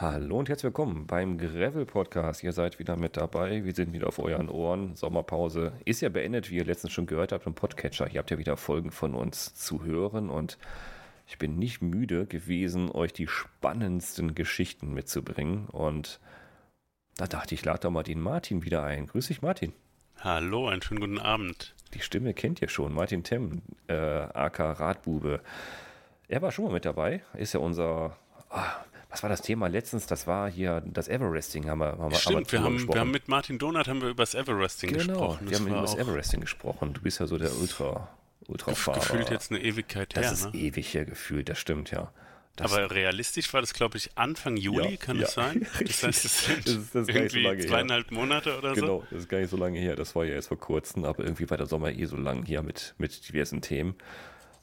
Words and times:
Hallo 0.00 0.38
und 0.38 0.48
herzlich 0.48 0.64
willkommen 0.64 1.06
beim 1.06 1.36
Gravel 1.36 1.84
Podcast. 1.84 2.42
Ihr 2.42 2.52
seid 2.52 2.78
wieder 2.78 2.96
mit 2.96 3.18
dabei. 3.18 3.66
Wir 3.66 3.74
sind 3.74 3.92
wieder 3.92 4.06
auf 4.08 4.18
euren 4.18 4.48
Ohren. 4.48 4.96
Sommerpause 4.96 5.74
ist 5.84 6.00
ja 6.00 6.08
beendet, 6.08 6.50
wie 6.50 6.56
ihr 6.56 6.64
letztens 6.64 6.94
schon 6.94 7.04
gehört 7.04 7.32
habt 7.32 7.46
im 7.46 7.54
Podcatcher. 7.54 8.10
Ihr 8.10 8.18
habt 8.18 8.30
ja 8.30 8.38
wieder 8.38 8.56
Folgen 8.56 8.92
von 8.92 9.14
uns 9.14 9.54
zu 9.54 9.84
hören 9.84 10.30
und 10.30 10.56
ich 11.26 11.36
bin 11.36 11.58
nicht 11.58 11.82
müde 11.82 12.24
gewesen, 12.24 12.90
euch 12.90 13.12
die 13.12 13.26
spannendsten 13.26 14.34
Geschichten 14.34 14.94
mitzubringen. 14.94 15.66
Und 15.66 16.18
da 17.18 17.26
dachte 17.26 17.54
ich, 17.54 17.62
lade 17.62 17.80
doch 17.80 17.90
mal 17.90 18.02
den 18.02 18.22
Martin 18.22 18.64
wieder 18.64 18.82
ein. 18.82 19.06
Grüß 19.06 19.26
dich, 19.26 19.42
Martin. 19.42 19.74
Hallo, 20.16 20.66
einen 20.68 20.80
schönen 20.80 21.00
guten 21.00 21.18
Abend. 21.18 21.74
Die 21.92 22.00
Stimme 22.00 22.32
kennt 22.32 22.62
ihr 22.62 22.70
schon. 22.70 22.94
Martin 22.94 23.22
Temm, 23.22 23.60
äh, 23.86 23.92
AK 23.92 24.80
Radbube. 24.80 25.42
Er 26.26 26.40
war 26.40 26.52
schon 26.52 26.64
mal 26.64 26.72
mit 26.72 26.86
dabei. 26.86 27.22
Ist 27.34 27.52
ja 27.52 27.60
unser. 27.60 28.16
Ah, 28.48 28.82
was 29.10 29.22
war 29.22 29.30
das 29.30 29.42
Thema 29.42 29.66
letztens? 29.68 30.06
Das 30.06 30.26
war 30.26 30.50
hier 30.50 30.82
das 30.86 31.08
Everesting. 31.08 31.68
Haben 31.68 31.80
wir, 31.80 31.98
haben 31.98 32.14
Stimmt, 32.14 32.52
wir, 32.52 32.62
haben, 32.62 32.88
wir 32.88 33.00
haben 33.00 33.10
mit 33.10 33.28
Martin 33.28 33.58
Donat 33.58 33.88
haben 33.88 34.00
wir 34.00 34.10
über 34.10 34.22
das 34.22 34.34
Everesting 34.34 34.92
genau, 34.92 35.04
gesprochen. 35.06 35.38
Genau, 35.46 35.50
wir 35.50 35.58
haben 35.58 35.66
über 35.68 35.80
das 35.80 35.96
Everesting 35.96 36.40
gesprochen. 36.40 36.92
Du 36.92 37.00
bist 37.00 37.18
ja 37.18 37.26
so 37.26 37.36
der 37.36 37.52
Ultra, 37.56 38.08
Ultrafahrer. 38.46 39.00
Gefühlt 39.00 39.30
jetzt 39.30 39.50
eine 39.50 39.60
Ewigkeit 39.60 40.16
das 40.16 40.22
her. 40.22 40.30
Das 40.30 40.40
ist 40.40 40.54
ne? 40.54 40.60
ewig 40.60 40.94
her 40.94 41.04
gefühlt, 41.04 41.48
das 41.48 41.58
stimmt, 41.58 41.90
ja. 41.90 42.12
Das 42.56 42.72
Aber 42.72 42.90
realistisch 42.90 43.52
war 43.54 43.60
das, 43.60 43.72
glaube 43.72 43.96
ich, 43.96 44.10
Anfang 44.16 44.56
Juli, 44.56 44.90
ja, 44.90 44.96
kann 44.96 45.16
ja, 45.16 45.22
das 45.22 45.34
sein? 45.34 45.66
Das 45.80 46.02
heißt, 46.02 46.24
es 46.24 46.44
sind 46.44 46.66
das 46.66 46.74
ist, 46.74 46.94
das 46.94 47.08
irgendwie 47.08 47.62
so 47.62 47.68
zweieinhalb 47.68 48.10
her. 48.10 48.18
Monate 48.18 48.58
oder 48.58 48.74
so? 48.74 48.80
Genau, 48.80 49.06
das 49.10 49.20
ist 49.20 49.28
gar 49.28 49.38
nicht 49.38 49.50
so 49.50 49.56
lange 49.56 49.78
her. 49.78 49.96
Das 49.96 50.14
war 50.14 50.24
ja 50.24 50.34
erst 50.34 50.48
vor 50.48 50.58
kurzem, 50.58 51.04
aber 51.04 51.24
irgendwie 51.24 51.48
war 51.48 51.56
der 51.56 51.66
Sommer 51.66 51.90
eh 51.90 52.04
so 52.04 52.16
lang 52.16 52.44
hier 52.44 52.62
mit, 52.62 52.94
mit 52.98 53.28
diversen 53.28 53.60
Themen. 53.62 53.94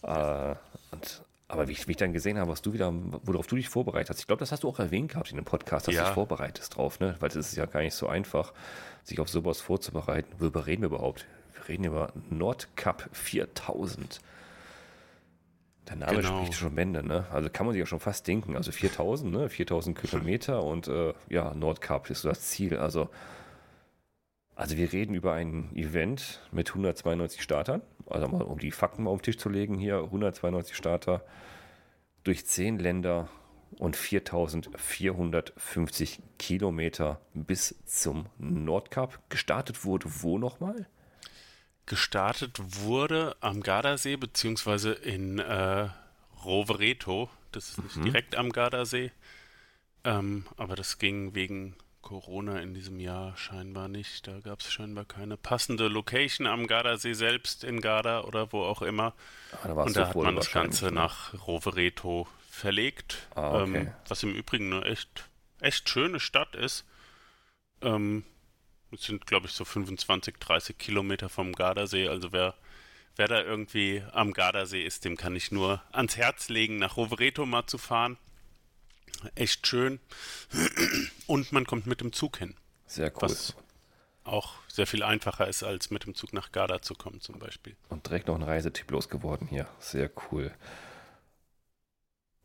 Äh, 0.04 0.56
und 0.92 1.24
aber 1.50 1.68
wie 1.68 1.72
ich, 1.72 1.88
wie 1.88 1.92
ich 1.92 1.98
dann 1.98 2.12
gesehen 2.12 2.38
habe, 2.38 2.52
was 2.52 2.62
du 2.62 2.74
wieder, 2.74 2.92
worauf 3.24 3.48
du 3.48 3.56
dich 3.56 3.70
vorbereitet 3.70 4.10
hast, 4.10 4.20
ich 4.20 4.28
glaube, 4.28 4.42
das 4.42 4.52
hast 4.52 4.64
du 4.64 4.70
auch 4.70 4.80
erwähnt 4.80 5.12
gehabt 5.12 5.32
in 5.32 5.38
dem 5.38 5.46
Podcast, 5.46 5.88
dass 5.88 5.96
ja. 5.96 6.02
du 6.02 6.08
dich 6.08 6.14
vorbereitest 6.14 6.76
drauf, 6.76 7.00
ne? 7.00 7.16
Weil 7.20 7.30
es 7.30 7.36
ist 7.36 7.56
ja 7.56 7.66
gar 7.66 7.82
nicht 7.82 7.94
so 7.94 8.08
einfach, 8.08 8.54
sich 9.04 9.20
auf 9.20 9.30
sowas 9.30 9.62
vorzubereiten. 9.62 10.30
Worüber 10.40 10.68
reden 10.68 10.82
wir 10.82 10.88
überhaupt? 10.88 11.26
Wir 11.54 11.70
reden 11.70 11.86
über 11.86 12.12
Nordcup 12.30 13.10
4000. 13.14 14.20
Der 15.88 15.96
Name 15.96 16.18
genau. 16.18 16.42
spricht 16.42 16.60
schon 16.60 16.76
Bände, 16.76 17.02
ne? 17.02 17.26
Also 17.32 17.50
kann 17.50 17.66
man 17.66 17.72
sich 17.72 17.80
ja 17.80 17.86
schon 17.86 18.02
fast 18.02 18.28
denken. 18.28 18.58
Also 18.58 18.74
4000, 18.74 19.32
ne? 19.32 19.50
4000 19.50 19.98
Kilometer 19.98 20.64
und 20.64 20.90
äh, 20.90 21.14
ja, 21.30 21.54
Nordcup 21.54 22.10
ist 22.10 22.24
so 22.24 22.30
das 22.30 22.42
Ziel. 22.42 22.78
Also 22.78 23.10
also 24.58 24.76
wir 24.76 24.92
reden 24.92 25.14
über 25.14 25.34
ein 25.34 25.74
Event 25.76 26.42
mit 26.52 26.70
192 26.70 27.44
Startern. 27.44 27.84
Also 28.08 28.28
mal 28.28 28.42
um 28.42 28.58
die 28.58 28.72
Fakten 28.72 29.04
mal 29.04 29.12
auf 29.12 29.22
den 29.22 29.26
Tisch 29.26 29.38
zu 29.38 29.50
legen 29.50 29.78
hier, 29.78 29.98
192 29.98 30.76
Starter 30.76 31.24
durch 32.24 32.48
10 32.48 32.80
Länder 32.80 33.30
und 33.78 33.96
4450 33.96 36.24
Kilometer 36.40 37.22
bis 37.36 37.76
zum 37.86 38.26
Nordkap. 38.40 39.20
Gestartet 39.30 39.86
wurde 39.86 40.08
wo 40.22 40.40
nochmal? 40.40 40.88
Gestartet 41.86 42.58
wurde 42.82 43.36
am 43.40 43.62
Gardasee 43.62 44.18
beziehungsweise 44.18 44.94
in 44.94 45.38
äh, 45.38 45.90
Rovereto. 46.44 47.30
Das 47.52 47.70
ist 47.70 47.78
nicht 47.78 47.98
mhm. 47.98 48.06
direkt 48.06 48.36
am 48.36 48.52
Gardasee, 48.52 49.12
ähm, 50.04 50.48
aber 50.58 50.76
das 50.76 50.98
ging 50.98 51.36
wegen 51.36 51.76
Corona 52.08 52.62
in 52.62 52.74
diesem 52.74 53.02
Jahr 53.02 53.36
scheinbar 53.36 53.90
nicht. 53.90 54.28
Da 54.28 54.40
gab 54.40 54.62
es 54.62 54.72
scheinbar 54.72 55.04
keine 55.04 55.36
passende 55.36 55.90
Location 55.90 56.48
am 56.48 56.66
Gardasee 56.66 57.12
selbst 57.12 57.66
in 57.66 57.82
Garda 57.82 58.22
oder 58.22 58.54
wo 58.54 58.64
auch 58.64 58.82
immer. 58.82 59.14
Ah, 59.52 59.68
da 59.68 59.74
und 59.74 59.98
da 59.98 60.08
hat 60.08 60.16
man 60.16 60.38
das 60.38 60.54
Ganze 60.54 60.86
ne? 60.86 60.92
nach 60.94 61.34
Rovereto 61.46 62.26
verlegt, 62.50 63.28
ah, 63.36 63.62
okay. 63.62 63.78
ähm, 63.80 63.94
was 64.08 64.24
im 64.24 64.34
Übrigen 64.34 64.72
eine 64.72 64.86
echt, 64.86 65.26
echt 65.60 65.90
schöne 65.90 66.22
Stadt 66.22 66.56
ist. 66.56 66.86
Ähm, 67.82 68.24
es 68.94 69.02
sind, 69.02 69.28
glaube 69.28 69.48
ich, 69.48 69.52
so 69.52 69.66
25, 69.66 70.38
30 70.38 70.78
Kilometer 70.78 71.28
vom 71.28 71.52
Gardasee. 71.52 72.08
Also 72.08 72.32
wer, 72.32 72.54
wer 73.18 73.28
da 73.28 73.42
irgendwie 73.42 74.02
am 74.14 74.32
Gardasee 74.32 74.82
ist, 74.82 75.04
dem 75.04 75.18
kann 75.18 75.36
ich 75.36 75.52
nur 75.52 75.84
ans 75.92 76.16
Herz 76.16 76.48
legen, 76.48 76.78
nach 76.78 76.96
Rovereto 76.96 77.46
mal 77.46 77.68
zu 77.68 77.78
fahren 77.78 78.18
echt 79.36 79.68
schön. 79.68 80.00
Und 81.28 81.52
man 81.52 81.66
kommt 81.66 81.88
mit 81.88 82.02
dem 82.02 82.14
Zug 82.14 82.38
hin. 82.38 82.56
Sehr 82.86 83.12
cool. 83.16 83.22
Was 83.24 83.56
auch 84.24 84.56
sehr 84.68 84.88
viel 84.88 85.04
einfacher 85.04 85.48
ist, 85.48 85.64
als 85.64 85.90
mit 85.90 86.06
dem 86.06 86.14
Zug 86.14 86.34
nach 86.34 86.52
Garda 86.52 86.82
zu 86.82 86.94
kommen, 86.94 87.22
zum 87.22 87.40
Beispiel. 87.40 87.76
Und 87.90 88.06
direkt 88.08 88.28
noch 88.28 88.36
ein 88.36 88.44
Reisetipp 88.44 88.92
losgeworden 88.92 89.48
hier. 89.48 89.68
Sehr 89.80 90.12
cool. 90.32 90.52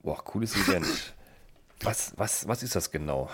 Boah, 0.00 0.22
cooles 0.24 0.54
Event. 0.56 0.86
was, 1.80 2.12
was, 2.16 2.48
was 2.48 2.62
ist 2.62 2.76
das 2.76 2.90
genau? 2.90 3.30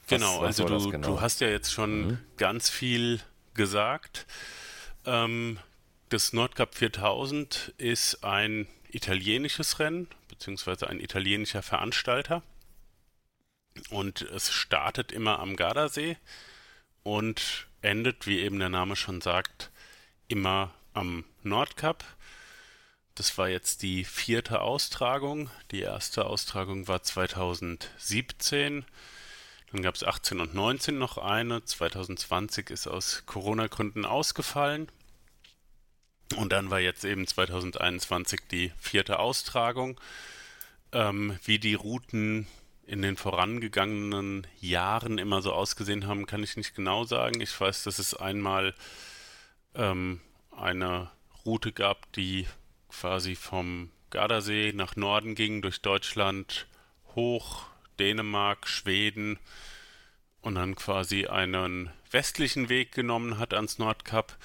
Was, 0.00 0.08
genau, 0.08 0.40
was 0.40 0.60
also 0.60 0.66
du, 0.66 0.90
genau? 0.90 1.06
du 1.06 1.20
hast 1.20 1.40
ja 1.40 1.48
jetzt 1.48 1.72
schon 1.72 2.06
mhm. 2.06 2.18
ganz 2.36 2.70
viel 2.70 3.20
gesagt. 3.54 4.26
Ähm, 5.04 5.58
das 6.08 6.32
Nordcup 6.32 6.74
4000 6.74 7.74
ist 7.78 8.24
ein 8.24 8.66
italienisches 8.90 9.78
Rennen, 9.78 10.08
beziehungsweise 10.28 10.88
ein 10.88 11.00
italienischer 11.00 11.62
Veranstalter. 11.62 12.42
Und 13.90 14.22
es 14.22 14.52
startet 14.52 15.12
immer 15.12 15.38
am 15.38 15.56
Gardasee 15.56 16.16
und 17.02 17.66
endet, 17.80 18.26
wie 18.26 18.40
eben 18.40 18.58
der 18.58 18.68
Name 18.68 18.96
schon 18.96 19.20
sagt, 19.20 19.70
immer 20.28 20.72
am 20.94 21.24
Nordkap. 21.42 22.04
Das 23.14 23.36
war 23.36 23.48
jetzt 23.48 23.82
die 23.82 24.04
vierte 24.04 24.62
Austragung. 24.62 25.50
Die 25.70 25.80
erste 25.80 26.24
Austragung 26.26 26.88
war 26.88 27.02
2017. 27.02 28.84
Dann 29.70 29.82
gab 29.82 29.94
es 29.94 30.04
18 30.04 30.40
und 30.40 30.54
19 30.54 30.98
noch 30.98 31.18
eine. 31.18 31.64
2020 31.64 32.70
ist 32.70 32.86
aus 32.86 33.24
Corona-Gründen 33.26 34.04
ausgefallen. 34.04 34.88
Und 36.36 36.52
dann 36.52 36.70
war 36.70 36.80
jetzt 36.80 37.04
eben 37.04 37.26
2021 37.26 38.40
die 38.50 38.72
vierte 38.78 39.18
Austragung. 39.18 40.00
Ähm, 40.92 41.38
wie 41.44 41.58
die 41.58 41.74
Routen 41.74 42.46
in 42.86 43.02
den 43.02 43.16
vorangegangenen 43.16 44.46
Jahren 44.60 45.18
immer 45.18 45.42
so 45.42 45.52
ausgesehen 45.52 46.06
haben, 46.06 46.26
kann 46.26 46.42
ich 46.42 46.56
nicht 46.56 46.74
genau 46.74 47.04
sagen. 47.04 47.40
Ich 47.40 47.58
weiß, 47.58 47.84
dass 47.84 47.98
es 47.98 48.14
einmal 48.14 48.74
ähm, 49.74 50.20
eine 50.50 51.10
Route 51.44 51.72
gab, 51.72 52.12
die 52.12 52.46
quasi 52.88 53.34
vom 53.34 53.90
Gardasee 54.10 54.72
nach 54.74 54.96
Norden 54.96 55.34
ging, 55.34 55.62
durch 55.62 55.80
Deutschland 55.80 56.66
hoch, 57.14 57.64
Dänemark, 57.98 58.68
Schweden 58.68 59.38
und 60.40 60.56
dann 60.56 60.74
quasi 60.74 61.26
einen 61.26 61.90
westlichen 62.10 62.68
Weg 62.68 62.92
genommen 62.92 63.38
hat 63.38 63.54
ans 63.54 63.78
Nordkap. 63.78 64.36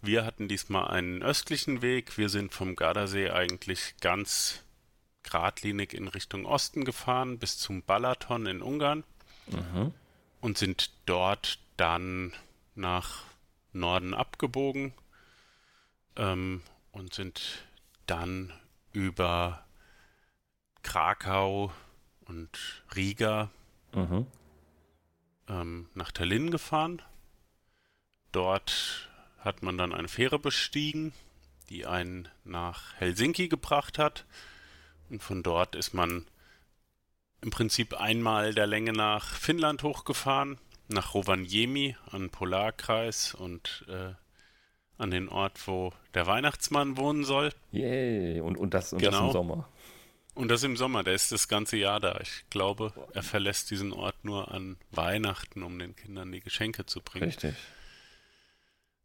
Wir 0.00 0.24
hatten 0.24 0.46
diesmal 0.46 0.88
einen 0.88 1.22
östlichen 1.22 1.82
Weg. 1.82 2.16
Wir 2.18 2.28
sind 2.28 2.54
vom 2.54 2.76
Gardasee 2.76 3.30
eigentlich 3.30 3.94
ganz 4.00 4.62
geradlinig 5.22 5.94
in 5.94 6.08
Richtung 6.08 6.46
Osten 6.46 6.84
gefahren 6.84 7.38
bis 7.38 7.58
zum 7.58 7.82
Balaton 7.82 8.46
in 8.46 8.62
Ungarn 8.62 9.04
mhm. 9.46 9.92
und 10.40 10.58
sind 10.58 10.90
dort 11.06 11.58
dann 11.76 12.32
nach 12.74 13.24
Norden 13.72 14.14
abgebogen 14.14 14.92
ähm, 16.16 16.62
und 16.92 17.14
sind 17.14 17.66
dann 18.06 18.52
über 18.92 19.64
Krakau 20.82 21.72
und 22.24 22.82
Riga 22.94 23.50
mhm. 23.92 24.26
ähm, 25.48 25.88
nach 25.94 26.12
Tallinn 26.12 26.50
gefahren. 26.50 27.02
Dort 28.32 29.10
hat 29.38 29.62
man 29.62 29.78
dann 29.78 29.92
eine 29.92 30.08
Fähre 30.08 30.38
bestiegen, 30.38 31.12
die 31.68 31.86
einen 31.86 32.28
nach 32.44 32.94
Helsinki 32.96 33.48
gebracht 33.48 33.98
hat. 33.98 34.24
Und 35.10 35.22
von 35.22 35.42
dort 35.42 35.74
ist 35.74 35.94
man 35.94 36.26
im 37.40 37.50
Prinzip 37.50 37.94
einmal 37.94 38.54
der 38.54 38.66
Länge 38.66 38.92
nach 38.92 39.34
Finnland 39.34 39.82
hochgefahren, 39.82 40.58
nach 40.88 41.14
Rovaniemi, 41.14 41.96
an 42.10 42.30
Polarkreis 42.30 43.34
und 43.34 43.84
äh, 43.88 44.14
an 44.98 45.10
den 45.10 45.28
Ort, 45.28 45.66
wo 45.66 45.92
der 46.14 46.26
Weihnachtsmann 46.26 46.96
wohnen 46.96 47.24
soll. 47.24 47.52
Yay, 47.70 48.40
und, 48.40 48.56
und, 48.56 48.74
das, 48.74 48.92
und 48.92 48.98
genau. 48.98 49.12
das 49.12 49.26
im 49.26 49.32
Sommer. 49.32 49.68
Und 50.34 50.48
das 50.48 50.62
im 50.62 50.76
Sommer, 50.76 51.02
der 51.02 51.14
ist 51.14 51.32
das 51.32 51.48
ganze 51.48 51.76
Jahr 51.76 52.00
da. 52.00 52.18
Ich 52.20 52.44
glaube, 52.50 52.92
er 53.12 53.22
verlässt 53.22 53.70
diesen 53.70 53.92
Ort 53.92 54.24
nur 54.24 54.52
an 54.52 54.76
Weihnachten, 54.92 55.62
um 55.62 55.78
den 55.78 55.96
Kindern 55.96 56.30
die 56.30 56.40
Geschenke 56.40 56.86
zu 56.86 57.00
bringen. 57.00 57.24
Richtig. 57.24 57.54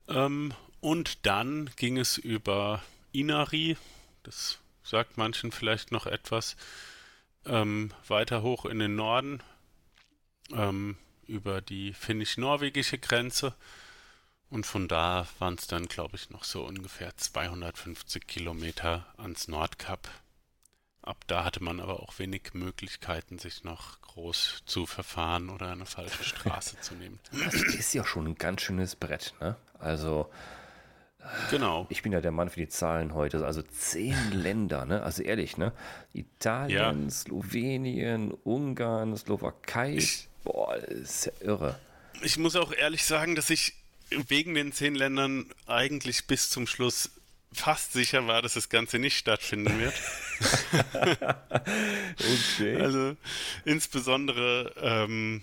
Ähm, 0.07 0.53
und 0.79 1.25
dann 1.25 1.69
ging 1.75 1.97
es 1.97 2.17
über 2.17 2.83
Inari, 3.13 3.77
das 4.23 4.59
sagt 4.83 5.17
manchen 5.17 5.51
vielleicht 5.51 5.91
noch 5.91 6.05
etwas, 6.05 6.55
ähm, 7.45 7.91
weiter 8.07 8.41
hoch 8.41 8.65
in 8.65 8.79
den 8.79 8.95
Norden, 8.95 9.41
ähm, 10.51 10.97
über 11.27 11.61
die 11.61 11.93
finnisch-norwegische 11.93 12.97
Grenze. 12.97 13.55
Und 14.49 14.65
von 14.65 14.87
da 14.87 15.27
waren 15.39 15.55
es 15.55 15.67
dann, 15.67 15.87
glaube 15.87 16.15
ich, 16.15 16.29
noch 16.29 16.43
so 16.43 16.63
ungefähr 16.63 17.15
250 17.17 18.27
Kilometer 18.27 19.05
ans 19.17 19.47
Nordkap. 19.47 20.09
ab 21.01 21.17
da 21.27 21.43
hatte 21.43 21.61
man 21.61 21.81
aber 21.81 22.01
auch 22.01 22.17
wenig 22.17 22.53
Möglichkeiten, 22.53 23.37
sich 23.37 23.65
noch 23.65 23.99
groß 24.01 24.63
zu 24.65 24.85
verfahren 24.85 25.49
oder 25.49 25.71
eine 25.71 25.85
falsche 25.85 26.23
Straße 26.23 26.79
zu 26.79 26.93
nehmen. 26.95 27.19
Das 27.31 27.55
ist 27.55 27.93
ja 27.93 28.05
schon 28.05 28.27
ein 28.27 28.35
ganz 28.35 28.61
schönes 28.61 28.95
Brett, 28.95 29.33
ne? 29.41 29.57
Also 29.79 30.31
Genau. 31.49 31.87
Ich 31.89 32.01
bin 32.01 32.11
ja 32.11 32.21
der 32.21 32.31
Mann 32.31 32.49
für 32.49 32.59
die 32.59 32.69
Zahlen 32.69 33.13
heute. 33.13 33.45
Also 33.45 33.61
zehn 33.61 34.15
Länder, 34.31 34.85
ne? 34.85 35.03
Also 35.03 35.23
ehrlich, 35.23 35.57
ne? 35.57 35.73
Italien, 36.13 37.03
ja. 37.03 37.09
Slowenien, 37.09 38.31
Ungarn, 38.43 39.15
Slowakei. 39.15 39.95
Ich, 39.95 40.27
Boah, 40.43 40.75
ist 40.75 41.25
ja 41.25 41.31
irre. 41.41 41.79
Ich 42.21 42.37
muss 42.37 42.55
auch 42.55 42.73
ehrlich 42.73 43.05
sagen, 43.05 43.35
dass 43.35 43.49
ich 43.49 43.73
wegen 44.27 44.53
den 44.53 44.71
zehn 44.71 44.95
Ländern 44.95 45.45
eigentlich 45.67 46.27
bis 46.27 46.49
zum 46.49 46.67
Schluss 46.67 47.11
fast 47.51 47.93
sicher 47.93 48.27
war, 48.27 48.41
dass 48.41 48.53
das 48.55 48.69
Ganze 48.69 48.99
nicht 48.99 49.17
stattfinden 49.17 49.79
wird. 49.79 49.93
okay. 52.19 52.77
Also 52.77 53.15
insbesondere 53.65 54.73
ähm, 54.77 55.41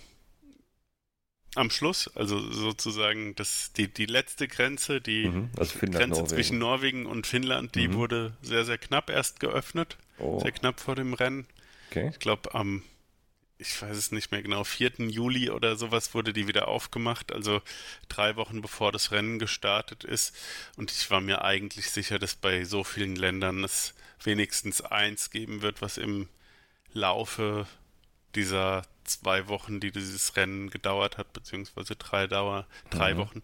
am 1.54 1.70
Schluss, 1.70 2.08
also 2.14 2.38
sozusagen 2.52 3.34
das, 3.34 3.72
die, 3.72 3.88
die 3.88 4.06
letzte 4.06 4.46
Grenze, 4.46 5.00
die 5.00 5.28
mhm, 5.28 5.50
also 5.56 5.78
Grenze 5.78 6.08
Norwegen. 6.08 6.26
zwischen 6.28 6.58
Norwegen 6.58 7.06
und 7.06 7.26
Finnland, 7.26 7.74
die 7.74 7.88
mhm. 7.88 7.94
wurde 7.94 8.36
sehr, 8.42 8.64
sehr 8.64 8.78
knapp 8.78 9.10
erst 9.10 9.40
geöffnet. 9.40 9.96
Oh. 10.18 10.40
Sehr 10.40 10.52
knapp 10.52 10.80
vor 10.80 10.94
dem 10.94 11.14
Rennen. 11.14 11.46
Okay. 11.90 12.10
Ich 12.12 12.20
glaube, 12.20 12.54
am, 12.54 12.82
ich 13.58 13.80
weiß 13.82 13.96
es 13.96 14.12
nicht 14.12 14.30
mehr 14.30 14.42
genau, 14.42 14.64
4. 14.64 14.92
Juli 15.08 15.50
oder 15.50 15.76
sowas 15.76 16.14
wurde 16.14 16.32
die 16.32 16.46
wieder 16.46 16.68
aufgemacht, 16.68 17.32
also 17.32 17.60
drei 18.08 18.36
Wochen 18.36 18.62
bevor 18.62 18.92
das 18.92 19.10
Rennen 19.10 19.38
gestartet 19.38 20.04
ist. 20.04 20.36
Und 20.76 20.92
ich 20.92 21.10
war 21.10 21.20
mir 21.20 21.42
eigentlich 21.44 21.90
sicher, 21.90 22.18
dass 22.18 22.36
bei 22.36 22.64
so 22.64 22.84
vielen 22.84 23.16
Ländern 23.16 23.64
es 23.64 23.94
wenigstens 24.22 24.82
eins 24.82 25.30
geben 25.30 25.62
wird, 25.62 25.82
was 25.82 25.98
im 25.98 26.28
Laufe 26.92 27.66
dieser 28.34 28.82
zwei 29.04 29.48
Wochen, 29.48 29.80
die 29.80 29.90
dieses 29.90 30.36
Rennen 30.36 30.70
gedauert 30.70 31.18
hat, 31.18 31.32
beziehungsweise 31.32 31.96
drei 31.96 32.26
Dauer, 32.26 32.66
drei 32.90 33.14
mhm. 33.14 33.18
Wochen, 33.18 33.42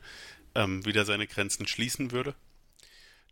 ähm, 0.55 0.85
wieder 0.85 1.05
seine 1.05 1.27
Grenzen 1.27 1.67
schließen 1.67 2.12
würde. 2.12 2.35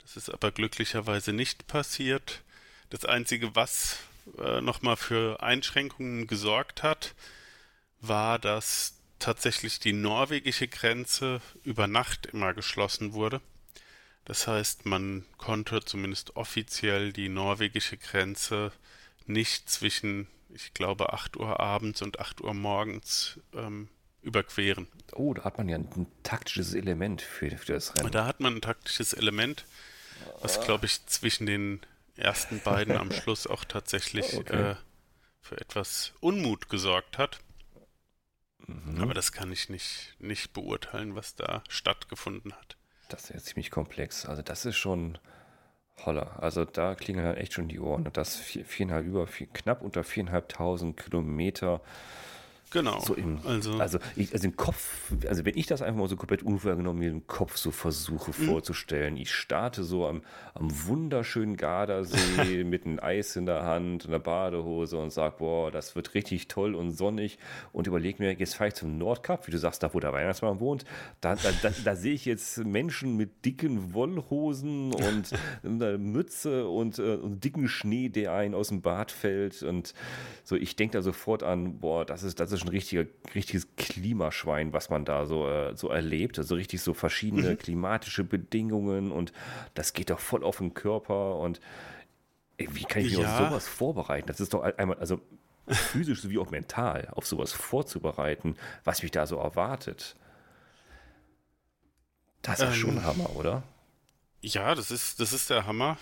Das 0.02 0.16
ist 0.16 0.30
aber 0.30 0.50
glücklicherweise 0.52 1.32
nicht 1.32 1.66
passiert. 1.66 2.42
Das 2.90 3.04
Einzige, 3.04 3.54
was 3.54 3.98
äh, 4.38 4.60
nochmal 4.60 4.96
für 4.96 5.42
Einschränkungen 5.42 6.26
gesorgt 6.26 6.82
hat, 6.82 7.14
war, 8.00 8.38
dass 8.38 8.94
tatsächlich 9.18 9.80
die 9.80 9.94
norwegische 9.94 10.68
Grenze 10.68 11.40
über 11.62 11.86
Nacht 11.86 12.26
immer 12.26 12.52
geschlossen 12.52 13.14
wurde. 13.14 13.40
Das 14.26 14.46
heißt, 14.46 14.86
man 14.86 15.24
konnte 15.38 15.84
zumindest 15.84 16.36
offiziell 16.36 17.12
die 17.12 17.28
norwegische 17.28 17.96
Grenze 17.96 18.72
nicht 19.26 19.68
zwischen 19.70 20.28
ich 20.54 20.72
glaube, 20.72 21.12
8 21.12 21.36
Uhr 21.36 21.60
abends 21.60 22.00
und 22.00 22.20
8 22.20 22.40
Uhr 22.40 22.54
morgens 22.54 23.40
ähm, 23.54 23.88
überqueren. 24.22 24.86
Oh, 25.12 25.34
da 25.34 25.44
hat 25.44 25.58
man 25.58 25.68
ja 25.68 25.76
ein, 25.76 26.06
taktisches 26.22 26.74
Element 26.74 27.22
für, 27.22 27.50
für 27.58 27.72
das 27.74 27.94
Rennen. 27.96 28.10
Da 28.10 28.26
hat 28.26 28.40
man 28.40 28.56
ein 28.56 28.60
taktisches 28.60 29.12
Element, 29.12 29.66
was, 30.40 30.60
glaube 30.60 30.86
ich, 30.86 31.04
zwischen 31.06 31.46
den 31.46 31.80
ersten 32.16 32.60
beiden 32.60 32.96
am 32.96 33.12
Schluss 33.12 33.46
auch 33.46 33.64
tatsächlich 33.64 34.34
okay. 34.34 34.70
äh, 34.70 34.76
für 35.40 35.60
etwas 35.60 36.12
Unmut 36.20 36.68
gesorgt 36.68 37.18
hat. 37.18 37.40
Mhm. 38.66 39.02
Aber 39.02 39.12
das 39.12 39.32
kann 39.32 39.52
ich 39.52 39.68
nicht, 39.68 40.14
nicht 40.18 40.52
beurteilen, 40.52 41.16
was 41.16 41.34
da 41.34 41.62
stattgefunden 41.68 42.52
hat. 42.52 42.76
Das 43.10 43.24
ist 43.24 43.34
ja 43.34 43.38
ziemlich 43.38 43.70
komplex. 43.70 44.24
Also 44.24 44.40
das 44.40 44.64
ist 44.64 44.76
schon 44.76 45.18
Holla. 46.04 46.36
Also 46.40 46.64
da 46.64 46.94
klingeln 46.94 47.26
halt 47.26 47.38
echt 47.38 47.52
schon 47.52 47.68
die 47.68 47.80
Ohren. 47.80 48.06
Und 48.06 48.16
das 48.16 48.36
vier, 48.36 48.64
viereinhalb 48.64 49.06
über, 49.06 49.26
vier, 49.26 49.46
knapp 49.52 49.82
unter 49.82 50.04
viereinhalbtausend 50.04 50.96
Kilometer 50.96 51.80
Genau. 52.74 52.98
So 52.98 53.14
im, 53.14 53.38
also, 53.46 53.74
also, 53.78 53.98
ich, 54.16 54.32
also 54.32 54.48
im 54.48 54.56
Kopf, 54.56 55.12
also 55.28 55.44
wenn 55.44 55.56
ich 55.56 55.66
das 55.68 55.80
einfach 55.80 56.00
mal 56.00 56.08
so 56.08 56.16
komplett 56.16 56.42
unvorgenommen 56.42 56.98
mir 56.98 57.10
im 57.10 57.24
Kopf 57.28 57.56
so 57.56 57.70
versuche 57.70 58.32
mhm. 58.32 58.46
vorzustellen, 58.46 59.16
ich 59.16 59.30
starte 59.30 59.84
so 59.84 60.08
am, 60.08 60.22
am 60.54 60.68
wunderschönen 60.88 61.56
Gardasee 61.56 62.64
mit 62.64 62.84
einem 62.84 62.98
Eis 62.98 63.36
in 63.36 63.46
der 63.46 63.62
Hand 63.62 64.06
und 64.06 64.10
einer 64.10 64.18
Badehose 64.18 64.98
und 64.98 65.12
sage, 65.12 65.36
boah, 65.38 65.70
das 65.70 65.94
wird 65.94 66.14
richtig 66.14 66.48
toll 66.48 66.74
und 66.74 66.90
sonnig 66.90 67.38
und 67.72 67.86
überlege 67.86 68.20
mir, 68.20 68.32
jetzt 68.32 68.56
fahre 68.56 68.68
ich 68.68 68.74
zum 68.74 68.98
Nordkap, 68.98 69.46
wie 69.46 69.52
du 69.52 69.58
sagst, 69.58 69.84
da 69.84 69.94
wo 69.94 70.00
der 70.00 70.12
Weihnachtsmann 70.12 70.58
wohnt, 70.58 70.84
da, 71.20 71.36
da, 71.36 71.50
da, 71.62 71.72
da 71.84 71.94
sehe 71.94 72.14
ich 72.14 72.24
jetzt 72.24 72.58
Menschen 72.58 73.16
mit 73.16 73.44
dicken 73.44 73.94
Wollhosen 73.94 74.92
und 74.94 75.30
einer 75.62 75.96
Mütze 75.96 76.66
und, 76.66 76.98
äh, 76.98 77.14
und 77.14 77.44
dicken 77.44 77.68
Schnee, 77.68 78.08
der 78.08 78.32
einen 78.32 78.56
aus 78.56 78.66
dem 78.66 78.82
Bad 78.82 79.12
fällt 79.12 79.62
und 79.62 79.94
so, 80.42 80.56
ich 80.56 80.74
denke 80.74 80.98
da 80.98 81.02
sofort 81.02 81.44
an, 81.44 81.78
boah, 81.78 82.04
das 82.04 82.24
ist, 82.24 82.40
das 82.40 82.50
ist 82.50 82.63
ein 82.64 82.68
richtiger, 82.68 83.04
richtiges 83.34 83.68
Klimaschwein, 83.76 84.72
was 84.72 84.90
man 84.90 85.04
da 85.04 85.26
so, 85.26 85.48
äh, 85.48 85.76
so 85.76 85.88
erlebt. 85.88 86.38
Also 86.38 86.54
richtig 86.54 86.82
so 86.82 86.94
verschiedene 86.94 87.50
mhm. 87.50 87.58
klimatische 87.58 88.24
Bedingungen 88.24 89.12
und 89.12 89.32
das 89.74 89.92
geht 89.92 90.10
doch 90.10 90.20
voll 90.20 90.42
auf 90.42 90.58
den 90.58 90.74
Körper 90.74 91.36
und 91.36 91.60
ey, 92.56 92.68
wie 92.72 92.84
kann 92.84 93.02
ich 93.02 93.10
mich 93.10 93.18
ja. 93.18 93.38
auf 93.38 93.48
sowas 93.48 93.68
vorbereiten? 93.68 94.26
Das 94.26 94.40
ist 94.40 94.54
doch 94.54 94.62
einmal, 94.62 94.98
also 94.98 95.20
physisch 95.68 96.20
sowie 96.20 96.38
auch 96.38 96.50
mental, 96.50 97.08
auf 97.12 97.26
sowas 97.26 97.52
vorzubereiten, 97.52 98.56
was 98.84 99.02
mich 99.02 99.10
da 99.10 99.26
so 99.26 99.38
erwartet. 99.38 100.16
Das 102.42 102.60
ist 102.60 102.66
ähm, 102.66 102.74
schon 102.74 103.04
Hammer, 103.04 103.34
oder? 103.36 103.62
Ja, 104.40 104.74
das 104.74 104.90
ist, 104.90 105.20
das 105.20 105.32
ist 105.32 105.48
der 105.48 105.66
Hammer. 105.66 105.96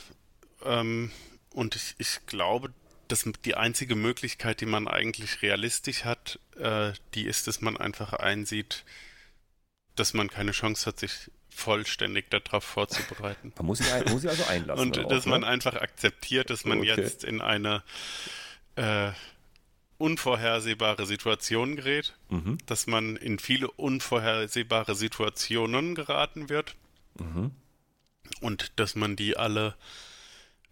Ähm, 0.64 1.12
und 1.54 1.76
ich, 1.76 1.94
ich 1.98 2.26
glaube, 2.26 2.72
das 3.08 3.24
die 3.44 3.54
einzige 3.54 3.94
Möglichkeit, 3.94 4.60
die 4.60 4.66
man 4.66 4.88
eigentlich 4.88 5.42
realistisch 5.42 6.04
hat, 6.04 6.38
äh, 6.58 6.92
die 7.14 7.26
ist, 7.26 7.46
dass 7.46 7.60
man 7.60 7.76
einfach 7.76 8.12
einsieht, 8.12 8.84
dass 9.96 10.14
man 10.14 10.28
keine 10.28 10.52
Chance 10.52 10.86
hat, 10.86 10.98
sich 10.98 11.30
vollständig 11.50 12.30
darauf 12.30 12.64
vorzubereiten. 12.64 13.52
Man 13.56 13.66
muss 13.66 13.78
sich, 13.78 13.92
ein, 13.92 14.04
muss 14.10 14.22
sich 14.22 14.30
also 14.30 14.44
einlassen. 14.44 14.82
Und 14.82 14.96
dass 15.10 15.24
auch, 15.24 15.30
man 15.30 15.42
ne? 15.42 15.46
einfach 15.46 15.74
akzeptiert, 15.74 16.50
dass 16.50 16.64
man 16.64 16.78
okay. 16.78 16.88
jetzt 16.88 17.24
in 17.24 17.40
eine 17.40 17.82
äh, 18.76 19.12
unvorhersehbare 19.98 21.06
Situation 21.06 21.76
gerät, 21.76 22.14
mhm. 22.28 22.58
dass 22.66 22.86
man 22.86 23.16
in 23.16 23.38
viele 23.38 23.70
unvorhersehbare 23.70 24.94
Situationen 24.94 25.94
geraten 25.94 26.48
wird 26.48 26.74
mhm. 27.18 27.52
und 28.40 28.72
dass 28.76 28.94
man 28.94 29.14
die 29.14 29.36
alle 29.36 29.76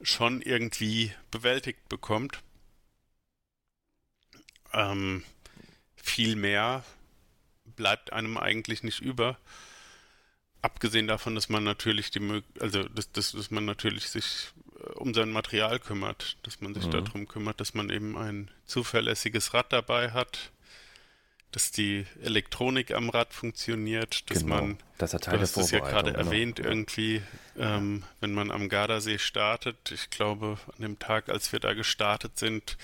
schon 0.02 0.43
irgendwie 0.43 1.12
bewältigt 1.31 1.88
bekommt. 1.88 2.43
Ähm, 4.73 5.25
viel 5.97 6.37
mehr 6.37 6.85
bleibt 7.76 8.12
einem 8.12 8.37
eigentlich 8.37 8.83
nicht 8.83 9.00
über. 9.00 9.38
Abgesehen 10.62 11.07
davon, 11.07 11.35
dass 11.35 11.49
man 11.49 11.64
natürlich 11.64 12.11
die 12.11 12.42
also 12.59 12.85
dass, 12.85 13.11
dass, 13.12 13.33
dass 13.33 13.50
man 13.50 13.64
natürlich 13.64 14.09
sich 14.11 14.50
äh, 14.78 14.90
um 14.92 15.14
sein 15.14 15.30
Material 15.30 15.78
kümmert, 15.78 16.37
dass 16.42 16.61
man 16.61 16.75
sich 16.75 16.87
mhm. 16.87 16.90
darum 16.90 17.28
kümmert, 17.28 17.61
dass 17.61 17.75
man 17.75 17.90
eben 17.90 18.16
ein 18.16 18.50
zuverlässiges 18.66 19.54
Rad 19.54 19.73
dabei 19.73 20.11
hat, 20.12 20.52
dass 21.52 21.73
die 21.73 22.07
Elektronik 22.23 22.92
am 22.92 23.09
Rad 23.11 23.33
funktioniert, 23.33 24.30
dass 24.30 24.40
genau. 24.40 24.57
man, 24.57 24.78
das 24.99 25.14
hat 25.14 25.26
du 25.26 25.33
hast 25.33 25.57
es 25.57 25.71
ja 25.71 25.80
gerade 25.80 26.12
genau. 26.12 26.25
erwähnt, 26.25 26.59
irgendwie, 26.61 27.23
ähm, 27.59 28.04
wenn 28.21 28.33
man 28.33 28.50
am 28.50 28.69
Gardasee 28.69 29.19
startet, 29.19 29.90
ich 29.90 30.11
glaube, 30.11 30.59
an 30.76 30.83
dem 30.83 30.99
Tag, 30.99 31.28
als 31.28 31.52
wir 31.52 31.59
da 31.59 31.75
gestartet 31.75 32.38
sind, 32.38 32.76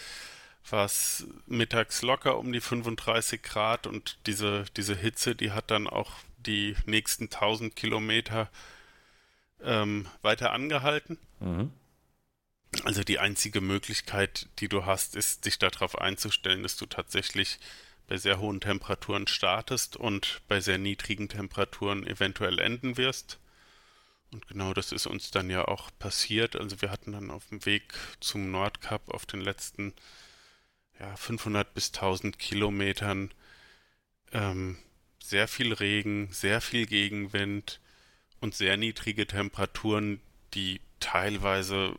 war 0.68 0.84
es 0.84 1.26
mittags 1.46 2.02
locker 2.02 2.38
um 2.38 2.52
die 2.52 2.60
35 2.60 3.42
Grad 3.42 3.86
und 3.86 4.18
diese, 4.26 4.64
diese 4.76 4.96
Hitze, 4.96 5.36
die 5.36 5.52
hat 5.52 5.70
dann 5.70 5.86
auch 5.86 6.12
die 6.38 6.76
nächsten 6.86 7.24
1000 7.24 7.76
Kilometer 7.76 8.50
ähm, 9.62 10.06
weiter 10.22 10.52
angehalten. 10.52 11.18
Mhm. 11.40 11.70
Also 12.84 13.04
die 13.04 13.18
einzige 13.18 13.60
Möglichkeit, 13.60 14.48
die 14.58 14.68
du 14.68 14.84
hast, 14.84 15.16
ist, 15.16 15.44
dich 15.44 15.58
darauf 15.58 15.98
einzustellen, 15.98 16.62
dass 16.62 16.76
du 16.76 16.86
tatsächlich 16.86 17.58
bei 18.06 18.16
sehr 18.16 18.38
hohen 18.38 18.60
Temperaturen 18.60 19.26
startest 19.26 19.96
und 19.96 20.42
bei 20.48 20.60
sehr 20.60 20.78
niedrigen 20.78 21.28
Temperaturen 21.28 22.06
eventuell 22.06 22.58
enden 22.58 22.96
wirst. 22.96 23.38
Und 24.32 24.46
genau 24.48 24.74
das 24.74 24.92
ist 24.92 25.06
uns 25.06 25.30
dann 25.30 25.50
ja 25.50 25.66
auch 25.66 25.90
passiert. 25.98 26.56
Also 26.56 26.82
wir 26.82 26.90
hatten 26.90 27.12
dann 27.12 27.30
auf 27.30 27.46
dem 27.48 27.64
Weg 27.64 27.94
zum 28.20 28.50
Nordkap 28.50 29.08
auf 29.08 29.26
den 29.26 29.40
letzten 29.40 29.94
ja, 30.98 31.14
500 31.16 31.74
bis 31.74 31.92
1000 31.92 32.38
Kilometern 32.38 33.32
ähm, 34.32 34.78
sehr 35.22 35.48
viel 35.48 35.72
Regen, 35.72 36.28
sehr 36.32 36.60
viel 36.60 36.86
Gegenwind 36.86 37.80
und 38.40 38.54
sehr 38.54 38.76
niedrige 38.76 39.26
Temperaturen, 39.26 40.20
die 40.54 40.80
teilweise 41.00 41.96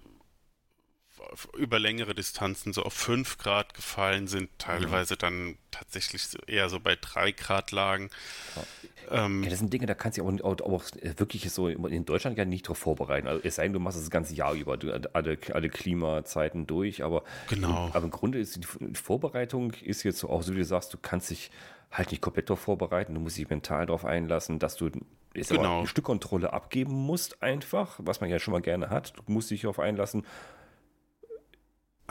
über 1.57 1.79
längere 1.79 2.13
Distanzen 2.13 2.73
so 2.73 2.83
auf 2.83 2.93
5 2.93 3.37
Grad 3.37 3.73
gefallen 3.73 4.27
sind, 4.27 4.49
teilweise 4.57 5.13
ja. 5.15 5.17
dann 5.17 5.57
tatsächlich 5.71 6.27
so 6.27 6.39
eher 6.47 6.69
so 6.69 6.79
bei 6.79 6.97
3 6.99 7.31
Grad 7.31 7.71
lagen. 7.71 8.09
Ja. 8.55 8.63
Ähm, 9.09 9.43
ja, 9.43 9.49
das 9.49 9.59
sind 9.59 9.71
Dinge, 9.71 9.85
da 9.85 9.93
kannst 9.93 10.17
du 10.17 10.23
auch, 10.23 10.41
auch, 10.41 10.61
auch, 10.61 10.83
wirklich 11.17 11.49
so 11.51 11.69
in 11.69 12.05
Deutschland 12.05 12.37
ja 12.37 12.45
nicht 12.45 12.67
drauf 12.67 12.77
vorbereiten. 12.77 13.27
Also 13.27 13.41
es 13.43 13.55
sei 13.55 13.63
denn, 13.63 13.73
du 13.73 13.79
machst 13.79 13.97
das 13.97 14.09
ganze 14.09 14.33
Jahr 14.33 14.53
über, 14.53 14.77
alle, 15.13 15.37
alle 15.53 15.69
Klimazeiten 15.69 16.67
durch, 16.67 17.03
aber, 17.03 17.23
genau. 17.49 17.89
aber 17.93 18.05
im 18.05 18.11
Grunde 18.11 18.39
ist 18.39 18.57
die 18.57 18.95
Vorbereitung 18.95 19.71
ist 19.73 20.03
jetzt 20.03 20.19
so 20.19 20.29
auch 20.29 20.43
so, 20.43 20.53
wie 20.53 20.57
du 20.57 20.65
sagst, 20.65 20.93
du 20.93 20.97
kannst 21.01 21.29
dich 21.29 21.51
halt 21.91 22.11
nicht 22.11 22.21
komplett 22.21 22.49
darauf 22.49 22.59
vorbereiten, 22.59 23.13
du 23.13 23.21
musst 23.21 23.37
dich 23.37 23.49
mental 23.49 23.85
darauf 23.85 24.03
einlassen, 24.03 24.59
dass 24.59 24.75
du 24.75 24.89
jetzt 25.33 25.49
genau. 25.49 25.63
aber 25.63 25.77
eine 25.77 25.87
Stückkontrolle 25.87 26.51
abgeben 26.51 26.93
musst 26.93 27.41
einfach, 27.41 27.99
was 27.99 28.19
man 28.21 28.29
ja 28.29 28.39
schon 28.39 28.51
mal 28.51 28.61
gerne 28.61 28.89
hat. 28.89 29.13
Du 29.15 29.23
musst 29.27 29.51
dich 29.51 29.61
darauf 29.61 29.79
einlassen, 29.79 30.25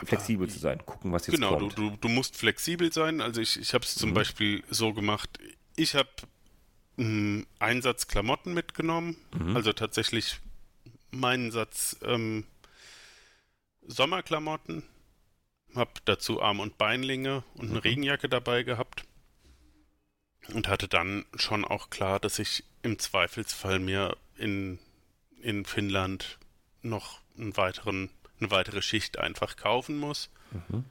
flexibel 0.04 0.48
zu 0.48 0.58
sein, 0.58 0.84
gucken, 0.84 1.12
was 1.12 1.26
jetzt 1.26 1.36
genau, 1.36 1.56
kommt. 1.56 1.76
Genau, 1.76 1.90
du, 1.90 1.96
du, 1.96 2.08
musst 2.08 2.36
flexibel 2.36 2.92
sein. 2.92 3.20
Also 3.20 3.40
ich, 3.40 3.58
ich 3.58 3.72
habe 3.74 3.84
es 3.84 3.94
zum 3.94 4.10
mhm. 4.10 4.14
Beispiel 4.14 4.64
so 4.68 4.92
gemacht, 4.92 5.38
ich 5.76 5.94
habe 5.94 6.10
einen 6.98 7.46
Einsatz 7.58 8.06
Klamotten 8.06 8.54
mitgenommen, 8.54 9.16
mhm. 9.38 9.56
also 9.56 9.72
tatsächlich 9.72 10.40
meinen 11.10 11.50
Satz 11.50 11.96
ähm, 12.02 12.44
Sommerklamotten, 13.86 14.82
habe 15.74 15.92
dazu 16.04 16.42
Arm- 16.42 16.60
und 16.60 16.78
Beinlinge 16.78 17.44
und 17.54 17.66
eine 17.66 17.74
mhm. 17.74 17.78
Regenjacke 17.78 18.28
dabei 18.28 18.62
gehabt 18.62 19.04
und 20.52 20.68
hatte 20.68 20.88
dann 20.88 21.24
schon 21.34 21.64
auch 21.64 21.90
klar, 21.90 22.20
dass 22.20 22.38
ich 22.38 22.64
im 22.82 22.98
Zweifelsfall 22.98 23.78
mir 23.78 24.16
in, 24.36 24.78
in 25.40 25.64
Finnland 25.64 26.38
noch 26.82 27.20
einen 27.36 27.56
weiteren, 27.56 28.10
eine 28.40 28.50
weitere 28.50 28.82
Schicht 28.82 29.18
einfach 29.18 29.56
kaufen 29.56 29.98
muss. 29.98 30.30
Mhm. 30.68 30.84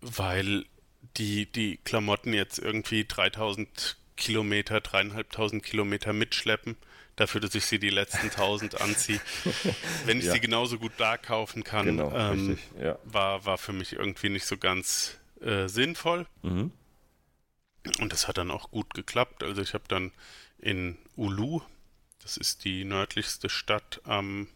Weil 0.00 0.64
die, 1.16 1.46
die 1.46 1.78
Klamotten 1.78 2.32
jetzt 2.32 2.58
irgendwie 2.58 3.04
3000 3.04 3.96
Kilometer, 4.16 4.80
dreieinhalbtausend 4.80 5.62
Kilometer 5.62 6.12
mitschleppen, 6.12 6.76
dafür, 7.16 7.40
dass 7.40 7.54
ich 7.54 7.66
sie 7.66 7.78
die 7.78 7.90
letzten 7.90 8.26
1000 8.30 8.80
anziehe. 8.80 9.20
Wenn 10.04 10.18
ich 10.18 10.26
ja. 10.26 10.32
sie 10.32 10.40
genauso 10.40 10.78
gut 10.78 10.92
da 10.98 11.16
kaufen 11.16 11.64
kann, 11.64 11.86
genau, 11.86 12.12
ähm, 12.14 12.58
ja. 12.80 12.98
war, 13.04 13.44
war 13.44 13.58
für 13.58 13.72
mich 13.72 13.94
irgendwie 13.94 14.28
nicht 14.28 14.46
so 14.46 14.56
ganz 14.56 15.18
äh, 15.40 15.68
sinnvoll. 15.68 16.26
Mhm. 16.42 16.72
Und 17.98 18.12
das 18.12 18.28
hat 18.28 18.38
dann 18.38 18.50
auch 18.50 18.70
gut 18.70 18.94
geklappt. 18.94 19.42
Also 19.42 19.62
ich 19.62 19.74
habe 19.74 19.84
dann 19.88 20.12
in 20.58 20.98
Ulu, 21.16 21.62
das 22.22 22.36
ist 22.36 22.64
die 22.64 22.84
nördlichste 22.84 23.48
Stadt 23.48 24.02
am, 24.04 24.48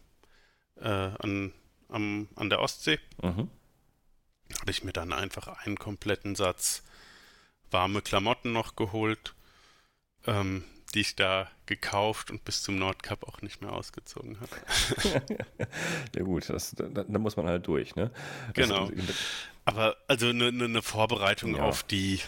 äh, 0.80 0.88
an, 0.88 1.52
am, 1.88 2.28
an 2.36 2.50
der 2.50 2.60
Ostsee, 2.60 2.98
mhm. 3.22 3.48
habe 4.60 4.70
ich 4.70 4.84
mir 4.84 4.92
dann 4.92 5.12
einfach 5.12 5.48
einen 5.64 5.78
kompletten 5.78 6.34
Satz 6.34 6.82
warme 7.70 8.02
Klamotten 8.02 8.52
noch 8.52 8.76
geholt, 8.76 9.34
ähm, 10.26 10.64
die 10.94 11.00
ich 11.00 11.16
da 11.16 11.50
gekauft 11.66 12.30
und 12.30 12.44
bis 12.44 12.62
zum 12.62 12.78
Nordkap 12.78 13.24
auch 13.24 13.42
nicht 13.42 13.60
mehr 13.60 13.72
ausgezogen 13.72 14.38
habe. 14.40 15.26
ja 16.14 16.22
gut, 16.22 16.48
das, 16.48 16.70
da, 16.72 16.84
da, 17.02 17.18
muss 17.18 17.36
man 17.36 17.46
halt 17.46 17.66
durch, 17.66 17.96
ne? 17.96 18.10
Genau. 18.54 18.90
Aber 19.64 19.96
also 20.06 20.28
eine 20.28 20.52
ne, 20.52 20.68
ne 20.68 20.82
Vorbereitung 20.82 21.56
ja. 21.56 21.62
auf 21.62 21.82
die 21.82 22.20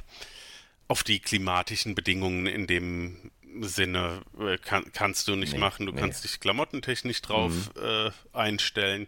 auf 0.89 1.03
die 1.03 1.19
klimatischen 1.19 1.95
Bedingungen 1.95 2.47
in 2.47 2.67
dem 2.67 3.31
Sinne 3.63 4.23
äh, 4.39 4.59
kann, 4.59 4.91
kannst 4.93 5.29
du 5.29 5.37
nicht 5.37 5.55
nee, 5.55 5.59
machen. 5.59 5.87
Du 5.87 5.93
nee. 5.93 6.01
kannst 6.01 6.25
dich 6.25 6.41
klamottentechnisch 6.41 7.23
drauf 7.23 7.53
mhm. 7.75 7.83
äh, 7.83 8.11
einstellen, 8.33 9.07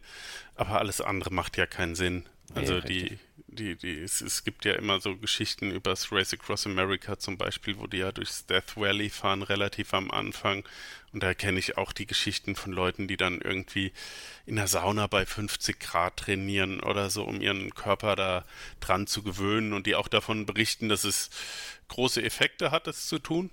aber 0.55 0.79
alles 0.79 1.01
andere 1.01 1.33
macht 1.33 1.57
ja 1.57 1.67
keinen 1.67 1.95
Sinn. 1.95 2.27
Also 2.55 2.75
nee, 2.75 2.81
die, 2.81 3.19
die, 3.49 3.77
die, 3.77 4.01
es, 4.01 4.21
es, 4.21 4.43
gibt 4.45 4.65
ja 4.65 4.73
immer 4.75 5.01
so 5.01 5.17
Geschichten 5.17 5.71
über 5.71 5.91
das 5.91 6.11
Race 6.11 6.33
Across 6.33 6.67
America 6.67 7.19
zum 7.19 7.37
Beispiel, 7.37 7.79
wo 7.79 7.87
die 7.87 7.99
ja 7.99 8.11
durchs 8.11 8.47
Death 8.47 8.77
Valley 8.77 9.11
fahren, 9.11 9.43
relativ 9.43 9.93
am 9.93 10.11
Anfang. 10.11 10.65
Und 11.13 11.23
da 11.23 11.35
kenne 11.35 11.59
ich 11.59 11.77
auch 11.77 11.93
die 11.93 12.07
Geschichten 12.07 12.57
von 12.57 12.73
Leuten, 12.73 13.07
die 13.07 13.17
dann 13.17 13.41
irgendwie 13.41 13.93
in 14.47 14.57
der 14.57 14.67
Sauna 14.67 15.07
bei 15.07 15.27
50 15.27 15.79
Grad 15.79 16.17
trainieren 16.17 16.81
oder 16.81 17.11
so, 17.11 17.25
um 17.25 17.41
ihren 17.41 17.75
Körper 17.75 18.17
da 18.17 18.45
dran 18.81 19.07
zu 19.07 19.23
gewöhnen 19.23 19.73
und 19.73 19.87
die 19.87 19.95
auch 19.95 20.09
davon 20.09 20.47
berichten, 20.47 20.89
dass 20.89 21.05
es 21.05 21.31
große 21.89 22.23
Effekte 22.23 22.71
hat, 22.71 22.87
das 22.87 23.07
zu 23.07 23.19
tun. 23.19 23.51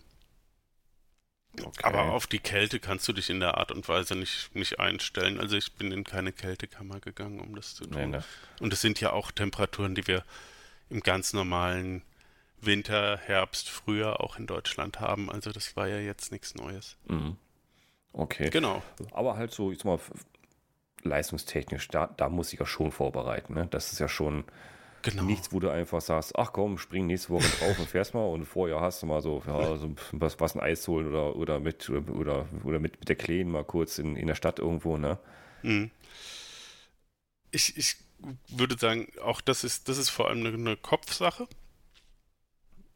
Okay. 1.64 1.84
Aber 1.84 2.12
auf 2.12 2.28
die 2.28 2.40
Kälte 2.40 2.80
kannst 2.80 3.08
du 3.08 3.14
dich 3.14 3.30
in 3.30 3.40
der 3.40 3.58
Art 3.58 3.72
und 3.72 3.88
Weise 3.88 4.16
nicht, 4.16 4.54
nicht 4.56 4.80
einstellen. 4.80 5.40
Also 5.40 5.56
ich 5.56 5.74
bin 5.74 5.92
in 5.92 6.04
keine 6.04 6.32
Kältekammer 6.32 7.00
gegangen, 7.00 7.40
um 7.40 7.56
das 7.56 7.76
zu 7.76 7.86
tun. 7.86 7.98
Nee, 7.98 8.06
ne. 8.08 8.24
Und 8.60 8.74
es 8.74 8.82
sind 8.82 9.00
ja 9.02 9.14
auch 9.14 9.32
Temperaturen, 9.32 9.96
die 9.96 10.08
wir 10.08 10.24
im 10.90 11.02
ganz 11.02 11.34
normalen 11.34 12.04
Winter, 12.62 13.18
Herbst, 13.18 13.70
Frühjahr 13.70 14.22
auch 14.22 14.38
in 14.38 14.48
Deutschland 14.48 15.00
haben. 15.00 15.30
Also 15.32 15.52
das 15.52 15.76
war 15.76 15.88
ja 15.88 16.00
jetzt 16.00 16.32
nichts 16.32 16.56
Neues. 16.56 16.98
Mhm. 17.08 17.38
Okay. 18.14 18.50
Genau. 18.50 18.82
Aber 19.12 19.36
halt 19.36 19.52
so, 19.52 19.72
ich 19.72 19.80
sag 19.80 19.86
mal, 19.86 20.00
leistungstechnisch, 21.04 21.88
da, 21.90 22.08
da 22.08 22.30
muss 22.30 22.54
ich 22.54 22.60
ja 22.60 22.66
schon 22.66 22.92
vorbereiten. 22.92 23.54
Ne? 23.54 23.68
Das 23.70 23.92
ist 23.94 24.00
ja 24.00 24.08
schon 24.08 24.46
Genau. 25.06 25.22
Nichts, 25.22 25.52
wo 25.52 25.60
du 25.60 25.70
einfach 25.70 26.02
sagst, 26.02 26.36
ach 26.36 26.52
komm, 26.52 26.80
spring 26.80 27.06
nächste 27.06 27.30
Woche 27.30 27.48
drauf 27.60 27.78
und 27.78 27.88
fährst 27.88 28.16
mal 28.16 28.26
und 28.26 28.44
vorher 28.46 28.82
hast 28.82 29.04
du 29.04 29.06
mal 29.06 29.22
so, 29.22 29.44
ja, 29.46 29.78
so 29.78 29.94
was, 30.12 30.40
was 30.40 30.56
ein 30.56 30.62
Eis 30.62 30.88
holen 30.88 31.08
oder, 31.08 31.36
oder 31.36 31.60
mit 31.60 31.88
oder, 31.92 32.48
oder 32.64 32.80
mit, 32.80 33.00
mit 33.00 33.08
der 33.08 33.16
Kleen 33.16 33.52
mal 33.52 33.64
kurz 33.64 34.00
in, 34.00 34.16
in 34.16 34.26
der 34.26 34.34
Stadt 34.34 34.58
irgendwo, 34.58 34.98
ne? 34.98 35.20
Mhm. 35.62 35.92
Ich, 37.52 37.78
ich 37.78 37.98
würde 38.50 38.80
sagen, 38.80 39.08
auch 39.22 39.42
das 39.42 39.64
ist, 39.64 39.90
das 39.90 40.00
ist 40.00 40.10
vor 40.10 40.28
allem 40.28 40.40
eine, 40.40 40.58
eine 40.58 40.76
Kopfsache. 40.76 41.48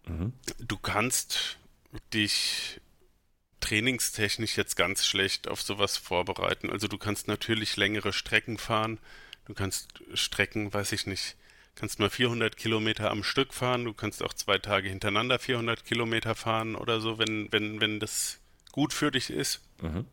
Mhm. 0.08 0.34
Du 0.58 0.78
kannst 0.78 1.60
dich 2.12 2.82
trainingstechnisch 3.60 4.58
jetzt 4.58 4.76
ganz 4.76 5.06
schlecht 5.06 5.48
auf 5.48 5.62
sowas 5.62 5.98
vorbereiten. 5.98 6.72
Also 6.72 6.88
du 6.88 6.98
kannst 6.98 7.28
natürlich 7.28 7.78
längere 7.78 8.14
Strecken 8.14 8.58
fahren. 8.58 8.98
Du 9.46 9.54
kannst 9.54 10.02
Strecken, 10.16 10.74
weiß 10.74 10.92
ich 10.94 11.06
nicht, 11.06 11.36
kannst 11.80 12.00
mal 12.00 12.10
400 12.10 12.58
Kilometer 12.58 13.10
am 13.10 13.24
Stück 13.24 13.54
fahren, 13.54 13.86
du 13.86 13.94
kannst 13.94 14.22
auch 14.22 14.34
zwei 14.34 14.58
Tage 14.58 14.90
hintereinander 14.90 15.40
400 15.40 15.86
Kilometer 15.86 16.36
fahren 16.36 16.76
oder 16.76 17.00
so, 17.00 17.18
wenn, 17.18 17.52
wenn, 17.52 17.80
wenn 17.80 18.00
das 18.00 18.40
gut 18.72 18.94
für 18.94 19.12
dich 19.12 19.30
ist. 19.30 19.62
Mhm. 19.82 20.06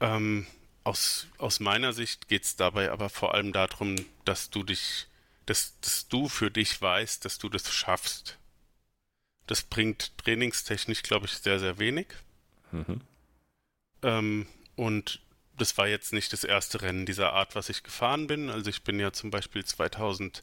Ähm, 0.00 0.46
aus, 0.82 1.28
aus 1.38 1.60
meiner 1.60 1.92
Sicht 1.92 2.28
geht 2.28 2.44
es 2.44 2.56
dabei 2.56 2.90
aber 2.90 3.08
vor 3.08 3.34
allem 3.34 3.52
darum, 3.52 3.96
dass 4.24 4.50
du 4.50 4.64
dich, 4.64 5.06
dass, 5.46 5.78
dass 5.80 6.08
du 6.08 6.28
für 6.28 6.50
dich 6.50 6.82
weißt, 6.82 7.24
dass 7.24 7.38
du 7.38 7.48
das 7.48 7.72
schaffst. 7.72 8.38
Das 9.46 9.62
bringt 9.62 10.18
trainingstechnisch, 10.18 11.02
glaube 11.02 11.26
ich, 11.26 11.32
sehr, 11.32 11.60
sehr 11.60 11.78
wenig. 11.78 12.08
Mhm. 12.72 13.00
Ähm, 14.02 14.46
und 14.74 15.20
das 15.56 15.76
war 15.78 15.86
jetzt 15.86 16.12
nicht 16.12 16.32
das 16.32 16.44
erste 16.44 16.82
Rennen 16.82 17.06
dieser 17.06 17.32
Art, 17.32 17.54
was 17.54 17.68
ich 17.68 17.82
gefahren 17.82 18.26
bin. 18.26 18.50
Also 18.50 18.70
ich 18.70 18.82
bin 18.82 18.98
ja 18.98 19.12
zum 19.12 19.30
Beispiel 19.30 19.64
2018 19.64 20.42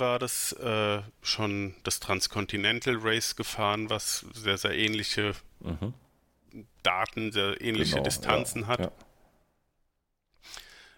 war 0.00 0.18
das 0.18 0.52
äh, 0.52 1.02
schon 1.22 1.74
das 1.82 2.00
Transcontinental 2.00 2.96
Race 3.00 3.36
gefahren, 3.36 3.90
was 3.90 4.26
sehr, 4.32 4.58
sehr 4.58 4.76
ähnliche 4.76 5.32
mhm. 5.60 5.94
Daten, 6.82 7.32
sehr 7.32 7.60
ähnliche 7.60 7.92
genau, 7.94 8.04
Distanzen 8.04 8.62
ja, 8.62 8.68
hat. 8.68 8.80
Ja. 8.80 8.92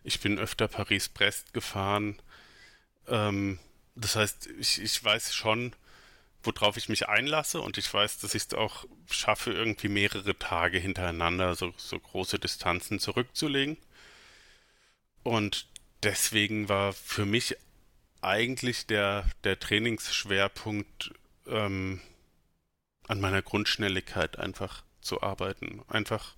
Ich 0.04 0.20
bin 0.20 0.38
öfter 0.38 0.68
Paris-Brest 0.68 1.52
gefahren. 1.52 2.20
Ähm, 3.08 3.58
das 3.96 4.14
heißt, 4.14 4.48
ich, 4.58 4.80
ich 4.80 5.02
weiß 5.02 5.34
schon, 5.34 5.74
worauf 6.42 6.76
ich 6.76 6.88
mich 6.88 7.08
einlasse 7.08 7.60
und 7.60 7.78
ich 7.78 7.92
weiß, 7.92 8.18
dass 8.18 8.34
ich 8.34 8.44
es 8.44 8.54
auch 8.54 8.84
schaffe, 9.10 9.52
irgendwie 9.52 9.88
mehrere 9.88 10.38
Tage 10.38 10.78
hintereinander 10.78 11.54
so, 11.54 11.72
so 11.76 11.98
große 11.98 12.38
Distanzen 12.38 13.00
zurückzulegen. 13.00 13.76
Und 15.22 15.66
deswegen 16.02 16.68
war 16.68 16.92
für 16.92 17.26
mich 17.26 17.56
eigentlich 18.20 18.86
der, 18.86 19.26
der 19.44 19.58
Trainingsschwerpunkt 19.58 21.12
ähm, 21.46 22.00
an 23.06 23.20
meiner 23.20 23.42
Grundschnelligkeit 23.42 24.38
einfach 24.38 24.82
zu 25.00 25.22
arbeiten. 25.22 25.82
Einfach 25.88 26.34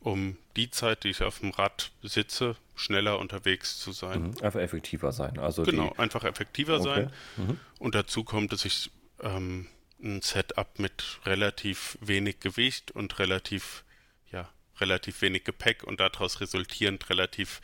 um 0.00 0.36
die 0.56 0.70
Zeit, 0.70 1.04
die 1.04 1.08
ich 1.08 1.22
auf 1.22 1.40
dem 1.40 1.50
Rad 1.50 1.90
sitze, 2.02 2.56
schneller 2.76 3.18
unterwegs 3.18 3.78
zu 3.78 3.92
sein. 3.92 4.22
Mhm, 4.22 4.42
einfach 4.42 4.60
effektiver 4.60 5.12
sein. 5.12 5.38
Also 5.38 5.64
genau, 5.64 5.92
einfach 5.96 6.24
effektiver 6.24 6.76
okay. 6.76 6.84
sein. 6.84 7.12
Mhm. 7.36 7.60
Und 7.78 7.94
dazu 7.94 8.22
kommt, 8.24 8.52
dass 8.52 8.64
ich 8.64 8.90
ähm, 9.22 9.66
ein 10.02 10.22
Setup 10.22 10.78
mit 10.78 11.20
relativ 11.24 11.98
wenig 12.00 12.40
Gewicht 12.40 12.90
und 12.90 13.18
relativ, 13.18 13.84
ja, 14.30 14.48
relativ 14.80 15.22
wenig 15.22 15.44
Gepäck 15.44 15.84
und 15.84 16.00
daraus 16.00 16.40
resultierend 16.40 17.08
relativ 17.10 17.60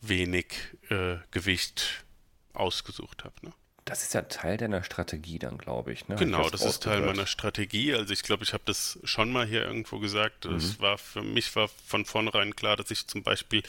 wenig 0.00 0.46
äh, 0.90 1.16
Gewicht 1.30 2.04
ausgesucht 2.52 3.24
habe. 3.24 3.34
Ne? 3.42 3.52
Das 3.84 4.02
ist 4.02 4.12
ja 4.12 4.22
Teil 4.22 4.58
deiner 4.58 4.84
Strategie 4.84 5.38
dann, 5.38 5.56
glaube 5.56 5.92
ich. 5.92 6.08
Ne? 6.08 6.16
Genau, 6.16 6.44
ich 6.44 6.50
das 6.50 6.64
ist 6.64 6.82
Teil 6.82 7.00
meiner 7.00 7.26
Strategie. 7.26 7.94
Also 7.94 8.12
ich 8.12 8.22
glaube, 8.22 8.44
ich 8.44 8.52
habe 8.52 8.64
das 8.66 8.98
schon 9.04 9.32
mal 9.32 9.46
hier 9.46 9.64
irgendwo 9.64 9.98
gesagt. 9.98 10.44
Es 10.44 10.78
mhm. 10.78 10.82
war 10.82 10.98
für 10.98 11.22
mich 11.22 11.54
war 11.56 11.68
von 11.68 12.04
vornherein 12.04 12.54
klar, 12.54 12.76
dass 12.76 12.90
ich 12.90 13.06
zum 13.06 13.22
Beispiel 13.22 13.62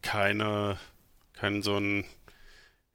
keine, 0.00 0.78
kein 1.32 1.62
so 1.62 1.76
ein 1.76 2.04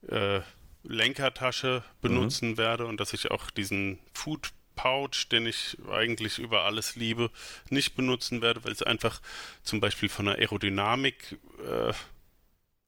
äh, 0.08 0.40
Lenkertasche 0.84 1.84
benutzen 2.02 2.52
mhm. 2.52 2.58
werde 2.58 2.86
und 2.86 3.00
dass 3.00 3.14
ich 3.14 3.32
auch 3.32 3.50
diesen 3.50 4.00
Food 4.14 4.52
Pouch, 4.76 5.28
den 5.32 5.46
ich 5.46 5.78
eigentlich 5.92 6.40
über 6.40 6.64
alles 6.64 6.96
liebe, 6.96 7.30
nicht 7.70 7.96
benutzen 7.96 8.42
werde, 8.42 8.64
weil 8.64 8.72
es 8.72 8.84
einfach 8.84 9.22
zum 9.62 9.80
Beispiel 9.80 10.10
von 10.10 10.26
der 10.26 10.36
Aerodynamik 10.36 11.38
äh, 11.66 11.94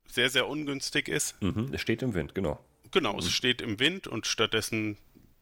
sehr, 0.07 0.29
sehr 0.29 0.47
ungünstig 0.47 1.07
ist. 1.07 1.41
Mhm, 1.41 1.69
es 1.73 1.81
steht 1.81 2.01
im 2.01 2.13
Wind, 2.13 2.33
genau. 2.33 2.63
Genau, 2.91 3.13
mhm. 3.13 3.19
es 3.19 3.31
steht 3.31 3.61
im 3.61 3.79
Wind 3.79 4.07
und 4.07 4.25
stattdessen 4.25 4.97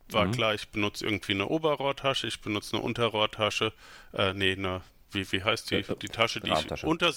war 0.10 0.26
mhm. 0.26 0.32
klar, 0.32 0.54
ich 0.54 0.68
benutze 0.70 1.06
irgendwie 1.06 1.34
eine 1.34 1.48
Oberrohrtasche, 1.48 2.28
ich 2.28 2.42
benutze 2.42 2.76
eine 2.76 2.86
Unterrohrtasche, 2.86 3.74
äh, 4.14 4.34
nee, 4.34 4.52
eine, 4.54 4.82
wie, 5.12 5.32
wie 5.32 5.44
heißt 5.44 5.72
die, 5.72 5.84
die 6.02 6.08
Tasche, 6.08 6.42
die 6.42 6.52
ich 6.52 6.84
unter, 6.84 7.14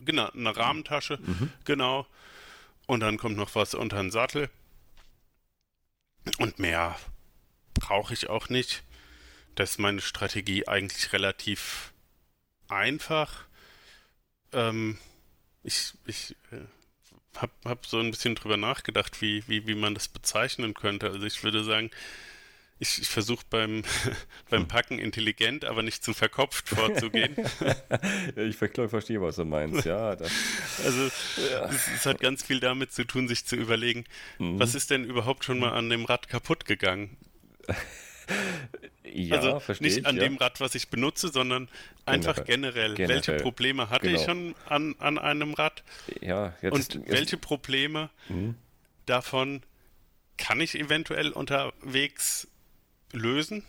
genau, 0.00 0.28
eine 0.30 0.56
Rahmentasche, 0.56 1.18
mhm. 1.20 1.50
genau. 1.64 2.06
Und 2.86 3.00
dann 3.00 3.18
kommt 3.18 3.36
noch 3.36 3.54
was 3.54 3.74
unter 3.74 3.98
den 3.98 4.10
Sattel. 4.10 4.48
Und 6.36 6.58
mehr 6.58 6.98
brauche 7.74 8.12
ich 8.12 8.28
auch 8.28 8.48
nicht. 8.48 8.84
Das 9.54 9.72
ist 9.72 9.78
meine 9.78 10.00
Strategie 10.00 10.68
eigentlich 10.68 11.12
relativ 11.12 11.92
einfach. 12.68 13.46
Ähm, 14.52 14.98
ich 15.62 15.94
ich 16.06 16.36
äh, 16.52 16.60
habe 17.36 17.52
hab 17.64 17.86
so 17.86 17.98
ein 17.98 18.10
bisschen 18.10 18.34
drüber 18.34 18.56
nachgedacht, 18.56 19.20
wie, 19.20 19.46
wie, 19.48 19.66
wie 19.66 19.74
man 19.74 19.94
das 19.94 20.08
bezeichnen 20.08 20.74
könnte. 20.74 21.08
Also 21.10 21.24
ich 21.24 21.42
würde 21.42 21.64
sagen, 21.64 21.90
ich, 22.80 23.02
ich 23.02 23.08
versuche 23.08 23.44
beim, 23.50 23.82
beim 24.50 24.62
hm. 24.62 24.68
Packen 24.68 24.98
intelligent, 24.98 25.64
aber 25.64 25.82
nicht 25.82 26.04
zu 26.04 26.14
verkopft 26.14 26.68
vorzugehen. 26.68 27.34
ich 28.36 28.56
verstehe, 28.56 29.20
was 29.20 29.36
du 29.36 29.44
meinst, 29.44 29.84
ja. 29.84 30.16
Das, 30.16 30.32
also 30.84 31.10
ja. 31.50 31.66
Es, 31.66 31.88
es, 31.88 32.06
hat 32.06 32.20
ganz 32.20 32.42
viel 32.42 32.60
damit 32.60 32.92
zu 32.92 33.04
tun, 33.04 33.28
sich 33.28 33.44
zu 33.44 33.56
überlegen, 33.56 34.04
mhm. 34.38 34.58
was 34.58 34.74
ist 34.74 34.90
denn 34.90 35.04
überhaupt 35.04 35.44
schon 35.44 35.58
mal 35.58 35.72
an 35.72 35.90
dem 35.90 36.04
Rad 36.04 36.28
kaputt 36.28 36.64
gegangen? 36.64 37.16
ja, 39.04 39.36
also 39.36 39.62
nicht 39.80 40.06
an 40.06 40.16
ja. 40.16 40.22
dem 40.22 40.36
Rad, 40.36 40.60
was 40.60 40.74
ich 40.74 40.88
benutze, 40.88 41.28
sondern 41.28 41.68
einfach 42.06 42.44
generell. 42.44 42.94
generell. 42.94 43.16
Welche 43.16 43.42
Probleme 43.42 43.90
hatte 43.90 44.06
genau. 44.06 44.18
ich 44.18 44.24
schon 44.24 44.54
an, 44.66 44.94
an 44.98 45.18
einem 45.18 45.54
Rad? 45.54 45.82
Ja, 46.20 46.54
jetzt, 46.62 46.96
und 46.96 47.08
welche 47.08 47.36
Probleme 47.36 48.10
mhm. 48.28 48.54
davon 49.06 49.62
kann 50.36 50.60
ich 50.60 50.78
eventuell 50.78 51.30
unterwegs 51.30 52.48
lösen? 53.12 53.64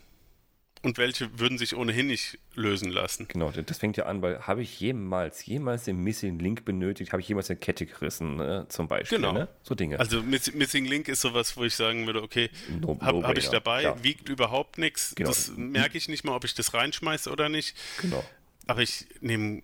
Und 0.82 0.98
welche 0.98 1.38
würden 1.40 1.58
sich 1.58 1.76
ohnehin 1.76 2.08
nicht 2.08 2.40
lösen 2.56 2.90
lassen? 2.90 3.28
Genau, 3.28 3.52
das 3.52 3.78
fängt 3.78 3.98
ja 3.98 4.06
an, 4.06 4.22
weil 4.22 4.48
habe 4.48 4.62
ich 4.62 4.80
jemals, 4.80 5.46
jemals 5.46 5.84
den 5.84 5.98
Missing 5.98 6.40
Link 6.40 6.64
benötigt? 6.64 7.12
Habe 7.12 7.22
ich 7.22 7.28
jemals 7.28 7.50
eine 7.50 7.60
Kette 7.60 7.86
gerissen, 7.86 8.38
ne? 8.38 8.66
zum 8.70 8.88
Beispiel? 8.88 9.18
Genau. 9.18 9.34
Ne? 9.34 9.50
So 9.62 9.76
Dinge. 9.76 10.00
Also 10.00 10.24
Missing 10.24 10.86
Link 10.86 11.10
ist 11.10 11.20
sowas, 11.20 11.58
wo 11.58 11.66
ich 11.66 11.76
sagen 11.76 12.06
würde, 12.06 12.24
okay, 12.24 12.50
no, 12.80 12.98
habe 13.02 13.20
no 13.20 13.28
hab 13.28 13.38
ich 13.38 13.50
dabei, 13.50 13.82
klar. 13.82 14.04
wiegt 14.04 14.30
überhaupt 14.30 14.78
nichts. 14.78 15.16
Genau. 15.16 15.30
Das 15.30 15.52
merke 15.58 15.98
ich 15.98 16.08
nicht 16.08 16.24
mal, 16.24 16.34
ob 16.34 16.46
ich 16.46 16.54
das 16.54 16.74
reinschmeiße 16.74 17.30
oder 17.30 17.50
nicht. 17.50 17.76
Genau. 18.00 18.24
Aber 18.66 18.82
ich 18.82 19.06
nehme 19.20 19.64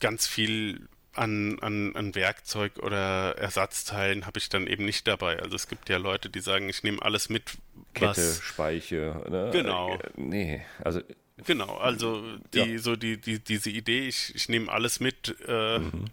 ganz 0.00 0.26
viel 0.26 0.88
an, 1.14 1.58
an, 1.60 1.94
an 1.94 2.14
Werkzeug 2.14 2.78
oder 2.78 3.36
Ersatzteilen 3.36 4.26
habe 4.26 4.38
ich 4.38 4.48
dann 4.48 4.66
eben 4.66 4.84
nicht 4.84 5.06
dabei. 5.06 5.38
Also 5.40 5.56
es 5.56 5.68
gibt 5.68 5.88
ja 5.88 5.98
Leute, 5.98 6.30
die 6.30 6.40
sagen, 6.40 6.68
ich 6.68 6.82
nehme 6.82 7.02
alles 7.02 7.28
mit. 7.28 7.58
Kette, 7.94 8.08
was, 8.08 8.42
Speiche, 8.42 9.22
ne? 9.28 9.50
Genau. 9.52 9.94
Äh, 9.96 10.10
nee, 10.16 10.62
also. 10.82 11.00
Genau, 11.44 11.76
also 11.76 12.22
die, 12.54 12.58
ja. 12.58 12.78
so 12.78 12.94
die, 12.94 13.20
die, 13.20 13.40
diese 13.40 13.70
Idee, 13.70 14.06
ich, 14.06 14.34
ich 14.34 14.48
nehme 14.48 14.70
alles 14.70 15.00
mit, 15.00 15.34
äh, 15.48 15.78
mhm. 15.78 16.04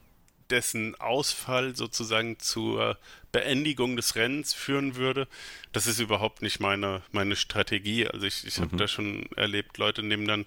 dessen 0.49 0.95
Ausfall 0.99 1.75
sozusagen 1.75 2.39
zur 2.39 2.97
Beendigung 3.31 3.95
des 3.95 4.15
Rennens 4.15 4.53
führen 4.53 4.95
würde, 4.95 5.27
das 5.71 5.87
ist 5.87 5.99
überhaupt 5.99 6.41
nicht 6.41 6.59
meine, 6.59 7.03
meine 7.11 7.35
Strategie. 7.35 8.07
Also 8.07 8.25
ich, 8.25 8.47
ich 8.47 8.57
habe 8.57 8.73
mhm. 8.73 8.77
da 8.77 8.87
schon 8.87 9.31
erlebt, 9.35 9.77
Leute 9.77 10.01
nehmen 10.01 10.27
dann 10.27 10.45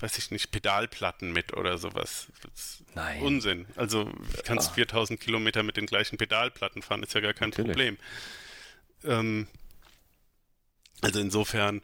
weiß 0.00 0.18
ich 0.18 0.30
nicht, 0.30 0.50
Pedalplatten 0.50 1.32
mit 1.32 1.54
oder 1.54 1.78
sowas. 1.78 2.28
Nein. 2.94 3.22
Unsinn. 3.22 3.66
Also 3.76 4.04
du 4.04 4.42
kannst 4.44 4.70
ah. 4.70 4.74
4000 4.74 5.18
Kilometer 5.18 5.62
mit 5.62 5.76
den 5.76 5.86
gleichen 5.86 6.18
Pedalplatten 6.18 6.82
fahren, 6.82 7.02
ist 7.02 7.14
ja 7.14 7.20
gar 7.20 7.34
kein 7.34 7.50
Natürlich. 7.50 7.70
Problem. 7.70 7.98
Ähm, 9.04 9.48
also 11.00 11.20
insofern, 11.20 11.82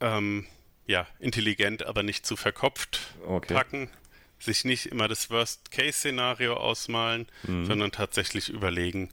ähm, 0.00 0.46
ja, 0.86 1.06
intelligent, 1.18 1.86
aber 1.86 2.02
nicht 2.02 2.26
zu 2.26 2.36
verkopft 2.36 3.00
okay. 3.26 3.54
packen. 3.54 3.90
Sich 4.38 4.64
nicht 4.64 4.86
immer 4.86 5.08
das 5.08 5.30
Worst-Case-Szenario 5.30 6.54
ausmalen, 6.54 7.26
mhm. 7.44 7.64
sondern 7.64 7.92
tatsächlich 7.92 8.50
überlegen, 8.50 9.10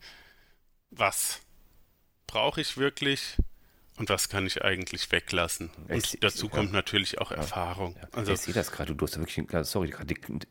was 0.89 1.39
brauche 2.27 2.59
ich 2.59 2.75
wirklich, 2.75 3.37
und 4.01 4.09
was 4.09 4.29
kann 4.29 4.47
ich 4.47 4.63
eigentlich 4.63 5.11
weglassen? 5.11 5.69
Und 5.87 5.95
ich, 5.95 6.17
dazu 6.19 6.47
ja. 6.47 6.51
kommt 6.51 6.73
natürlich 6.73 7.21
auch 7.21 7.29
Erfahrung. 7.29 7.95
Ja. 8.01 8.07
Also, 8.13 8.33
ich 8.33 8.39
sehe 8.39 8.53
das 8.53 8.71
gerade, 8.71 8.95
du 8.95 9.05
hast 9.05 9.15
wirklich, 9.19 9.45
sorry, 9.67 9.93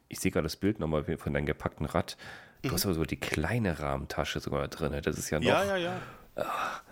ich 0.09 0.21
sehe 0.21 0.31
gerade 0.31 0.45
das 0.45 0.55
Bild 0.55 0.79
nochmal 0.79 1.05
von 1.19 1.35
deinem 1.35 1.47
gepackten 1.47 1.85
Rad. 1.85 2.17
Du 2.63 2.69
mhm. 2.69 2.75
hast 2.75 2.85
aber 2.87 2.95
so 2.95 3.05
die 3.05 3.17
kleine 3.17 3.81
Rahmentasche 3.81 4.39
sogar 4.39 4.69
drin. 4.69 4.97
Das 5.03 5.19
ist 5.19 5.31
ja 5.31 5.41
noch. 5.41 5.49
Ja, 5.49 5.65
ja, 5.65 5.77
ja. 5.77 6.01
Ach, 6.37 6.83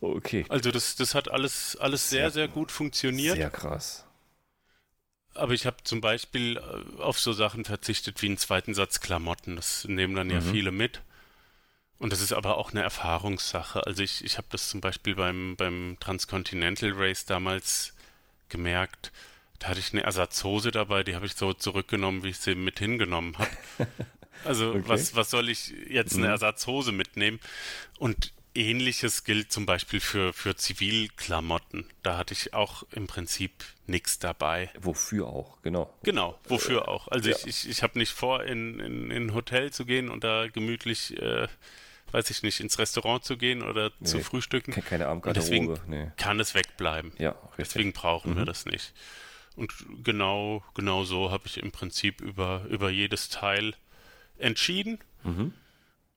okay. 0.00 0.46
Also 0.50 0.70
das, 0.70 0.94
das 0.94 1.16
hat 1.16 1.32
alles, 1.32 1.76
alles 1.80 2.08
sehr, 2.08 2.30
sehr, 2.30 2.46
gut 2.46 2.70
funktioniert. 2.70 3.34
Sehr 3.34 3.50
krass. 3.50 4.06
Aber 5.34 5.52
ich 5.52 5.66
habe 5.66 5.78
zum 5.82 6.00
Beispiel 6.00 6.58
äh, 6.58 7.02
auf 7.02 7.18
so 7.18 7.32
Sachen 7.32 7.64
verzichtet 7.64 8.22
wie 8.22 8.26
einen 8.26 8.38
zweiten 8.38 8.72
Satz 8.72 9.00
Klamotten. 9.00 9.56
Das 9.56 9.84
nehmen 9.88 10.14
dann 10.14 10.30
ja 10.30 10.40
mhm. 10.40 10.52
viele 10.52 10.70
mit. 10.70 11.02
Und 11.98 12.12
das 12.12 12.20
ist 12.20 12.32
aber 12.32 12.58
auch 12.58 12.72
eine 12.72 12.82
Erfahrungssache. 12.82 13.86
Also 13.86 14.02
ich, 14.02 14.24
ich 14.24 14.36
habe 14.36 14.48
das 14.50 14.68
zum 14.68 14.80
Beispiel 14.80 15.14
beim, 15.14 15.56
beim 15.56 15.96
Transcontinental 16.00 16.92
Race 16.94 17.24
damals 17.24 17.94
gemerkt. 18.48 19.12
Da 19.58 19.68
hatte 19.68 19.80
ich 19.80 19.92
eine 19.92 20.02
Ersatzhose 20.02 20.70
dabei, 20.70 21.04
die 21.04 21.14
habe 21.14 21.26
ich 21.26 21.34
so 21.34 21.52
zurückgenommen, 21.52 22.22
wie 22.24 22.30
ich 22.30 22.38
sie 22.38 22.54
mit 22.54 22.78
hingenommen 22.78 23.38
habe. 23.38 23.50
Also 24.44 24.70
okay. 24.70 24.82
was, 24.86 25.14
was 25.14 25.30
soll 25.30 25.48
ich 25.48 25.72
jetzt 25.88 26.14
eine 26.16 26.26
mhm. 26.26 26.32
Ersatzhose 26.32 26.92
mitnehmen? 26.92 27.40
Und 27.98 28.34
ähnliches 28.54 29.24
gilt 29.24 29.52
zum 29.52 29.66
Beispiel 29.66 30.00
für, 30.00 30.32
für 30.32 30.56
Zivilklamotten. 30.56 31.86
Da 32.02 32.16
hatte 32.16 32.34
ich 32.34 32.54
auch 32.54 32.84
im 32.92 33.06
Prinzip 33.06 33.64
nichts 33.86 34.18
dabei. 34.18 34.70
Wofür 34.78 35.26
auch, 35.26 35.60
genau. 35.62 35.92
Genau, 36.02 36.38
wofür 36.48 36.88
auch. 36.88 37.08
Also 37.08 37.30
ja. 37.30 37.36
ich, 37.36 37.46
ich, 37.46 37.68
ich 37.68 37.82
habe 37.82 37.98
nicht 37.98 38.12
vor, 38.12 38.44
in, 38.44 38.80
in, 38.80 39.10
in 39.10 39.26
ein 39.26 39.34
Hotel 39.34 39.72
zu 39.72 39.84
gehen 39.84 40.08
und 40.08 40.24
da 40.24 40.46
gemütlich 40.48 41.16
äh, 41.20 41.48
weiß 42.14 42.30
ich 42.30 42.44
nicht, 42.44 42.60
ins 42.60 42.78
Restaurant 42.78 43.24
zu 43.24 43.36
gehen 43.36 43.60
oder 43.62 43.90
nee, 43.98 44.06
zu 44.06 44.20
frühstücken. 44.20 44.70
Keine 44.70 45.08
Armgarderobe. 45.08 45.34
Deswegen 45.34 45.78
nee. 45.88 46.12
kann 46.16 46.38
es 46.38 46.54
wegbleiben. 46.54 47.12
Ja, 47.18 47.30
richtig. 47.30 47.56
Deswegen 47.56 47.92
brauchen 47.92 48.34
mhm. 48.34 48.36
wir 48.36 48.44
das 48.44 48.66
nicht. 48.66 48.94
Und 49.56 49.72
genau, 50.04 50.62
genau 50.74 51.02
so 51.02 51.32
habe 51.32 51.46
ich 51.46 51.58
im 51.58 51.72
Prinzip 51.72 52.20
über, 52.20 52.64
über 52.68 52.88
jedes 52.88 53.30
Teil 53.30 53.74
entschieden 54.38 55.00
mhm. 55.24 55.54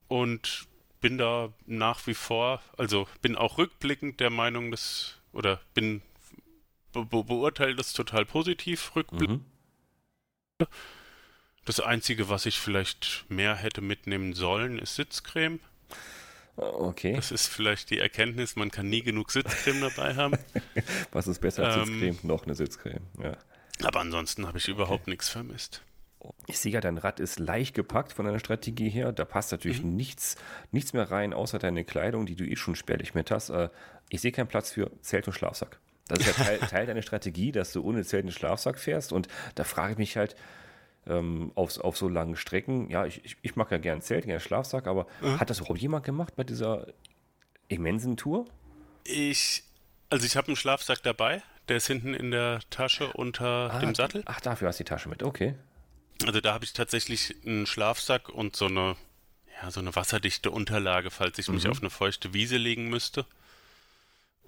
und 0.06 0.68
bin 1.00 1.18
da 1.18 1.52
nach 1.66 2.06
wie 2.06 2.14
vor, 2.14 2.62
also 2.76 3.08
bin 3.20 3.34
auch 3.34 3.58
rückblickend 3.58 4.20
der 4.20 4.30
Meinung, 4.30 4.70
dass, 4.70 5.16
oder 5.32 5.60
bin 5.74 6.02
be 6.92 7.04
beurteile 7.04 7.74
das 7.74 7.92
total 7.92 8.24
positiv 8.24 8.94
rückblickend. 8.94 9.42
Mhm. 10.60 10.66
Das 11.64 11.80
Einzige, 11.80 12.28
was 12.28 12.46
ich 12.46 12.60
vielleicht 12.60 13.26
mehr 13.28 13.56
hätte 13.56 13.80
mitnehmen 13.80 14.32
sollen, 14.32 14.78
ist 14.78 14.94
Sitzcreme. 14.94 15.58
Okay. 16.58 17.14
Das 17.14 17.30
ist 17.30 17.46
vielleicht 17.46 17.90
die 17.90 17.98
Erkenntnis, 17.98 18.56
man 18.56 18.70
kann 18.70 18.88
nie 18.88 19.02
genug 19.02 19.30
Sitzcreme 19.30 19.80
dabei 19.80 20.16
haben. 20.16 20.36
Was 21.12 21.28
ist 21.28 21.40
besser 21.40 21.64
als 21.64 21.76
ähm, 21.76 22.00
Sitzcreme? 22.00 22.18
Noch 22.22 22.44
eine 22.44 22.54
Sitzcreme, 22.54 23.06
ja. 23.22 23.36
Aber 23.84 24.00
ansonsten 24.00 24.46
habe 24.46 24.58
ich 24.58 24.66
überhaupt 24.66 25.02
okay. 25.02 25.10
nichts 25.10 25.28
vermisst. 25.28 25.82
Ich 26.48 26.58
sehe 26.58 26.72
ja, 26.72 26.80
dein 26.80 26.98
Rad 26.98 27.20
ist 27.20 27.38
leicht 27.38 27.76
gepackt 27.76 28.12
von 28.12 28.26
deiner 28.26 28.40
Strategie 28.40 28.88
her. 28.88 29.12
Da 29.12 29.24
passt 29.24 29.52
natürlich 29.52 29.82
mhm. 29.82 29.94
nichts, 29.94 30.36
nichts 30.72 30.92
mehr 30.92 31.08
rein, 31.08 31.32
außer 31.32 31.60
deine 31.60 31.84
Kleidung, 31.84 32.26
die 32.26 32.34
du 32.34 32.44
eh 32.44 32.56
schon 32.56 32.74
spärlich 32.74 33.14
mit 33.14 33.30
hast. 33.30 33.50
Äh, 33.50 33.68
ich 34.08 34.20
sehe 34.20 34.32
keinen 34.32 34.48
Platz 34.48 34.72
für 34.72 34.90
Zelt 35.00 35.28
und 35.28 35.34
Schlafsack. 35.34 35.78
Das 36.08 36.18
ist 36.18 36.26
ja 36.26 36.32
Teil, 36.44 36.58
Teil 36.58 36.86
deiner 36.86 37.02
Strategie, 37.02 37.52
dass 37.52 37.72
du 37.72 37.82
ohne 37.84 38.04
Zelt 38.04 38.24
und 38.24 38.32
Schlafsack 38.32 38.80
fährst. 38.80 39.12
Und 39.12 39.28
da 39.54 39.62
frage 39.62 39.92
ich 39.92 39.98
mich 39.98 40.16
halt, 40.16 40.34
ähm, 41.08 41.52
auf, 41.54 41.78
auf 41.78 41.96
so 41.96 42.08
langen 42.08 42.36
Strecken. 42.36 42.90
Ja, 42.90 43.06
ich, 43.06 43.24
ich, 43.24 43.36
ich 43.42 43.56
mag 43.56 43.70
ja 43.70 43.78
gern 43.78 44.00
Zelt, 44.02 44.26
gern 44.26 44.40
Schlafsack, 44.40 44.86
aber 44.86 45.06
mhm. 45.20 45.40
hat 45.40 45.50
das 45.50 45.60
überhaupt 45.60 45.80
jemand 45.80 46.04
gemacht 46.04 46.36
bei 46.36 46.44
dieser 46.44 46.86
immensen 47.68 48.16
Tour? 48.16 48.46
Ich, 49.04 49.64
also 50.10 50.26
ich 50.26 50.36
habe 50.36 50.48
einen 50.48 50.56
Schlafsack 50.56 51.02
dabei, 51.02 51.42
der 51.68 51.78
ist 51.78 51.86
hinten 51.86 52.14
in 52.14 52.30
der 52.30 52.60
Tasche 52.70 53.12
unter 53.12 53.72
ah, 53.72 53.78
dem 53.78 53.94
Sattel. 53.94 54.22
Ach, 54.26 54.40
dafür 54.40 54.68
hast 54.68 54.78
du 54.78 54.84
die 54.84 54.88
Tasche 54.88 55.08
mit, 55.08 55.22
okay. 55.22 55.54
Also 56.26 56.40
da 56.40 56.54
habe 56.54 56.64
ich 56.64 56.72
tatsächlich 56.72 57.36
einen 57.46 57.66
Schlafsack 57.66 58.28
und 58.28 58.56
so 58.56 58.66
eine, 58.66 58.96
ja, 59.62 59.70
so 59.70 59.80
eine 59.80 59.94
wasserdichte 59.94 60.50
Unterlage, 60.50 61.10
falls 61.10 61.38
ich 61.38 61.48
mhm. 61.48 61.54
mich 61.54 61.68
auf 61.68 61.80
eine 61.80 61.90
feuchte 61.90 62.34
Wiese 62.34 62.56
legen 62.56 62.88
müsste. 62.88 63.24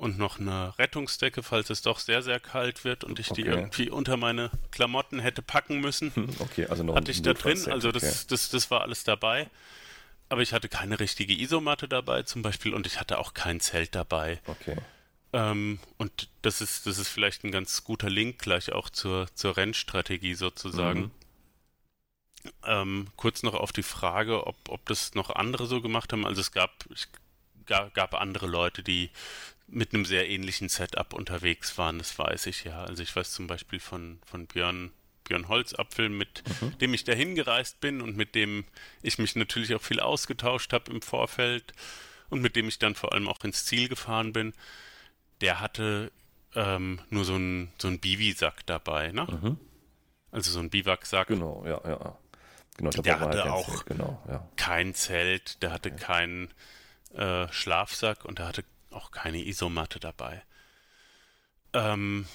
Und 0.00 0.16
noch 0.16 0.40
eine 0.40 0.76
Rettungsdecke, 0.78 1.42
falls 1.42 1.68
es 1.68 1.82
doch 1.82 1.98
sehr, 1.98 2.22
sehr 2.22 2.40
kalt 2.40 2.84
wird 2.84 3.04
und 3.04 3.18
ich 3.18 3.30
okay. 3.30 3.42
die 3.42 3.48
irgendwie 3.48 3.90
unter 3.90 4.16
meine 4.16 4.50
Klamotten 4.70 5.20
hätte 5.20 5.42
packen 5.42 5.80
müssen. 5.80 6.10
Okay, 6.38 6.66
also 6.66 6.82
noch 6.82 6.96
Hatte 6.96 7.10
ich 7.10 7.20
da 7.20 7.34
drin, 7.34 7.62
also 7.70 7.92
das, 7.92 8.02
okay. 8.02 8.26
das, 8.30 8.48
das 8.48 8.70
war 8.70 8.80
alles 8.80 9.04
dabei. 9.04 9.48
Aber 10.30 10.40
ich 10.40 10.54
hatte 10.54 10.70
keine 10.70 11.00
richtige 11.00 11.34
Isomatte 11.34 11.86
dabei 11.86 12.22
zum 12.22 12.40
Beispiel 12.40 12.72
und 12.72 12.86
ich 12.86 12.98
hatte 12.98 13.18
auch 13.18 13.34
kein 13.34 13.60
Zelt 13.60 13.94
dabei. 13.94 14.40
Okay. 14.46 14.78
Ähm, 15.34 15.78
und 15.98 16.30
das 16.40 16.62
ist, 16.62 16.86
das 16.86 16.98
ist 16.98 17.08
vielleicht 17.08 17.44
ein 17.44 17.52
ganz 17.52 17.84
guter 17.84 18.08
Link 18.08 18.38
gleich 18.38 18.72
auch 18.72 18.88
zur, 18.88 19.26
zur 19.34 19.58
Rennstrategie 19.58 20.34
sozusagen. 20.34 21.00
Mhm. 21.00 21.10
Ähm, 22.64 23.08
kurz 23.16 23.42
noch 23.42 23.52
auf 23.52 23.72
die 23.72 23.82
Frage, 23.82 24.46
ob, 24.46 24.56
ob 24.70 24.86
das 24.86 25.14
noch 25.14 25.28
andere 25.28 25.66
so 25.66 25.82
gemacht 25.82 26.10
haben. 26.14 26.24
Also 26.24 26.40
es 26.40 26.52
gab, 26.52 26.72
ich, 26.88 27.06
gab, 27.66 27.92
gab 27.92 28.14
andere 28.14 28.46
Leute, 28.46 28.82
die 28.82 29.10
mit 29.70 29.94
einem 29.94 30.04
sehr 30.04 30.28
ähnlichen 30.28 30.68
Setup 30.68 31.12
unterwegs 31.12 31.78
waren, 31.78 31.98
das 31.98 32.18
weiß 32.18 32.46
ich 32.46 32.64
ja. 32.64 32.82
Also 32.84 33.02
ich 33.02 33.14
weiß 33.14 33.32
zum 33.32 33.46
Beispiel 33.46 33.80
von, 33.80 34.18
von 34.24 34.46
Björn, 34.46 34.90
Björn 35.24 35.48
Holzapfel, 35.48 36.08
mit 36.08 36.42
mhm. 36.60 36.78
dem 36.78 36.94
ich 36.94 37.04
dahin 37.04 37.34
gereist 37.34 37.80
bin 37.80 38.00
und 38.00 38.16
mit 38.16 38.34
dem 38.34 38.64
ich 39.02 39.18
mich 39.18 39.36
natürlich 39.36 39.74
auch 39.74 39.82
viel 39.82 40.00
ausgetauscht 40.00 40.72
habe 40.72 40.90
im 40.90 41.02
Vorfeld 41.02 41.72
und 42.30 42.40
mit 42.40 42.56
dem 42.56 42.68
ich 42.68 42.78
dann 42.78 42.94
vor 42.94 43.12
allem 43.12 43.28
auch 43.28 43.42
ins 43.44 43.64
Ziel 43.64 43.88
gefahren 43.88 44.32
bin. 44.32 44.52
Der 45.40 45.60
hatte 45.60 46.10
ähm, 46.54 47.00
nur 47.10 47.24
so 47.24 47.34
einen 47.34 47.72
so 47.78 47.90
Bivi-Sack 47.90 48.66
dabei, 48.66 49.12
ne? 49.12 49.26
Mhm. 49.30 49.58
Also 50.32 50.50
so 50.50 50.60
ein 50.60 50.70
Biwaksack. 50.70 51.28
Genau, 51.28 51.64
ja, 51.66 51.80
ja. 51.88 52.18
Genau, 52.76 52.90
der 52.90 53.20
hatte 53.20 53.42
halt 53.42 53.50
auch 53.50 53.68
Zelt, 53.68 53.86
genau, 53.86 54.22
ja. 54.28 54.48
kein 54.56 54.94
Zelt, 54.94 55.62
der 55.62 55.72
hatte 55.72 55.90
ja. 55.90 55.96
keinen 55.96 56.48
äh, 57.14 57.46
Schlafsack 57.52 58.24
und 58.24 58.38
der 58.38 58.48
hatte 58.48 58.64
auch 58.90 59.10
keine 59.10 59.44
Isomatte 59.44 60.00
dabei. 60.00 60.42
Ähm, 61.72 62.26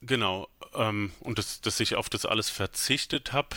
genau, 0.00 0.48
ähm, 0.74 1.12
und 1.20 1.38
dass, 1.38 1.60
dass 1.60 1.80
ich 1.80 1.94
auf 1.94 2.08
das 2.08 2.26
alles 2.26 2.50
verzichtet 2.50 3.32
habe, 3.32 3.56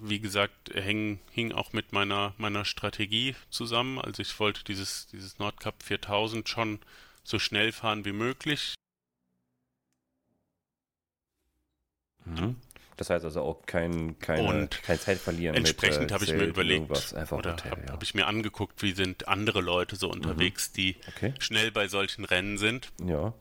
wie 0.00 0.20
gesagt, 0.20 0.70
häng, 0.74 1.18
hing 1.32 1.52
auch 1.52 1.72
mit 1.72 1.92
meiner, 1.92 2.34
meiner 2.38 2.64
Strategie 2.64 3.34
zusammen. 3.50 3.98
Also 3.98 4.22
ich 4.22 4.38
wollte 4.38 4.64
dieses, 4.64 5.08
dieses 5.08 5.38
Nordcup 5.38 5.82
4000 5.82 6.48
schon 6.48 6.80
so 7.24 7.38
schnell 7.38 7.72
fahren 7.72 8.04
wie 8.04 8.12
möglich. 8.12 8.74
Mhm. 12.24 12.56
Das 12.98 13.10
heißt 13.10 13.24
also 13.24 13.42
auch 13.42 13.64
kein, 13.64 14.18
keine, 14.18 14.68
kein 14.68 14.98
Zeit 14.98 15.18
verlieren. 15.18 15.54
Entsprechend 15.54 16.10
äh, 16.10 16.14
habe 16.14 16.24
ich 16.24 16.32
mir 16.32 16.44
überlegt 16.44 16.90
oder 17.30 17.52
habe 17.52 17.82
ja. 17.86 17.92
hab 17.92 18.02
ich 18.02 18.12
mir 18.14 18.26
angeguckt, 18.26 18.82
wie 18.82 18.92
sind 18.92 19.28
andere 19.28 19.60
Leute 19.60 19.94
so 19.94 20.10
unterwegs, 20.10 20.70
mhm. 20.70 20.76
die 20.76 20.96
okay. 21.06 21.32
schnell 21.38 21.70
bei 21.70 21.86
solchen 21.86 22.24
Rennen 22.24 22.58
sind. 22.58 22.90
Ja. 23.06 23.32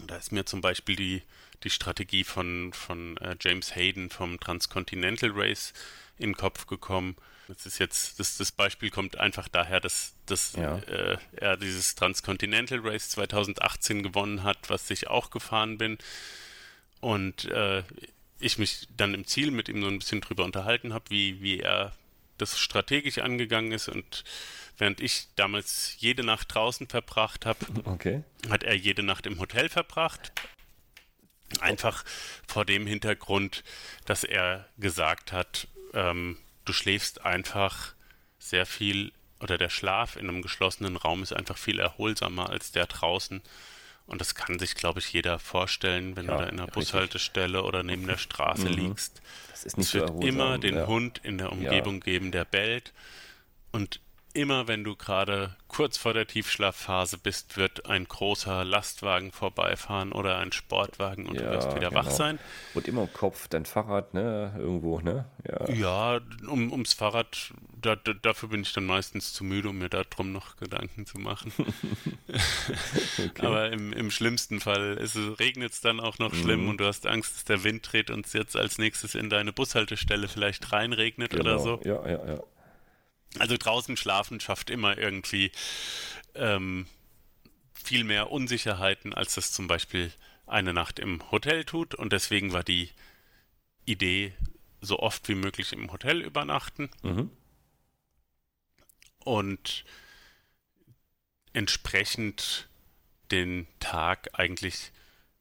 Und 0.00 0.10
da 0.10 0.16
ist 0.16 0.32
mir 0.32 0.46
zum 0.46 0.62
Beispiel 0.62 0.96
die, 0.96 1.22
die 1.64 1.70
Strategie 1.70 2.24
von, 2.24 2.72
von 2.72 3.18
äh, 3.18 3.36
James 3.38 3.76
Hayden 3.76 4.08
vom 4.08 4.40
Transcontinental 4.40 5.30
Race 5.34 5.74
in 6.16 6.30
den 6.30 6.36
Kopf 6.36 6.66
gekommen. 6.66 7.16
Das 7.46 7.66
ist 7.66 7.78
jetzt, 7.78 8.18
das, 8.18 8.38
das 8.38 8.52
Beispiel 8.52 8.88
kommt 8.88 9.18
einfach 9.18 9.48
daher, 9.48 9.80
dass, 9.80 10.14
dass 10.24 10.54
ja. 10.54 10.78
äh, 10.78 11.18
er 11.36 11.58
dieses 11.58 11.94
Transcontinental 11.94 12.80
Race 12.80 13.10
2018 13.10 14.02
gewonnen 14.02 14.44
hat, 14.44 14.70
was 14.70 14.88
ich 14.88 15.08
auch 15.08 15.28
gefahren 15.28 15.76
bin. 15.76 15.98
Und 17.00 17.44
äh, 17.50 17.82
ich 18.44 18.58
mich 18.58 18.88
dann 18.96 19.14
im 19.14 19.26
Ziel 19.26 19.50
mit 19.50 19.68
ihm 19.68 19.82
so 19.82 19.88
ein 19.88 19.98
bisschen 19.98 20.20
drüber 20.20 20.44
unterhalten 20.44 20.92
habe, 20.92 21.10
wie, 21.10 21.40
wie 21.40 21.60
er 21.60 21.92
das 22.38 22.58
strategisch 22.58 23.18
angegangen 23.18 23.72
ist 23.72 23.88
und 23.88 24.24
während 24.76 25.00
ich 25.00 25.28
damals 25.36 25.96
jede 25.98 26.24
Nacht 26.24 26.52
draußen 26.54 26.88
verbracht 26.88 27.46
habe, 27.46 27.66
okay. 27.84 28.22
hat 28.48 28.64
er 28.64 28.74
jede 28.74 29.02
Nacht 29.02 29.26
im 29.26 29.38
Hotel 29.38 29.68
verbracht. 29.68 30.32
Einfach 31.60 32.04
vor 32.48 32.64
dem 32.64 32.86
Hintergrund, 32.86 33.62
dass 34.04 34.24
er 34.24 34.68
gesagt 34.78 35.30
hat, 35.30 35.68
ähm, 35.92 36.38
du 36.64 36.72
schläfst 36.72 37.24
einfach 37.24 37.94
sehr 38.38 38.66
viel 38.66 39.12
oder 39.40 39.58
der 39.58 39.70
Schlaf 39.70 40.16
in 40.16 40.28
einem 40.28 40.42
geschlossenen 40.42 40.96
Raum 40.96 41.22
ist 41.22 41.32
einfach 41.32 41.58
viel 41.58 41.78
erholsamer 41.78 42.50
als 42.50 42.72
der 42.72 42.86
draußen. 42.86 43.42
Und 44.06 44.20
das 44.20 44.34
kann 44.34 44.58
sich, 44.58 44.74
glaube 44.74 45.00
ich, 45.00 45.12
jeder 45.12 45.38
vorstellen, 45.38 46.14
wenn 46.16 46.26
ja, 46.26 46.36
du 46.36 46.42
da 46.44 46.48
in 46.48 46.56
der 46.58 46.66
Bushaltestelle 46.66 47.62
oder 47.62 47.82
neben 47.82 48.06
der 48.06 48.18
Straße 48.18 48.68
mhm. 48.68 48.74
liegst. 48.74 49.22
Das 49.50 49.64
ist 49.64 49.78
nicht 49.78 49.88
es 49.88 49.94
wird 49.94 50.08
so 50.08 50.20
immer 50.20 50.58
den 50.58 50.76
ja. 50.76 50.86
Hund 50.86 51.20
in 51.22 51.38
der 51.38 51.52
Umgebung 51.52 51.94
ja. 51.94 52.00
geben, 52.00 52.30
der 52.30 52.44
bellt. 52.44 52.92
Und 53.72 54.00
immer 54.34 54.68
wenn 54.68 54.84
du 54.84 54.96
gerade 54.96 55.56
kurz 55.68 55.96
vor 55.96 56.12
der 56.12 56.26
Tiefschlafphase 56.26 57.18
bist, 57.18 57.56
wird 57.56 57.86
ein 57.86 58.04
großer 58.04 58.64
Lastwagen 58.64 59.32
vorbeifahren 59.32 60.12
oder 60.12 60.38
ein 60.38 60.52
Sportwagen 60.52 61.26
und 61.26 61.36
ja, 61.36 61.42
du 61.42 61.50
wirst 61.50 61.74
wieder 61.74 61.88
genau. 61.88 62.04
wach 62.04 62.10
sein. 62.10 62.38
Und 62.74 62.86
immer 62.86 63.02
im 63.02 63.12
Kopf 63.12 63.48
dein 63.48 63.64
Fahrrad, 63.64 64.14
ne, 64.14 64.54
irgendwo, 64.58 65.00
ne? 65.00 65.24
Ja, 65.48 65.70
ja 65.70 66.20
um, 66.48 66.70
ums 66.70 66.92
Fahrrad, 66.92 67.52
da, 67.80 67.96
da, 67.96 68.12
dafür 68.12 68.50
bin 68.50 68.62
ich 68.62 68.72
dann 68.72 68.86
meistens 68.86 69.32
zu 69.32 69.44
müde, 69.44 69.68
um 69.70 69.78
mir 69.78 69.88
darum 69.88 70.32
noch 70.32 70.56
Gedanken 70.56 71.06
zu 71.06 71.18
machen. 71.18 71.52
okay. 73.18 73.46
Aber 73.46 73.72
im, 73.72 73.92
im 73.92 74.10
schlimmsten 74.10 74.60
Fall 74.60 74.98
regnet 75.38 75.72
es 75.72 75.80
dann 75.80 76.00
auch 76.00 76.18
noch 76.18 76.32
mhm. 76.32 76.42
schlimm 76.42 76.68
und 76.68 76.78
du 76.78 76.86
hast 76.86 77.06
Angst, 77.06 77.34
dass 77.34 77.44
der 77.44 77.64
Wind 77.64 77.90
dreht 77.90 78.10
und 78.10 78.26
es 78.26 78.32
jetzt 78.32 78.56
als 78.56 78.78
nächstes 78.78 79.14
in 79.14 79.30
deine 79.30 79.52
Bushaltestelle 79.52 80.28
vielleicht 80.28 80.72
reinregnet 80.72 81.30
genau. 81.30 81.42
oder 81.42 81.58
so. 81.58 81.80
Ja, 81.84 82.08
ja, 82.08 82.26
ja. 82.26 82.40
Also 83.38 83.56
draußen 83.56 83.96
schlafen 83.96 84.40
schafft 84.40 84.70
immer 84.70 84.96
irgendwie 84.96 85.50
ähm, 86.34 86.86
viel 87.72 88.04
mehr 88.04 88.30
Unsicherheiten, 88.30 89.12
als 89.12 89.34
das 89.34 89.52
zum 89.52 89.66
Beispiel 89.66 90.12
eine 90.46 90.72
Nacht 90.72 90.98
im 90.98 91.30
Hotel 91.30 91.64
tut. 91.64 91.94
Und 91.94 92.12
deswegen 92.12 92.52
war 92.52 92.62
die 92.62 92.90
Idee, 93.84 94.32
so 94.80 94.98
oft 94.98 95.28
wie 95.28 95.34
möglich 95.34 95.72
im 95.72 95.90
Hotel 95.92 96.20
übernachten. 96.20 96.90
Mhm. 97.02 97.30
Und 99.18 99.84
entsprechend 101.54 102.68
den 103.30 103.66
Tag 103.80 104.28
eigentlich 104.34 104.92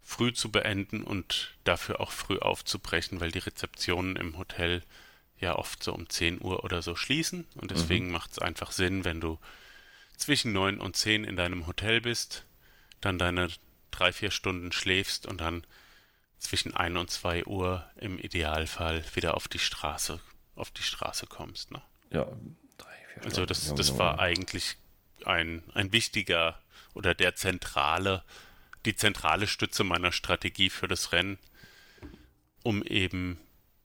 früh 0.01 0.33
zu 0.33 0.51
beenden 0.51 1.03
und 1.03 1.55
dafür 1.63 1.99
auch 1.99 2.11
früh 2.11 2.37
aufzubrechen, 2.39 3.19
weil 3.19 3.31
die 3.31 3.39
Rezeptionen 3.39 4.15
im 4.15 4.37
Hotel 4.37 4.83
ja 5.39 5.55
oft 5.55 5.83
so 5.83 5.93
um 5.93 6.09
10 6.09 6.41
Uhr 6.41 6.63
oder 6.63 6.81
so 6.81 6.95
schließen 6.95 7.45
und 7.55 7.71
deswegen 7.71 8.07
mhm. 8.07 8.11
macht 8.13 8.31
es 8.31 8.39
einfach 8.39 8.71
Sinn, 8.71 9.03
wenn 9.03 9.21
du 9.21 9.39
zwischen 10.17 10.53
9 10.53 10.79
und 10.79 10.95
10 10.95 11.23
in 11.23 11.35
deinem 11.35 11.67
Hotel 11.67 12.01
bist, 12.01 12.45
dann 13.01 13.17
deine 13.17 13.49
drei, 13.91 14.11
vier 14.11 14.31
Stunden 14.31 14.71
schläfst 14.71 15.25
und 15.25 15.41
dann 15.41 15.65
zwischen 16.37 16.75
1 16.75 16.97
und 16.97 17.09
2 17.09 17.45
Uhr 17.45 17.89
im 17.95 18.19
Idealfall 18.19 19.03
wieder 19.13 19.35
auf 19.35 19.47
die 19.47 19.59
Straße, 19.59 20.19
auf 20.55 20.71
die 20.71 20.83
Straße 20.83 21.27
kommst. 21.27 21.71
Ne? 21.71 21.81
Ja, 22.11 22.25
drei, 22.77 22.95
vier 23.13 23.23
Also 23.25 23.45
das, 23.45 23.73
das 23.75 23.97
war 23.97 24.19
eigentlich 24.19 24.77
ein, 25.25 25.63
ein 25.73 25.91
wichtiger 25.91 26.59
oder 26.93 27.13
der 27.13 27.35
zentrale, 27.35 28.23
die 28.85 28.95
zentrale 28.95 29.47
Stütze 29.47 29.83
meiner 29.83 30.11
Strategie 30.11 30.69
für 30.69 30.87
das 30.87 31.11
Rennen, 31.11 31.39
um 32.63 32.83
eben 32.83 33.39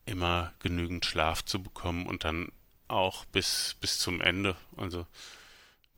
immer 0.08 0.52
genügend 0.60 1.04
Schlaf 1.04 1.44
zu 1.44 1.62
bekommen 1.62 2.06
und 2.06 2.24
dann 2.24 2.50
auch 2.88 3.24
bis, 3.26 3.76
bis 3.80 3.98
zum 3.98 4.20
Ende. 4.20 4.56
Also 4.76 5.06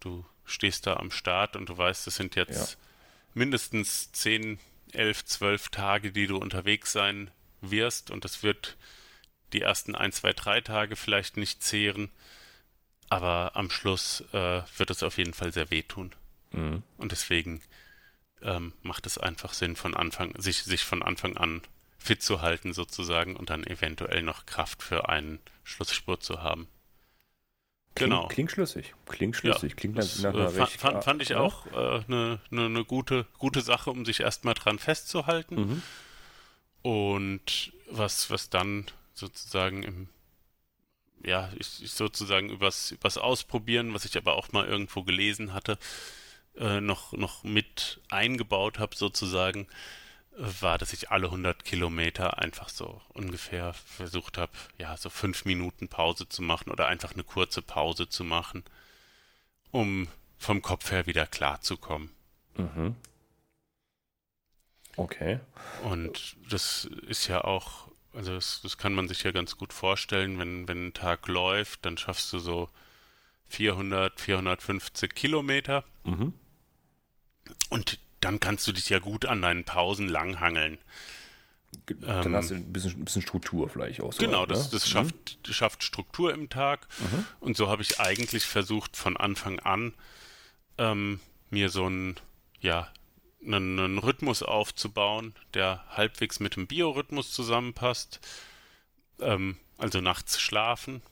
du 0.00 0.24
stehst 0.44 0.86
da 0.86 0.96
am 0.96 1.10
Start 1.10 1.56
und 1.56 1.68
du 1.68 1.78
weißt, 1.78 2.06
es 2.06 2.16
sind 2.16 2.36
jetzt 2.36 2.72
ja. 2.72 2.78
mindestens 3.34 4.12
10, 4.12 4.58
11, 4.92 5.24
12 5.24 5.68
Tage, 5.68 6.12
die 6.12 6.26
du 6.26 6.36
unterwegs 6.36 6.92
sein 6.92 7.30
wirst 7.60 8.10
und 8.10 8.24
das 8.24 8.42
wird 8.42 8.76
die 9.52 9.62
ersten 9.62 9.94
1, 9.94 10.16
2, 10.16 10.32
3 10.32 10.60
Tage 10.60 10.96
vielleicht 10.96 11.36
nicht 11.36 11.62
zehren, 11.62 12.10
aber 13.08 13.52
am 13.54 13.70
Schluss 13.70 14.22
äh, 14.32 14.62
wird 14.76 14.90
es 14.90 15.02
auf 15.02 15.18
jeden 15.18 15.34
Fall 15.34 15.52
sehr 15.52 15.70
wehtun. 15.70 16.14
Mhm. 16.52 16.82
Und 16.96 17.12
deswegen 17.12 17.60
ähm, 18.42 18.72
macht 18.82 19.06
es 19.06 19.18
einfach 19.18 19.52
Sinn, 19.52 19.76
von 19.76 19.94
Anfang, 19.94 20.32
sich, 20.40 20.62
sich 20.62 20.84
von 20.84 21.02
Anfang 21.02 21.36
an 21.36 21.62
fit 22.00 22.22
zu 22.22 22.40
halten 22.40 22.72
sozusagen 22.72 23.36
und 23.36 23.50
dann 23.50 23.64
eventuell 23.64 24.22
noch 24.22 24.46
Kraft 24.46 24.82
für 24.82 25.08
einen 25.08 25.38
Schlussspurt 25.62 26.22
zu 26.22 26.42
haben. 26.42 26.66
Klingt, 27.94 28.10
genau. 28.12 28.28
Klingt 28.28 28.50
schlüssig. 28.50 28.94
Klingt 29.06 29.36
schlüssig. 29.36 29.70
Ja, 29.72 29.76
klingt 29.76 29.96
nach, 29.96 30.18
nach 30.20 30.34
einer 30.34 30.56
äh, 30.56 30.66
fand, 30.66 31.04
fand 31.04 31.22
ich 31.22 31.34
auch 31.34 31.66
eine 31.66 32.04
äh, 32.08 32.10
ne, 32.10 32.40
ne, 32.50 32.70
ne 32.70 32.84
gute, 32.84 33.26
gute 33.38 33.60
Sache, 33.60 33.90
um 33.90 34.04
sich 34.04 34.20
erstmal 34.20 34.54
dran 34.54 34.78
festzuhalten. 34.78 35.54
Mhm. 35.56 35.82
Und 36.82 37.72
was, 37.90 38.30
was 38.30 38.48
dann 38.48 38.86
sozusagen 39.12 39.82
im, 39.82 40.08
ja, 41.22 41.50
ich, 41.58 41.82
ich 41.82 41.92
sozusagen 41.92 42.48
übers, 42.48 42.92
übers 42.92 43.18
Ausprobieren, 43.18 43.92
was 43.92 44.06
ich 44.06 44.16
aber 44.16 44.36
auch 44.36 44.52
mal 44.52 44.66
irgendwo 44.66 45.02
gelesen 45.02 45.52
hatte, 45.52 45.78
äh, 46.56 46.80
noch, 46.80 47.12
noch 47.12 47.44
mit 47.44 48.00
eingebaut 48.08 48.78
habe, 48.78 48.96
sozusagen, 48.96 49.66
war, 50.40 50.78
dass 50.78 50.92
ich 50.92 51.10
alle 51.10 51.26
100 51.26 51.64
Kilometer 51.64 52.38
einfach 52.38 52.68
so 52.68 53.00
ungefähr 53.10 53.74
versucht 53.74 54.38
habe, 54.38 54.52
ja, 54.78 54.96
so 54.96 55.10
fünf 55.10 55.44
Minuten 55.44 55.88
Pause 55.88 56.28
zu 56.28 56.42
machen 56.42 56.70
oder 56.70 56.86
einfach 56.86 57.12
eine 57.12 57.24
kurze 57.24 57.62
Pause 57.62 58.08
zu 58.08 58.24
machen, 58.24 58.64
um 59.70 60.08
vom 60.38 60.62
Kopf 60.62 60.90
her 60.90 61.06
wieder 61.06 61.26
klarzukommen. 61.26 62.10
Mhm. 62.56 62.96
Okay. 64.96 65.40
Und 65.82 66.36
das 66.48 66.86
ist 67.06 67.28
ja 67.28 67.44
auch, 67.44 67.88
also 68.14 68.34
das, 68.34 68.60
das, 68.62 68.78
kann 68.78 68.94
man 68.94 69.08
sich 69.08 69.22
ja 69.22 69.32
ganz 69.32 69.56
gut 69.56 69.72
vorstellen, 69.72 70.38
wenn, 70.38 70.66
wenn 70.66 70.88
ein 70.88 70.94
Tag 70.94 71.28
läuft, 71.28 71.84
dann 71.84 71.98
schaffst 71.98 72.32
du 72.32 72.38
so 72.38 72.68
400, 73.48 74.18
450 74.18 75.14
Kilometer. 75.14 75.84
Mhm. 76.04 76.32
Und 77.68 77.98
dann 78.20 78.40
kannst 78.40 78.66
du 78.66 78.72
dich 78.72 78.88
ja 78.88 78.98
gut 78.98 79.26
an 79.26 79.42
deinen 79.42 79.64
Pausen 79.64 80.08
langhangeln. 80.08 80.78
Dann 81.86 82.26
ähm, 82.26 82.34
hast 82.34 82.50
du 82.50 82.54
ein 82.54 82.72
bisschen, 82.72 82.92
ein 82.92 83.04
bisschen, 83.04 83.22
Struktur 83.22 83.68
vielleicht 83.68 84.00
auch. 84.00 84.12
So 84.12 84.24
genau, 84.24 84.44
das, 84.44 84.64
ne? 84.64 84.70
das 84.72 84.86
mhm. 84.86 84.90
schafft, 84.90 85.38
schafft, 85.50 85.84
Struktur 85.84 86.34
im 86.34 86.48
Tag. 86.48 86.86
Mhm. 86.98 87.26
Und 87.40 87.56
so 87.56 87.68
habe 87.68 87.82
ich 87.82 88.00
eigentlich 88.00 88.44
versucht, 88.44 88.96
von 88.96 89.16
Anfang 89.16 89.60
an 89.60 89.94
ähm, 90.78 91.20
mir 91.50 91.68
so 91.68 91.88
ein, 91.88 92.16
ja, 92.60 92.88
einen, 93.44 93.78
einen, 93.78 93.98
Rhythmus 93.98 94.42
aufzubauen, 94.42 95.34
der 95.54 95.84
halbwegs 95.90 96.40
mit 96.40 96.56
dem 96.56 96.66
Biorhythmus 96.66 97.32
zusammenpasst. 97.32 98.20
Ähm, 99.20 99.56
also 99.78 100.00
nachts 100.00 100.40
schlafen 100.40 101.02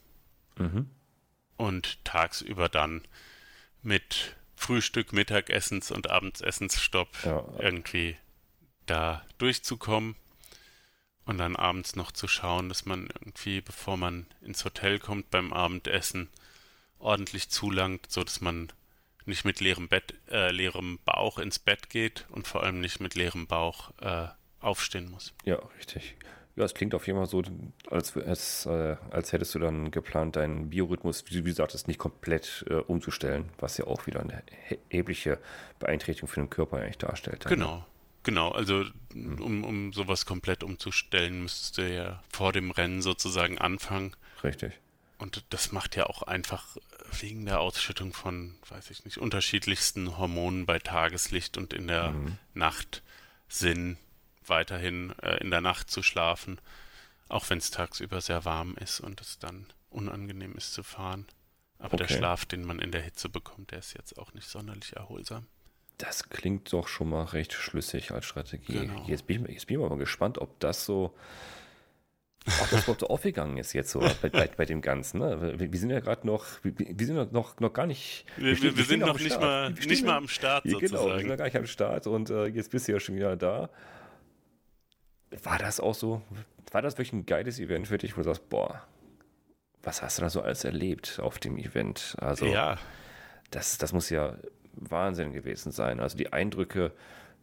mhm. 0.56 0.90
und 1.56 2.04
tagsüber 2.04 2.68
dann 2.68 3.02
mit 3.82 4.36
Frühstück, 4.58 5.12
Mittagessens 5.12 5.90
und 5.90 6.10
Abendsessensstopp 6.10 7.08
ja. 7.24 7.44
irgendwie 7.58 8.16
da 8.86 9.24
durchzukommen 9.38 10.16
und 11.24 11.38
dann 11.38 11.56
abends 11.56 11.94
noch 11.94 12.10
zu 12.10 12.26
schauen, 12.26 12.68
dass 12.68 12.86
man 12.86 13.08
irgendwie, 13.20 13.60
bevor 13.60 13.96
man 13.96 14.26
ins 14.40 14.64
Hotel 14.64 14.98
kommt 14.98 15.30
beim 15.30 15.52
Abendessen, 15.52 16.28
ordentlich 16.98 17.50
zulangt, 17.50 18.10
so 18.10 18.24
dass 18.24 18.40
man 18.40 18.72
nicht 19.26 19.44
mit 19.44 19.60
leerem 19.60 19.88
Bett, 19.88 20.14
äh, 20.30 20.50
leerem 20.50 20.98
Bauch 21.04 21.38
ins 21.38 21.58
Bett 21.58 21.90
geht 21.90 22.26
und 22.30 22.48
vor 22.48 22.62
allem 22.62 22.80
nicht 22.80 22.98
mit 22.98 23.14
leerem 23.14 23.46
Bauch 23.46 23.92
äh, 24.00 24.28
aufstehen 24.60 25.10
muss. 25.10 25.34
Ja, 25.44 25.56
richtig. 25.78 26.16
Ja, 26.58 26.64
es 26.64 26.74
klingt 26.74 26.92
auf 26.96 27.06
jeden 27.06 27.20
Fall 27.20 27.28
so, 27.28 27.40
als, 27.88 28.16
als, 28.16 28.66
äh, 28.66 28.96
als 29.10 29.32
hättest 29.32 29.54
du 29.54 29.60
dann 29.60 29.92
geplant, 29.92 30.34
deinen 30.34 30.70
Biorhythmus, 30.70 31.24
wie 31.28 31.36
du 31.36 31.44
gesagt 31.44 31.86
nicht 31.86 32.00
komplett 32.00 32.64
äh, 32.68 32.74
umzustellen, 32.74 33.50
was 33.58 33.78
ja 33.78 33.86
auch 33.86 34.08
wieder 34.08 34.18
eine 34.18 34.42
erhebliche 34.90 35.38
Beeinträchtigung 35.78 36.28
für 36.28 36.40
den 36.40 36.50
Körper 36.50 36.78
eigentlich 36.78 36.98
darstellt. 36.98 37.44
Genau, 37.46 37.86
genau. 38.24 38.50
Also 38.50 38.84
hm. 39.12 39.40
um, 39.40 39.62
um 39.62 39.92
sowas 39.92 40.26
komplett 40.26 40.64
umzustellen, 40.64 41.42
müsstest 41.42 41.78
du 41.78 41.94
ja 41.94 42.24
vor 42.28 42.52
dem 42.52 42.72
Rennen 42.72 43.02
sozusagen 43.02 43.58
anfangen. 43.58 44.16
Richtig. 44.42 44.72
Und 45.18 45.44
das 45.50 45.70
macht 45.70 45.94
ja 45.94 46.06
auch 46.06 46.22
einfach 46.22 46.76
wegen 47.20 47.46
der 47.46 47.60
Ausschüttung 47.60 48.12
von, 48.12 48.56
weiß 48.68 48.90
ich 48.90 49.04
nicht, 49.04 49.18
unterschiedlichsten 49.18 50.18
Hormonen 50.18 50.66
bei 50.66 50.80
Tageslicht 50.80 51.56
und 51.56 51.72
in 51.72 51.86
der 51.86 52.10
mhm. 52.10 52.36
Nacht 52.54 53.04
Sinn, 53.48 53.96
weiterhin 54.48 55.12
äh, 55.22 55.36
in 55.38 55.50
der 55.50 55.60
Nacht 55.60 55.90
zu 55.90 56.02
schlafen, 56.02 56.60
auch 57.28 57.48
wenn 57.50 57.58
es 57.58 57.70
tagsüber 57.70 58.20
sehr 58.20 58.44
warm 58.44 58.74
ist 58.80 59.00
und 59.00 59.20
es 59.20 59.38
dann 59.38 59.66
unangenehm 59.90 60.54
ist 60.54 60.72
zu 60.72 60.82
fahren. 60.82 61.26
Aber 61.78 61.94
okay. 61.94 62.06
der 62.06 62.14
Schlaf, 62.16 62.44
den 62.44 62.64
man 62.64 62.80
in 62.80 62.90
der 62.90 63.02
Hitze 63.02 63.28
bekommt, 63.28 63.70
der 63.70 63.78
ist 63.78 63.94
jetzt 63.94 64.18
auch 64.18 64.34
nicht 64.34 64.48
sonderlich 64.48 64.96
erholsam. 64.96 65.46
Das 65.98 66.28
klingt 66.28 66.72
doch 66.72 66.88
schon 66.88 67.10
mal 67.10 67.24
recht 67.24 67.52
schlüssig 67.52 68.12
als 68.12 68.24
Strategie. 68.24 68.72
Genau. 68.72 69.04
Jetzt, 69.06 69.26
bin 69.26 69.44
ich, 69.44 69.54
jetzt 69.54 69.66
bin 69.66 69.80
ich 69.80 69.88
mal 69.88 69.96
gespannt, 69.98 70.38
ob 70.38 70.58
das 70.60 70.84
so 70.84 71.14
ob 72.60 72.70
das 72.70 72.82
überhaupt 72.82 73.00
so 73.00 73.06
aufgegangen 73.10 73.56
ist 73.58 73.72
jetzt 73.72 73.90
so 73.90 74.00
bei, 74.22 74.28
bei, 74.28 74.48
bei 74.48 74.64
dem 74.64 74.80
Ganzen. 74.80 75.18
Ne? 75.18 75.58
Wir, 75.58 75.72
wir, 75.72 75.78
sind 75.78 75.90
ja 75.90 76.00
gerade 76.00 76.26
noch, 76.26 76.46
wir, 76.62 76.72
wir, 76.76 77.06
sind 77.06 77.32
noch, 77.32 77.58
noch 77.60 77.72
gar 77.72 77.86
nicht. 77.86 78.24
Wir, 78.36 78.56
stehen, 78.56 78.76
wir 78.76 78.84
sind 78.84 79.00
noch 79.00 79.18
nicht 79.18 79.38
mal, 79.38 79.70
nicht 79.72 80.04
mal 80.04 80.16
am 80.16 80.28
Start 80.28 80.64
sozusagen. 80.64 80.86
Genau, 80.86 81.06
wir 81.12 81.18
sind 81.18 81.28
noch 81.28 81.36
gar 81.36 81.44
nicht 81.44 81.56
am 81.56 81.66
Start 81.66 82.06
und 82.06 82.30
äh, 82.30 82.46
jetzt 82.46 82.70
bist 82.70 82.88
du 82.88 82.92
ja 82.92 83.00
schon 83.00 83.16
wieder 83.16 83.36
da. 83.36 83.68
War 85.42 85.58
das 85.58 85.80
auch 85.80 85.94
so, 85.94 86.22
war 86.72 86.82
das 86.82 86.94
wirklich 86.94 87.12
ein 87.12 87.26
geiles 87.26 87.58
Event 87.58 87.88
für 87.88 87.98
dich, 87.98 88.16
wo 88.16 88.20
du 88.20 88.24
sagst, 88.24 88.48
boah, 88.48 88.82
was 89.82 90.02
hast 90.02 90.18
du 90.18 90.22
da 90.22 90.30
so 90.30 90.42
alles 90.42 90.64
erlebt 90.64 91.20
auf 91.22 91.38
dem 91.38 91.58
Event? 91.58 92.16
Also, 92.20 92.46
ja. 92.46 92.78
das, 93.50 93.78
das 93.78 93.92
muss 93.92 94.10
ja 94.10 94.36
Wahnsinn 94.72 95.32
gewesen 95.32 95.72
sein. 95.72 96.00
Also 96.00 96.16
die 96.16 96.32
Eindrücke, 96.32 96.92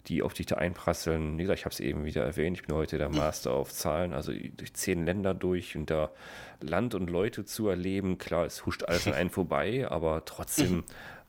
die 0.07 0.21
auf 0.21 0.33
dich 0.33 0.45
da 0.45 0.55
einprasseln. 0.55 1.37
Wie 1.37 1.43
gesagt, 1.43 1.59
ich 1.59 1.65
habe 1.65 1.73
es 1.73 1.79
eben 1.79 2.05
wieder 2.05 2.23
erwähnt, 2.23 2.57
ich 2.57 2.67
bin 2.67 2.75
heute 2.75 2.97
der 2.97 3.09
Master 3.09 3.51
auf 3.51 3.73
Zahlen, 3.73 4.13
also 4.13 4.31
durch 4.31 4.73
zehn 4.73 5.05
Länder 5.05 5.33
durch 5.33 5.75
und 5.75 5.89
da 5.89 6.11
Land 6.61 6.95
und 6.95 7.09
Leute 7.09 7.45
zu 7.45 7.67
erleben. 7.67 8.17
Klar, 8.17 8.45
es 8.45 8.65
huscht 8.65 8.83
alles 8.83 9.07
an 9.07 9.13
einen 9.13 9.29
vorbei, 9.31 9.87
aber 9.89 10.23
trotzdem, 10.25 10.83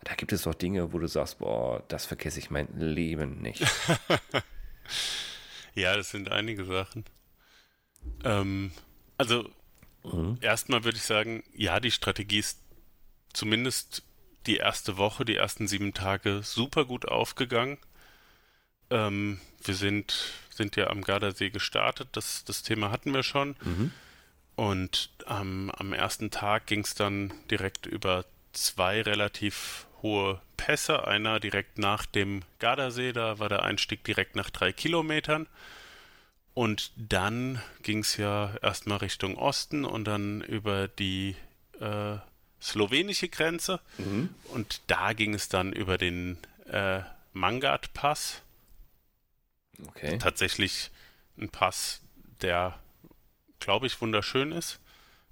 da 0.05 0.15
gibt 0.15 0.33
es 0.33 0.43
doch 0.43 0.55
Dinge, 0.55 0.93
wo 0.93 0.99
du 0.99 1.07
sagst, 1.07 1.39
boah, 1.39 1.83
das 1.89 2.07
vergesse 2.07 2.39
ich 2.39 2.51
mein 2.51 2.69
Leben 2.77 3.41
nicht. 3.41 3.65
ja, 5.77 5.97
das 5.97 6.11
sind 6.11 6.33
einige 6.33 6.65
Sachen. 6.65 7.05
Ähm, 8.25 8.73
also, 9.19 9.49
mhm. 10.03 10.39
erstmal 10.41 10.85
würde 10.85 10.97
ich 10.97 11.05
sagen, 11.05 11.45
ja, 11.55 11.79
die 11.79 11.91
Strategie 11.91 12.39
ist 12.39 12.59
zumindest 13.33 14.03
die 14.47 14.57
erste 14.57 14.97
Woche, 14.97 15.25
die 15.25 15.37
ersten 15.37 15.69
sieben 15.69 15.93
Tage 15.93 16.43
super 16.43 16.85
gut 16.85 17.07
aufgegangen. 17.07 17.79
Ähm, 18.91 19.41
wir 19.63 19.75
sind, 19.75 20.33
sind 20.51 20.77
ja 20.77 20.89
am 20.89 21.03
Gardasee 21.03 21.51
gestartet, 21.51 22.09
das, 22.13 22.45
das 22.45 22.63
Thema 22.63 22.91
hatten 22.91 23.13
wir 23.13 23.23
schon. 23.23 23.57
Mhm. 23.63 23.93
Und 24.55 25.11
ähm, 25.29 25.71
am 25.77 25.93
ersten 25.93 26.31
Tag 26.31 26.67
ging 26.67 26.81
es 26.81 26.95
dann 26.95 27.33
direkt 27.51 27.85
über 27.85 28.25
zwei 28.53 29.03
relativ 29.03 29.87
hohe 30.07 30.41
Pässe. 30.57 31.07
Einer 31.07 31.41
direkt 31.41 31.79
nach 31.79 32.07
dem 32.07 32.43
Gardasee, 32.59 33.13
da 33.13 33.39
war 33.39 33.49
der 33.49 33.63
Einstieg 33.63 34.05
direkt 34.05 34.37
nach 34.37 34.51
drei 34.51 34.73
Kilometern. 34.73 35.47
Und 36.55 36.93
dann 36.97 37.61
ging 37.83 37.99
es 37.99 38.17
ja 38.17 38.55
erstmal 38.63 38.99
Richtung 38.99 39.37
Osten 39.37 39.85
und 39.85 40.05
dann 40.05 40.41
über 40.41 40.89
die 40.89 41.37
äh, 41.81 42.17
slowenische 42.63 43.29
Grenze. 43.29 43.81
Mhm. 43.99 44.31
Und 44.45 44.81
da 44.87 45.13
ging 45.13 45.35
es 45.35 45.49
dann 45.49 45.73
über 45.73 45.99
den 45.99 46.39
äh, 46.71 47.01
Mangat-Pass. 47.35 48.43
Okay. 49.89 50.17
Tatsächlich 50.19 50.91
ein 51.37 51.51
Pass, 51.51 52.01
der, 52.41 52.79
glaube 53.61 53.87
ich, 53.87 54.01
wunderschön 54.01 54.53
ist. 54.53 54.81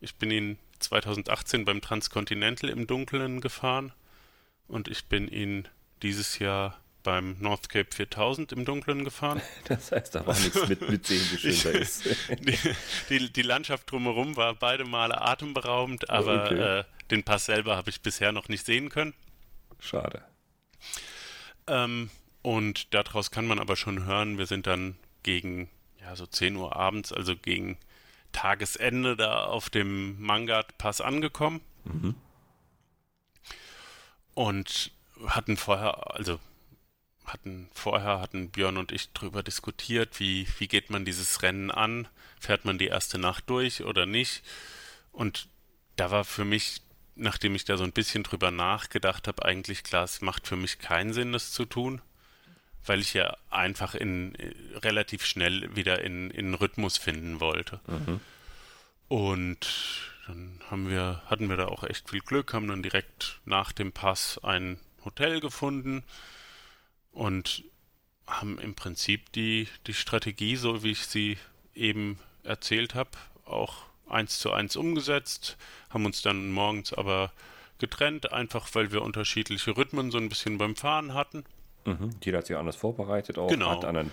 Ich 0.02 0.16
bin 0.16 0.30
ihn 0.30 0.58
2018 0.80 1.64
beim 1.64 1.80
Transcontinental 1.80 2.68
im 2.68 2.86
Dunkeln 2.86 3.40
gefahren 3.40 3.94
und 4.68 4.88
ich 4.88 5.06
bin 5.06 5.28
ihn 5.28 5.68
dieses 6.02 6.38
Jahr 6.38 6.80
beim 7.02 7.36
North 7.38 7.68
Cape 7.68 7.94
4000 7.94 8.52
im 8.52 8.64
Dunkeln 8.64 9.04
gefahren. 9.04 9.40
Das 9.68 9.92
heißt, 9.92 10.14
da 10.14 10.26
war 10.26 10.38
nichts 10.38 10.68
mit, 10.68 10.88
mit 10.88 11.06
sehen, 11.06 11.22
wie 11.30 11.52
schön 11.52 11.72
da 11.72 11.78
ist. 11.78 12.04
die, 12.40 12.58
die, 13.08 13.32
die, 13.32 13.42
Landschaft 13.42 13.90
drumherum 13.90 14.36
war 14.36 14.54
beide 14.54 14.84
Male 14.84 15.20
atemberaubend, 15.20 16.10
aber 16.10 16.46
okay. 16.46 16.78
äh, 16.80 16.84
den 17.10 17.22
Pass 17.22 17.46
selber 17.46 17.76
habe 17.76 17.90
ich 17.90 18.00
bisher 18.00 18.32
noch 18.32 18.48
nicht 18.48 18.66
sehen 18.66 18.88
können. 18.88 19.14
Schade. 19.78 20.22
Ähm, 21.66 22.10
und 22.42 22.92
daraus 22.94 23.30
kann 23.30 23.46
man 23.46 23.58
aber 23.58 23.76
schon 23.76 24.04
hören, 24.04 24.38
wir 24.38 24.46
sind 24.46 24.66
dann 24.66 24.96
gegen 25.22 25.68
ja, 26.00 26.16
so 26.16 26.26
10 26.26 26.56
Uhr 26.56 26.76
abends, 26.76 27.12
also 27.12 27.36
gegen 27.36 27.78
Tagesende 28.32 29.16
da 29.16 29.44
auf 29.44 29.70
dem 29.70 30.20
Mangat-Pass 30.20 31.00
angekommen. 31.00 31.60
Mhm. 31.84 32.14
Und 34.34 34.92
hatten 35.26 35.56
vorher, 35.56 36.14
also 36.14 36.40
hatten 37.24 37.68
vorher, 37.72 38.20
hatten 38.20 38.50
Björn 38.50 38.76
und 38.76 38.92
ich 38.92 39.12
drüber 39.12 39.42
diskutiert, 39.42 40.20
wie, 40.20 40.46
wie 40.58 40.68
geht 40.68 40.90
man 40.90 41.04
dieses 41.04 41.42
Rennen 41.42 41.70
an? 41.70 42.08
Fährt 42.38 42.64
man 42.64 42.78
die 42.78 42.88
erste 42.88 43.18
Nacht 43.18 43.48
durch 43.48 43.82
oder 43.82 44.06
nicht? 44.06 44.42
Und 45.12 45.48
da 45.96 46.10
war 46.10 46.24
für 46.24 46.44
mich, 46.44 46.82
nachdem 47.14 47.54
ich 47.54 47.64
da 47.64 47.76
so 47.76 47.84
ein 47.84 47.92
bisschen 47.92 48.24
drüber 48.24 48.50
nachgedacht 48.50 49.28
habe, 49.28 49.44
eigentlich 49.44 49.84
klar, 49.84 50.04
es 50.04 50.20
macht 50.20 50.46
für 50.46 50.56
mich 50.56 50.78
keinen 50.78 51.12
Sinn, 51.12 51.32
das 51.32 51.52
zu 51.52 51.64
tun 51.64 52.02
weil 52.86 53.00
ich 53.00 53.14
ja 53.14 53.36
einfach 53.50 53.94
in 53.94 54.36
relativ 54.74 55.24
schnell 55.24 55.74
wieder 55.74 56.02
in, 56.02 56.30
in 56.30 56.54
Rhythmus 56.54 56.98
finden 56.98 57.40
wollte. 57.40 57.80
Mhm. 57.86 58.20
Und 59.08 59.66
dann 60.26 60.60
haben 60.70 60.88
wir, 60.88 61.22
hatten 61.26 61.48
wir 61.48 61.56
da 61.56 61.66
auch 61.66 61.84
echt 61.84 62.10
viel 62.10 62.20
Glück, 62.20 62.54
haben 62.54 62.68
dann 62.68 62.82
direkt 62.82 63.40
nach 63.44 63.72
dem 63.72 63.92
Pass 63.92 64.38
ein 64.42 64.78
Hotel 65.04 65.40
gefunden 65.40 66.02
und 67.12 67.64
haben 68.26 68.58
im 68.58 68.74
Prinzip 68.74 69.32
die, 69.32 69.68
die 69.86 69.94
Strategie, 69.94 70.56
so 70.56 70.82
wie 70.82 70.92
ich 70.92 71.06
sie 71.06 71.38
eben 71.74 72.18
erzählt 72.42 72.94
habe, 72.94 73.10
auch 73.44 73.84
eins 74.08 74.38
zu 74.38 74.52
eins 74.52 74.76
umgesetzt, 74.76 75.56
haben 75.90 76.06
uns 76.06 76.22
dann 76.22 76.52
morgens 76.52 76.92
aber 76.92 77.32
getrennt, 77.78 78.32
einfach 78.32 78.68
weil 78.74 78.92
wir 78.92 79.02
unterschiedliche 79.02 79.76
Rhythmen 79.76 80.10
so 80.10 80.18
ein 80.18 80.28
bisschen 80.28 80.58
beim 80.58 80.76
Fahren 80.76 81.14
hatten. 81.14 81.44
Mhm. 81.86 82.10
Jeder 82.22 82.38
hat 82.38 82.46
sich 82.46 82.56
anders 82.56 82.76
vorbereitet, 82.76 83.38
auch 83.38 83.48
genau. 83.48 83.70
hat 83.70 83.84
eine 83.84 84.10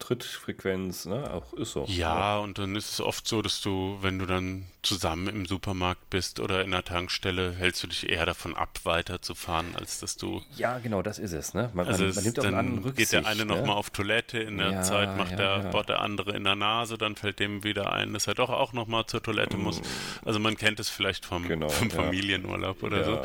Trittfrequenz, 0.00 1.06
ne? 1.06 1.30
Auch 1.30 1.52
ist 1.52 1.72
so. 1.72 1.84
Ja, 1.86 2.38
und 2.38 2.58
dann 2.58 2.74
ist 2.74 2.90
es 2.90 3.00
oft 3.00 3.28
so, 3.28 3.42
dass 3.42 3.60
du, 3.60 3.98
wenn 4.00 4.18
du 4.18 4.26
dann 4.26 4.66
zusammen 4.82 5.28
im 5.28 5.46
Supermarkt 5.46 6.10
bist 6.10 6.40
oder 6.40 6.64
in 6.64 6.72
der 6.72 6.84
Tankstelle, 6.84 7.52
hältst 7.52 7.84
du 7.84 7.86
dich 7.86 8.10
eher 8.10 8.26
davon 8.26 8.56
ab, 8.56 8.80
weiterzufahren, 8.82 9.76
als 9.76 10.00
dass 10.00 10.16
du. 10.16 10.42
Ja, 10.56 10.78
genau, 10.78 11.02
das 11.02 11.20
ist 11.20 11.32
es, 11.32 11.54
ne? 11.54 11.70
Man, 11.74 11.86
also 11.86 12.04
man, 12.04 12.14
man 12.14 12.24
nimmt 12.24 12.38
auch 12.40 12.42
dann 12.42 12.54
einen 12.54 12.78
Rücksicht, 12.78 13.10
geht 13.10 13.12
der 13.12 13.30
eine 13.30 13.44
ne? 13.44 13.54
nochmal 13.54 13.76
auf 13.76 13.90
Toilette, 13.90 14.38
in 14.38 14.58
der 14.58 14.70
ja, 14.70 14.82
Zeit 14.82 15.16
macht 15.16 15.32
ja, 15.32 15.60
der, 15.60 15.70
ja. 15.72 15.82
der 15.84 16.00
andere 16.00 16.36
in 16.36 16.42
der 16.42 16.56
Nase, 16.56 16.98
dann 16.98 17.14
fällt 17.14 17.38
dem 17.38 17.62
wieder 17.62 17.92
ein, 17.92 18.12
dass 18.14 18.26
er 18.26 18.34
doch 18.34 18.50
auch 18.50 18.72
nochmal 18.72 19.06
zur 19.06 19.22
Toilette 19.22 19.56
muss. 19.56 19.80
Mm. 19.80 19.84
Also 20.24 20.40
man 20.40 20.56
kennt 20.56 20.80
es 20.80 20.88
vielleicht 20.88 21.24
vom, 21.24 21.46
genau, 21.46 21.68
vom 21.70 21.90
Familienurlaub 21.90 22.82
oder 22.82 23.04
so 23.04 23.20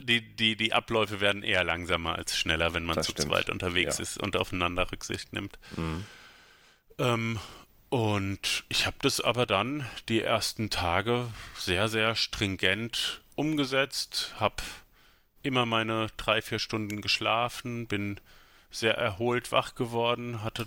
die, 0.00 0.20
die, 0.20 0.56
die 0.56 0.72
Abläufe 0.72 1.20
werden 1.20 1.42
eher 1.42 1.64
langsamer 1.64 2.16
als 2.16 2.36
schneller, 2.36 2.74
wenn 2.74 2.84
man 2.84 2.96
das 2.96 3.06
zu 3.06 3.12
stimmt. 3.12 3.28
zweit 3.28 3.50
unterwegs 3.50 3.98
ja. 3.98 4.02
ist 4.02 4.18
und 4.18 4.36
aufeinander 4.36 4.90
Rücksicht 4.90 5.32
nimmt. 5.32 5.58
Mhm. 5.76 6.04
Ähm, 6.98 7.38
und 7.88 8.64
ich 8.68 8.86
habe 8.86 8.96
das 9.02 9.20
aber 9.20 9.44
dann 9.44 9.86
die 10.08 10.22
ersten 10.22 10.70
Tage 10.70 11.26
sehr, 11.58 11.88
sehr 11.88 12.14
stringent 12.14 13.20
umgesetzt, 13.34 14.34
habe 14.38 14.62
immer 15.42 15.66
meine 15.66 16.06
drei, 16.16 16.40
vier 16.40 16.58
Stunden 16.58 17.02
geschlafen, 17.02 17.86
bin 17.86 18.18
sehr 18.70 18.96
erholt 18.96 19.52
wach 19.52 19.74
geworden, 19.74 20.42
hatte 20.42 20.66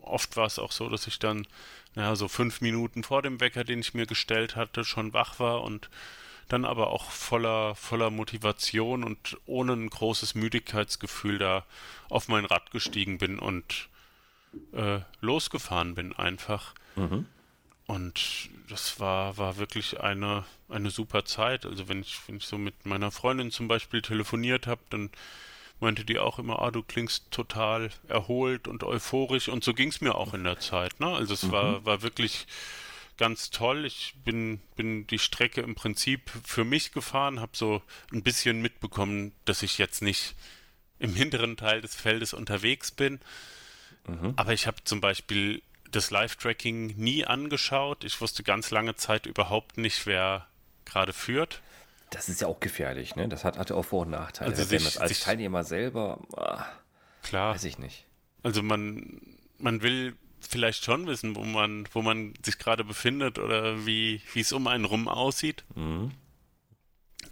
oft 0.00 0.36
war 0.36 0.46
es 0.46 0.58
auch 0.58 0.72
so, 0.72 0.88
dass 0.88 1.06
ich 1.06 1.18
dann 1.18 1.46
ja, 1.94 2.14
so 2.16 2.28
fünf 2.28 2.60
Minuten 2.60 3.02
vor 3.02 3.22
dem 3.22 3.40
Wecker, 3.40 3.64
den 3.64 3.80
ich 3.80 3.94
mir 3.94 4.06
gestellt 4.06 4.56
hatte, 4.56 4.84
schon 4.84 5.12
wach 5.12 5.38
war 5.38 5.62
und 5.62 5.90
dann 6.52 6.64
aber 6.64 6.88
auch 6.90 7.10
voller, 7.10 7.74
voller 7.74 8.10
Motivation 8.10 9.04
und 9.04 9.38
ohne 9.46 9.72
ein 9.72 9.88
großes 9.88 10.34
Müdigkeitsgefühl 10.34 11.38
da 11.38 11.64
auf 12.08 12.28
mein 12.28 12.44
Rad 12.44 12.70
gestiegen 12.70 13.18
bin 13.18 13.38
und 13.38 13.88
äh, 14.72 15.00
losgefahren 15.20 15.94
bin 15.94 16.12
einfach. 16.12 16.74
Mhm. 16.96 17.26
Und 17.86 18.50
das 18.68 19.00
war, 19.00 19.36
war 19.38 19.56
wirklich 19.56 20.00
eine, 20.00 20.44
eine 20.68 20.90
super 20.90 21.24
Zeit. 21.24 21.66
Also 21.66 21.88
wenn 21.88 22.00
ich, 22.02 22.18
wenn 22.26 22.36
ich 22.36 22.46
so 22.46 22.58
mit 22.58 22.86
meiner 22.86 23.10
Freundin 23.10 23.50
zum 23.50 23.68
Beispiel 23.68 24.02
telefoniert 24.02 24.66
habe, 24.66 24.80
dann 24.90 25.10
meinte 25.80 26.04
die 26.04 26.18
auch 26.18 26.38
immer, 26.38 26.62
ah, 26.62 26.70
du 26.70 26.82
klingst 26.82 27.30
total 27.30 27.90
erholt 28.08 28.68
und 28.68 28.84
euphorisch 28.84 29.48
und 29.48 29.64
so 29.64 29.74
ging 29.74 29.88
es 29.88 30.00
mir 30.00 30.14
auch 30.14 30.32
in 30.32 30.44
der 30.44 30.60
Zeit. 30.60 31.00
Ne? 31.00 31.08
Also 31.08 31.34
es 31.34 31.42
mhm. 31.44 31.52
war, 31.52 31.84
war 31.84 32.02
wirklich 32.02 32.46
ganz 33.22 33.50
toll. 33.50 33.86
Ich 33.86 34.16
bin, 34.24 34.58
bin 34.74 35.06
die 35.06 35.20
Strecke 35.20 35.60
im 35.60 35.76
Prinzip 35.76 36.28
für 36.44 36.64
mich 36.64 36.90
gefahren, 36.90 37.38
habe 37.38 37.52
so 37.54 37.80
ein 38.12 38.24
bisschen 38.24 38.60
mitbekommen, 38.60 39.30
dass 39.44 39.62
ich 39.62 39.78
jetzt 39.78 40.02
nicht 40.02 40.34
im 40.98 41.14
hinteren 41.14 41.56
Teil 41.56 41.80
des 41.80 41.94
Feldes 41.94 42.34
unterwegs 42.34 42.90
bin. 42.90 43.20
Mhm. 44.08 44.32
Aber 44.34 44.52
ich 44.52 44.66
habe 44.66 44.78
zum 44.82 45.00
Beispiel 45.00 45.62
das 45.88 46.10
Live-Tracking 46.10 46.96
nie 46.96 47.24
angeschaut. 47.24 48.02
Ich 48.02 48.20
wusste 48.20 48.42
ganz 48.42 48.72
lange 48.72 48.96
Zeit 48.96 49.26
überhaupt 49.26 49.78
nicht, 49.78 50.04
wer 50.04 50.48
gerade 50.84 51.12
führt. 51.12 51.62
Das 52.10 52.28
ist 52.28 52.40
ja 52.40 52.48
auch 52.48 52.58
gefährlich, 52.58 53.14
ne? 53.14 53.28
Das 53.28 53.44
hat, 53.44 53.56
hatte 53.56 53.76
auch 53.76 53.84
Vor- 53.84 54.02
und 54.02 54.10
Nachteile. 54.10 54.50
Also 54.50 54.64
sich, 54.64 55.00
als 55.00 55.10
sich, 55.10 55.20
Teilnehmer 55.20 55.62
selber, 55.62 56.18
ah, 56.36 56.64
klar. 57.22 57.54
weiß 57.54 57.62
ich 57.62 57.78
nicht. 57.78 58.04
Also 58.42 58.64
man, 58.64 59.20
man 59.58 59.80
will 59.80 60.16
vielleicht 60.48 60.84
schon 60.84 61.06
wissen, 61.06 61.36
wo 61.36 61.44
man, 61.44 61.88
wo 61.92 62.02
man 62.02 62.34
sich 62.44 62.58
gerade 62.58 62.84
befindet 62.84 63.38
oder 63.38 63.86
wie, 63.86 64.20
wie 64.32 64.40
es 64.40 64.52
um 64.52 64.66
einen 64.66 64.84
rum 64.84 65.08
aussieht. 65.08 65.64
Mhm. 65.74 66.12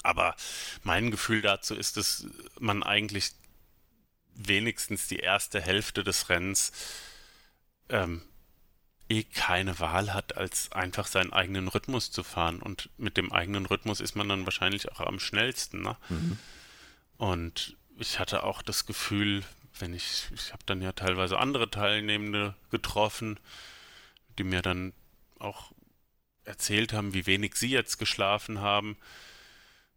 Aber 0.03 0.35
mein 0.83 1.11
Gefühl 1.11 1.43
dazu 1.43 1.75
ist, 1.75 1.97
dass 1.97 2.27
man 2.59 2.83
eigentlich 2.83 3.33
wenigstens 4.35 5.09
die 5.09 5.19
erste 5.19 5.61
Hälfte 5.61 6.05
des 6.05 6.29
Rennens 6.29 6.73
ähm, 7.89 8.23
eh 9.09 9.25
keine 9.25 9.79
Wahl 9.81 10.15
hat, 10.15 10.37
als 10.37 10.73
einfach 10.73 11.07
seinen 11.07 11.33
eigenen 11.33 11.69
Rhythmus 11.69 12.11
zu 12.11 12.23
fahren. 12.23 12.63
Und 12.63 12.89
mit 12.97 13.17
dem 13.17 13.33
eigenen 13.33 13.67
Rhythmus 13.67 14.01
ist 14.01 14.15
man 14.15 14.29
dann 14.29 14.47
wahrscheinlich 14.47 14.91
auch 14.93 15.01
am 15.01 15.19
schnellsten. 15.19 15.83
Ne? 15.83 15.97
Mhm. 16.09 16.39
Und 17.19 17.77
ich 17.99 18.19
hatte 18.19 18.45
auch 18.45 18.63
das 18.63 18.87
Gefühl, 18.87 19.43
wenn 19.81 19.95
ich, 19.95 20.29
ich 20.35 20.53
habe 20.53 20.63
dann 20.67 20.83
ja 20.83 20.93
teilweise 20.93 21.39
andere 21.39 21.71
Teilnehmende 21.71 22.55
getroffen, 22.71 23.39
die 24.39 24.45
mir 24.45 24.63
dann 24.63 24.93
auch 25.39 25.73
erzählt 26.45 26.93
haben, 26.93 27.15
wie 27.15 27.27
wenig 27.27 27.55
sie 27.55 27.71
jetzt 27.71 27.99
geschlafen 27.99 28.61
haben. 28.61 28.97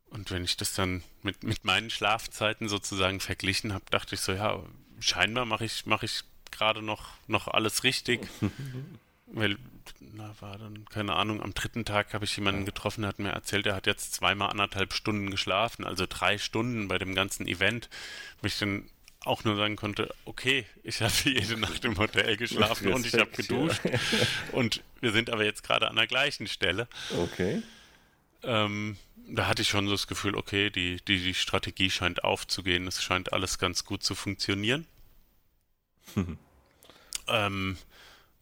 Und 0.06 0.32
wenn 0.32 0.44
ich 0.44 0.58
das 0.58 0.74
dann 0.74 1.04
mit, 1.22 1.44
mit 1.44 1.66
meinen 1.66 1.90
Schlafzeiten 1.90 2.70
sozusagen 2.70 3.20
verglichen 3.20 3.74
habe, 3.74 3.86
dachte 3.90 4.16
ich 4.16 4.22
so, 4.22 4.32
ja, 4.32 4.62
scheinbar 5.00 5.46
mache 5.46 5.66
ich, 5.66 5.86
mache 5.86 6.06
ich 6.06 6.24
gerade 6.52 6.82
noch, 6.82 7.10
noch 7.28 7.48
alles 7.48 7.84
richtig. 7.84 8.28
Weil, 9.26 9.58
na, 10.00 10.36
war 10.40 10.60
dann, 10.60 10.86
keine 10.86 11.16
Ahnung, 11.16 11.42
am 11.42 11.56
dritten 11.56 11.86
Tag 11.86 12.14
habe 12.14 12.26
ich 12.26 12.36
jemanden 12.36 12.66
getroffen, 12.66 13.02
der 13.02 13.10
hat 13.10 13.20
mir 13.20 13.30
erzählt, 13.30 13.66
er 13.66 13.76
hat 13.76 13.88
jetzt 13.88 14.14
zweimal 14.14 14.52
anderthalb 14.52 14.94
Stunden 14.94 15.32
geschlafen, 15.32 15.86
also 15.86 16.06
drei 16.08 16.38
Stunden 16.38 16.88
bei 16.88 17.00
dem 17.00 17.16
ganzen 17.16 17.48
Event. 17.48 17.90
Wo 18.40 18.46
ich 18.46 18.60
dann 18.60 18.88
auch 19.26 19.44
nur 19.44 19.56
sagen 19.56 19.76
konnte, 19.76 20.14
okay, 20.26 20.66
ich 20.84 21.02
habe 21.02 21.14
jede 21.26 21.58
Nacht 21.58 21.84
im 21.86 21.98
Hotel 21.98 22.38
geschlafen 22.38 22.94
und 22.94 23.06
ich 23.06 23.14
habe 23.14 23.32
geduscht. 23.32 23.82
Ja. 23.86 24.00
Und 24.52 24.84
wir 25.02 25.12
sind 25.12 25.30
aber 25.30 25.44
jetzt 25.44 25.64
gerade 25.64 25.88
an 25.88 25.96
der 25.96 26.08
gleichen 26.08 26.48
Stelle. 26.48 26.88
Okay. 27.18 27.62
Ähm, 28.44 28.98
da 29.28 29.48
hatte 29.48 29.62
ich 29.62 29.70
schon 29.70 29.86
so 29.86 29.94
das 29.94 30.08
Gefühl, 30.08 30.36
okay, 30.36 30.70
die, 30.70 30.98
die, 31.08 31.24
die 31.24 31.34
Strategie 31.34 31.90
scheint 31.90 32.24
aufzugehen. 32.24 32.88
Es 32.88 33.02
scheint 33.02 33.34
alles 33.34 33.58
ganz 33.58 33.86
gut 33.86 34.04
zu 34.04 34.16
funktionieren. 34.16 34.86
ähm, 37.28 37.78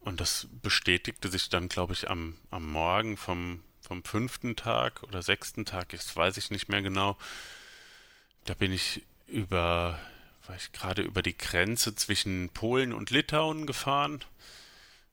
und 0.01 0.19
das 0.19 0.47
bestätigte 0.61 1.29
sich 1.29 1.49
dann, 1.49 1.69
glaube 1.69 1.93
ich, 1.93 2.09
am, 2.09 2.35
am 2.49 2.69
Morgen 2.71 3.17
vom, 3.17 3.63
vom 3.81 4.03
fünften 4.03 4.55
Tag 4.55 5.03
oder 5.03 5.21
sechsten 5.21 5.65
Tag, 5.65 5.89
das 5.89 6.15
weiß 6.15 6.37
ich 6.37 6.49
nicht 6.49 6.69
mehr 6.69 6.81
genau. 6.81 7.17
Da 8.45 8.55
bin 8.55 8.71
ich 8.71 9.03
über 9.27 9.99
war 10.47 10.55
ich 10.55 10.71
gerade 10.71 11.01
über 11.01 11.21
die 11.21 11.37
Grenze 11.37 11.95
zwischen 11.95 12.49
Polen 12.49 12.93
und 12.93 13.09
Litauen 13.09 13.65
gefahren. 13.65 14.23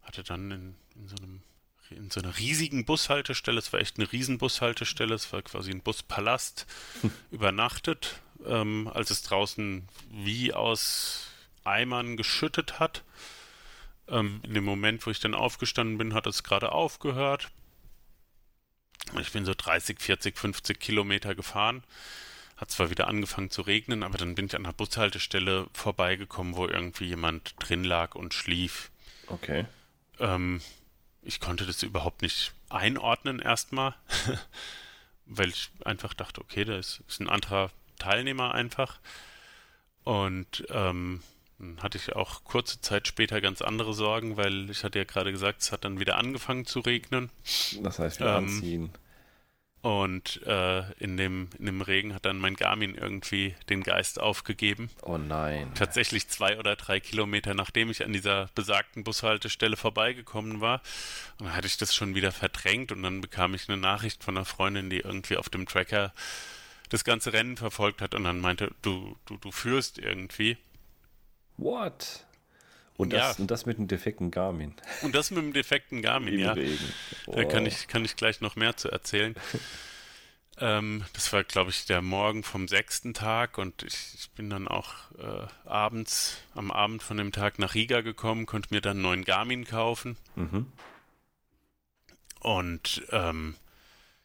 Hatte 0.02 0.22
dann 0.22 0.50
in, 0.50 0.74
in 0.94 1.08
so 1.08 1.16
einem 1.16 1.42
in 1.90 2.10
so 2.10 2.20
einer 2.20 2.36
riesigen 2.36 2.84
Bushaltestelle, 2.84 3.58
es 3.58 3.72
war 3.72 3.80
echt 3.80 3.98
eine 3.98 4.12
Riesenbushaltestelle, 4.12 5.14
es 5.14 5.32
war 5.32 5.40
quasi 5.40 5.70
ein 5.70 5.80
Buspalast, 5.80 6.66
hm. 7.00 7.10
übernachtet, 7.30 8.20
ähm, 8.44 8.90
als 8.92 9.10
es 9.10 9.22
draußen 9.22 9.88
wie 10.10 10.52
aus 10.52 11.28
Eimern 11.64 12.16
geschüttet 12.16 12.78
hat. 12.78 13.04
Ähm, 14.08 14.40
in 14.42 14.54
dem 14.54 14.64
Moment, 14.64 15.06
wo 15.06 15.10
ich 15.10 15.20
dann 15.20 15.34
aufgestanden 15.34 15.98
bin, 15.98 16.14
hat 16.14 16.26
es 16.26 16.42
gerade 16.42 16.72
aufgehört. 16.72 17.50
Ich 19.20 19.32
bin 19.32 19.44
so 19.44 19.54
30, 19.56 20.00
40, 20.00 20.36
50 20.36 20.78
Kilometer 20.78 21.34
gefahren. 21.34 21.82
Hat 22.58 22.70
zwar 22.70 22.90
wieder 22.90 23.08
angefangen 23.08 23.50
zu 23.50 23.62
regnen, 23.62 24.02
aber 24.02 24.18
dann 24.18 24.34
bin 24.34 24.46
ich 24.46 24.56
an 24.56 24.64
der 24.64 24.72
Bushaltestelle 24.72 25.68
vorbeigekommen, 25.72 26.56
wo 26.56 26.66
irgendwie 26.66 27.06
jemand 27.06 27.54
drin 27.60 27.84
lag 27.84 28.14
und 28.16 28.34
schlief. 28.34 28.90
Okay. 29.28 29.64
Ähm, 30.18 30.60
ich 31.22 31.40
konnte 31.40 31.66
das 31.66 31.82
überhaupt 31.82 32.22
nicht 32.22 32.52
einordnen 32.68 33.38
erstmal, 33.38 33.94
weil 35.26 35.48
ich 35.50 35.70
einfach 35.84 36.14
dachte, 36.14 36.40
okay, 36.40 36.64
da 36.64 36.76
ist, 36.76 37.02
ist 37.08 37.20
ein 37.20 37.28
anderer 37.28 37.70
Teilnehmer 37.98 38.54
einfach. 38.54 38.98
Und 40.04 40.66
ähm, 40.70 41.22
dann 41.58 41.82
hatte 41.82 41.98
ich 41.98 42.14
auch 42.14 42.44
kurze 42.44 42.80
Zeit 42.80 43.08
später 43.08 43.40
ganz 43.40 43.62
andere 43.62 43.92
Sorgen, 43.92 44.36
weil 44.36 44.70
ich 44.70 44.84
hatte 44.84 44.98
ja 44.98 45.04
gerade 45.04 45.32
gesagt, 45.32 45.62
es 45.62 45.72
hat 45.72 45.84
dann 45.84 46.00
wieder 46.00 46.16
angefangen 46.16 46.66
zu 46.66 46.80
regnen. 46.80 47.30
Das 47.82 47.98
heißt, 47.98 48.20
wir 48.20 48.26
ähm, 48.26 48.44
anziehen. 48.44 48.90
Und 49.80 50.42
äh, 50.44 50.92
in, 50.94 51.16
dem, 51.16 51.48
in 51.58 51.66
dem 51.66 51.80
Regen 51.82 52.12
hat 52.12 52.24
dann 52.24 52.38
mein 52.38 52.56
Garmin 52.56 52.96
irgendwie 52.96 53.54
den 53.68 53.84
Geist 53.84 54.20
aufgegeben. 54.20 54.90
Oh 55.02 55.18
nein. 55.18 55.70
Tatsächlich 55.74 56.28
zwei 56.28 56.58
oder 56.58 56.74
drei 56.74 56.98
Kilometer 56.98 57.54
nachdem 57.54 57.88
ich 57.90 58.04
an 58.04 58.12
dieser 58.12 58.48
besagten 58.54 59.04
Bushaltestelle 59.04 59.76
vorbeigekommen 59.76 60.60
war. 60.60 60.82
Und 61.38 61.46
dann 61.46 61.56
hatte 61.56 61.68
ich 61.68 61.76
das 61.76 61.94
schon 61.94 62.16
wieder 62.16 62.32
verdrängt 62.32 62.90
und 62.90 63.02
dann 63.04 63.20
bekam 63.20 63.54
ich 63.54 63.68
eine 63.68 63.78
Nachricht 63.78 64.24
von 64.24 64.36
einer 64.36 64.44
Freundin, 64.44 64.90
die 64.90 64.98
irgendwie 64.98 65.36
auf 65.36 65.48
dem 65.48 65.66
Tracker 65.66 66.12
das 66.88 67.04
ganze 67.04 67.32
Rennen 67.32 67.56
verfolgt 67.56 68.00
hat 68.00 68.14
und 68.14 68.24
dann 68.24 68.40
meinte, 68.40 68.72
du, 68.82 69.16
du, 69.26 69.36
du 69.36 69.52
führst 69.52 69.98
irgendwie. 69.98 70.56
What? 71.56 72.24
Und 72.98 73.12
das, 73.12 73.37
ja. 73.37 73.40
und 73.40 73.50
das 73.50 73.64
mit 73.64 73.78
einem 73.78 73.87
defekten 73.87 74.32
Garmin. 74.32 74.74
Und 75.02 75.14
das 75.14 75.30
mit 75.30 75.38
einem 75.38 75.52
defekten 75.52 76.02
Garmin, 76.02 76.34
Im 76.34 76.40
ja. 76.40 76.52
Regen. 76.52 76.92
Oh. 77.26 77.37
Da 77.37 77.44
kann 77.44 77.64
ich, 77.64 77.87
kann 77.87 78.04
ich 78.04 78.16
gleich 78.16 78.40
noch 78.40 78.56
mehr 78.56 78.76
zu 78.76 78.90
erzählen. 78.90 79.37
ähm, 80.58 81.04
das 81.12 81.32
war, 81.32 81.44
glaube 81.44 81.70
ich, 81.70 81.87
der 81.87 82.02
Morgen 82.02 82.42
vom 82.42 82.66
sechsten 82.66 83.14
Tag 83.14 83.56
und 83.56 83.84
ich, 83.84 84.14
ich 84.18 84.30
bin 84.30 84.50
dann 84.50 84.66
auch 84.66 84.94
äh, 85.16 85.46
abends, 85.64 86.38
am 86.56 86.72
Abend 86.72 87.04
von 87.04 87.18
dem 87.18 87.30
Tag 87.30 87.61
nach 87.61 87.74
Riga 87.74 88.00
gekommen, 88.00 88.46
konnte 88.46 88.74
mir 88.74 88.80
dann 88.80 88.96
einen 88.96 89.02
neuen 89.02 89.24
Garmin 89.24 89.64
kaufen. 89.64 90.16
Mhm. 90.34 90.66
Und 92.40 93.07
ähm, 93.12 93.55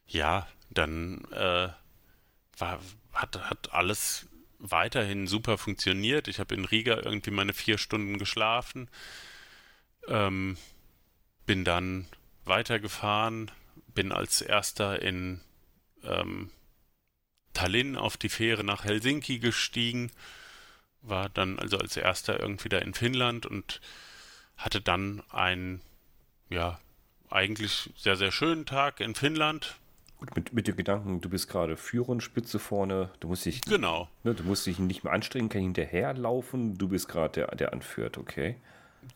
ja, 0.07 0.47
dann 0.71 1.25
äh, 1.31 1.69
war, 2.57 2.79
hat, 3.13 3.49
hat 3.51 3.71
alles 3.71 4.25
weiterhin 4.63 5.27
super 5.27 5.57
funktioniert. 5.57 6.27
Ich 6.27 6.39
habe 6.39 6.55
in 6.55 6.65
Riga 6.65 7.01
irgendwie 7.03 7.31
meine 7.31 7.53
vier 7.53 7.77
Stunden 7.77 8.17
geschlafen, 8.17 8.89
ähm, 10.07 10.57
bin 11.45 11.65
dann 11.65 12.07
weitergefahren, 12.45 13.51
bin 13.93 14.11
als 14.11 14.41
erster 14.41 15.01
in 15.01 15.41
ähm, 16.03 16.49
Tallinn 17.53 17.97
auf 17.97 18.15
die 18.17 18.29
Fähre 18.29 18.63
nach 18.63 18.85
Helsinki 18.85 19.39
gestiegen, 19.39 20.11
war 21.01 21.27
dann 21.27 21.59
also 21.59 21.77
als 21.77 21.97
erster 21.97 22.39
irgendwie 22.39 22.69
da 22.69 22.77
in 22.77 22.93
Finnland 22.93 23.45
und 23.45 23.81
hatte 24.55 24.79
dann 24.79 25.21
einen, 25.29 25.81
ja, 26.49 26.79
eigentlich 27.29 27.89
sehr, 27.97 28.15
sehr 28.15 28.31
schönen 28.31 28.65
Tag 28.65 29.01
in 29.01 29.13
Finnland. 29.13 29.75
Gut, 30.23 30.37
mit, 30.37 30.53
mit 30.53 30.67
dem 30.69 30.77
Gedanken, 30.77 31.19
du 31.19 31.27
bist 31.27 31.49
gerade 31.49 31.75
Führer 31.75 32.21
Spitze 32.21 32.57
vorne, 32.57 33.09
du 33.19 33.27
musst 33.27 33.45
dich, 33.45 33.59
genau. 33.59 34.07
Ne, 34.23 34.33
du 34.33 34.43
musst 34.43 34.65
dich 34.65 34.79
nicht 34.79 35.03
mehr 35.03 35.11
anstrengen, 35.11 35.49
kann 35.49 35.61
hinterherlaufen, 35.61 36.77
du 36.77 36.87
bist 36.87 37.09
gerade 37.09 37.41
der, 37.41 37.47
der 37.57 37.73
anführt, 37.73 38.17
okay. 38.17 38.55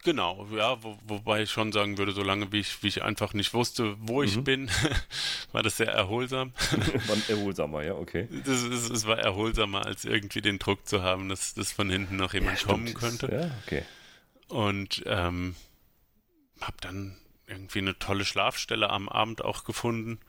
Genau, 0.03 0.45
ja, 0.53 0.83
wo, 0.83 0.97
wobei 1.07 1.43
ich 1.43 1.49
schon 1.49 1.71
sagen 1.71 1.97
würde, 1.97 2.11
solange 2.11 2.51
wie 2.51 2.59
ich, 2.59 2.83
wie 2.83 2.87
ich 2.87 3.03
einfach 3.03 3.33
nicht 3.33 3.53
wusste, 3.53 3.95
wo 4.01 4.21
ich 4.21 4.35
mhm. 4.35 4.43
bin, 4.43 4.69
war 5.53 5.63
das 5.63 5.77
sehr 5.77 5.87
erholsam. 5.93 6.51
war 7.07 7.17
erholsamer, 7.29 7.83
ja, 7.83 7.93
okay. 7.93 8.27
Es 8.45 9.07
war 9.07 9.17
erholsamer, 9.17 9.85
als 9.85 10.03
irgendwie 10.03 10.41
den 10.41 10.59
Druck 10.59 10.85
zu 10.85 11.03
haben, 11.03 11.29
dass, 11.29 11.53
dass 11.53 11.71
von 11.71 11.89
hinten 11.89 12.17
noch 12.17 12.33
jemand 12.33 12.59
ja, 12.59 12.67
kommen 12.67 12.93
könnte. 12.93 13.31
Ja, 13.31 13.51
okay. 13.65 13.83
Und 14.49 15.03
ähm, 15.05 15.55
habe 16.59 16.77
dann 16.81 17.15
irgendwie 17.45 17.79
eine 17.79 17.97
tolle 17.97 18.25
Schlafstelle 18.25 18.89
am 18.89 19.07
Abend 19.07 19.41
auch 19.41 19.63
gefunden. 19.63 20.19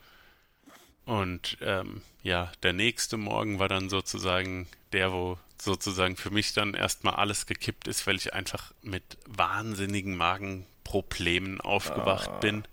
Und 1.09 1.57
ähm, 1.63 2.03
ja, 2.23 2.53
der 2.63 2.75
nächste 2.75 3.17
Morgen 3.17 3.59
war 3.59 3.69
dann 3.69 3.89
sozusagen 3.89 4.69
der, 4.93 5.11
wo 5.11 5.39
sozusagen 5.59 6.17
für 6.17 6.29
mich 6.29 6.53
dann 6.53 6.75
erstmal 6.75 7.15
alles 7.15 7.47
gekippt 7.47 7.89
ist, 7.89 8.07
weil 8.07 8.17
ich 8.17 8.35
einfach 8.35 8.75
mit 8.83 9.17
wahnsinnigen 9.27 10.19
Magenproblemen 10.19 11.63
aufgewacht 11.63 12.29
ah. 12.29 12.39
bin. 12.41 12.65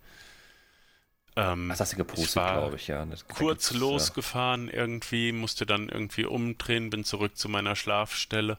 Ähm, 1.38 1.70
Was 1.70 1.80
hast 1.80 1.94
du 1.94 1.96
gepostet, 1.96 2.34
glaube 2.34 2.76
ich, 2.76 2.90
ja. 2.90 3.06
Das, 3.06 3.26
kurz 3.26 3.72
losgefahren 3.72 4.68
ja. 4.68 4.74
irgendwie, 4.74 5.32
musste 5.32 5.66
dann 5.66 5.88
irgendwie 5.88 6.26
umdrehen, 6.26 6.90
bin 6.90 7.06
zurück 7.06 7.38
zu 7.38 7.48
meiner 7.48 7.78
Schlafstelle 7.78 8.58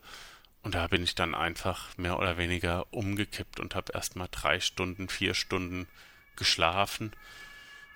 und 0.63 0.75
da 0.75 0.87
bin 0.87 1.03
ich 1.03 1.15
dann 1.15 1.35
einfach 1.35 1.95
mehr 1.99 2.19
oder 2.19 2.39
weniger 2.39 2.87
umgekippt 2.95 3.61
und 3.61 3.75
habe 3.75 3.93
erstmal 3.93 4.29
drei 4.31 4.59
Stunden, 4.59 5.11
vier 5.11 5.35
Stunden 5.35 5.87
geschlafen 6.35 7.13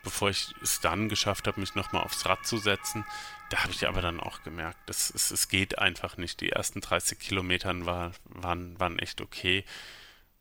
bevor 0.03 0.31
ich 0.31 0.55
es 0.63 0.81
dann 0.81 1.09
geschafft 1.09 1.47
habe, 1.47 1.61
mich 1.61 1.75
nochmal 1.75 2.05
aufs 2.05 2.27
Rad 2.27 2.47
zu 2.47 2.59
setzen. 2.59 3.05
Da 3.51 3.63
habe 3.63 3.73
ich 3.73 3.87
aber 3.89 4.01
dann 4.01 4.21
auch 4.21 4.43
gemerkt, 4.43 4.79
dass 4.89 5.11
es, 5.11 5.31
es 5.31 5.49
geht 5.49 5.79
einfach 5.79 6.17
nicht. 6.17 6.41
Die 6.41 6.51
ersten 6.51 6.81
30 6.81 7.19
Kilometern 7.19 7.85
war, 7.85 8.13
waren, 8.25 8.79
waren 8.79 8.99
echt 8.99 9.21
okay. 9.21 9.65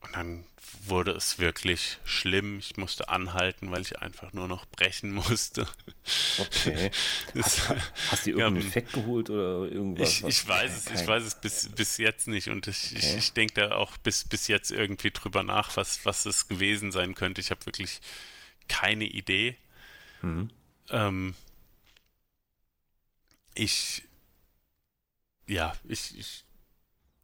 Und 0.01 0.16
dann 0.16 0.45
wurde 0.86 1.12
es 1.12 1.39
wirklich 1.39 1.97
schlimm. 2.05 2.60
Ich 2.60 2.78
musste 2.78 3.10
anhalten, 3.10 3.72
weil 3.72 3.82
ich 3.82 3.99
einfach 3.99 4.34
nur 4.34 4.47
noch 4.47 4.66
brechen 4.68 5.12
musste. 5.12 5.68
Okay. 6.38 6.91
hast, 7.36 7.70
hast 8.12 8.26
du 8.26 8.30
irgendeinen 8.30 8.62
ja, 8.62 8.68
Effekt 8.68 8.93
geholt 8.93 9.30
oder 9.30 9.70
irgendwas? 9.72 10.10
Ich, 10.10 10.24
ich 10.24 10.47
weiß 10.47 10.88
es, 10.88 11.01
ich 11.01 11.07
weiß 11.07 11.24
es 11.24 11.36
bis, 11.36 11.70
bis 11.70 11.97
jetzt 11.97 12.28
nicht. 12.28 12.49
Und 12.49 12.68
ich, 12.68 12.91
okay. 12.91 12.99
ich, 12.99 13.16
ich 13.18 13.34
denke 13.34 13.55
da 13.55 13.72
auch 13.76 13.97
bis, 13.97 14.24
bis 14.24 14.47
jetzt 14.47 14.72
irgendwie 14.72 15.12
drüber 15.12 15.43
nach, 15.43 15.76
was, 15.76 16.05
was 16.05 16.26
es 16.26 16.47
gewesen 16.47 16.91
sein 16.91 17.16
könnte. 17.16 17.41
Ich 17.41 17.51
habe 17.51 17.66
wirklich 17.66 17.99
keine 18.70 19.05
Idee. 19.05 19.57
Mhm. 20.22 20.49
Ähm, 20.89 21.36
ich, 23.55 24.03
ja, 25.47 25.74
ich, 25.84 26.17
ich 26.17 26.45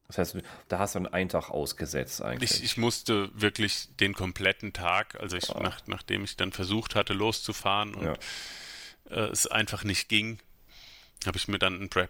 das 0.07 0.17
heißt, 0.19 0.37
da 0.67 0.79
hast 0.79 0.95
du 0.95 1.11
einen 1.11 1.29
Tag 1.29 1.49
ausgesetzt 1.49 2.21
eigentlich. 2.21 2.51
Ich, 2.51 2.63
ich 2.63 2.77
musste 2.77 3.29
wirklich 3.33 3.89
den 3.99 4.13
kompletten 4.13 4.71
Tag, 4.71 5.19
also 5.19 5.35
ich, 5.35 5.49
ah. 5.49 5.61
nach, 5.61 5.81
nachdem 5.87 6.23
ich 6.23 6.37
dann 6.37 6.51
versucht 6.51 6.93
hatte, 6.93 7.13
loszufahren 7.13 7.95
und 7.95 8.05
ja. 8.05 8.13
äh, 9.09 9.29
es 9.31 9.47
einfach 9.47 9.83
nicht 9.83 10.07
ging, 10.07 10.39
habe 11.25 11.37
ich 11.37 11.47
mir 11.47 11.57
dann 11.57 11.81
ein 11.81 11.89
Bre 11.89 12.07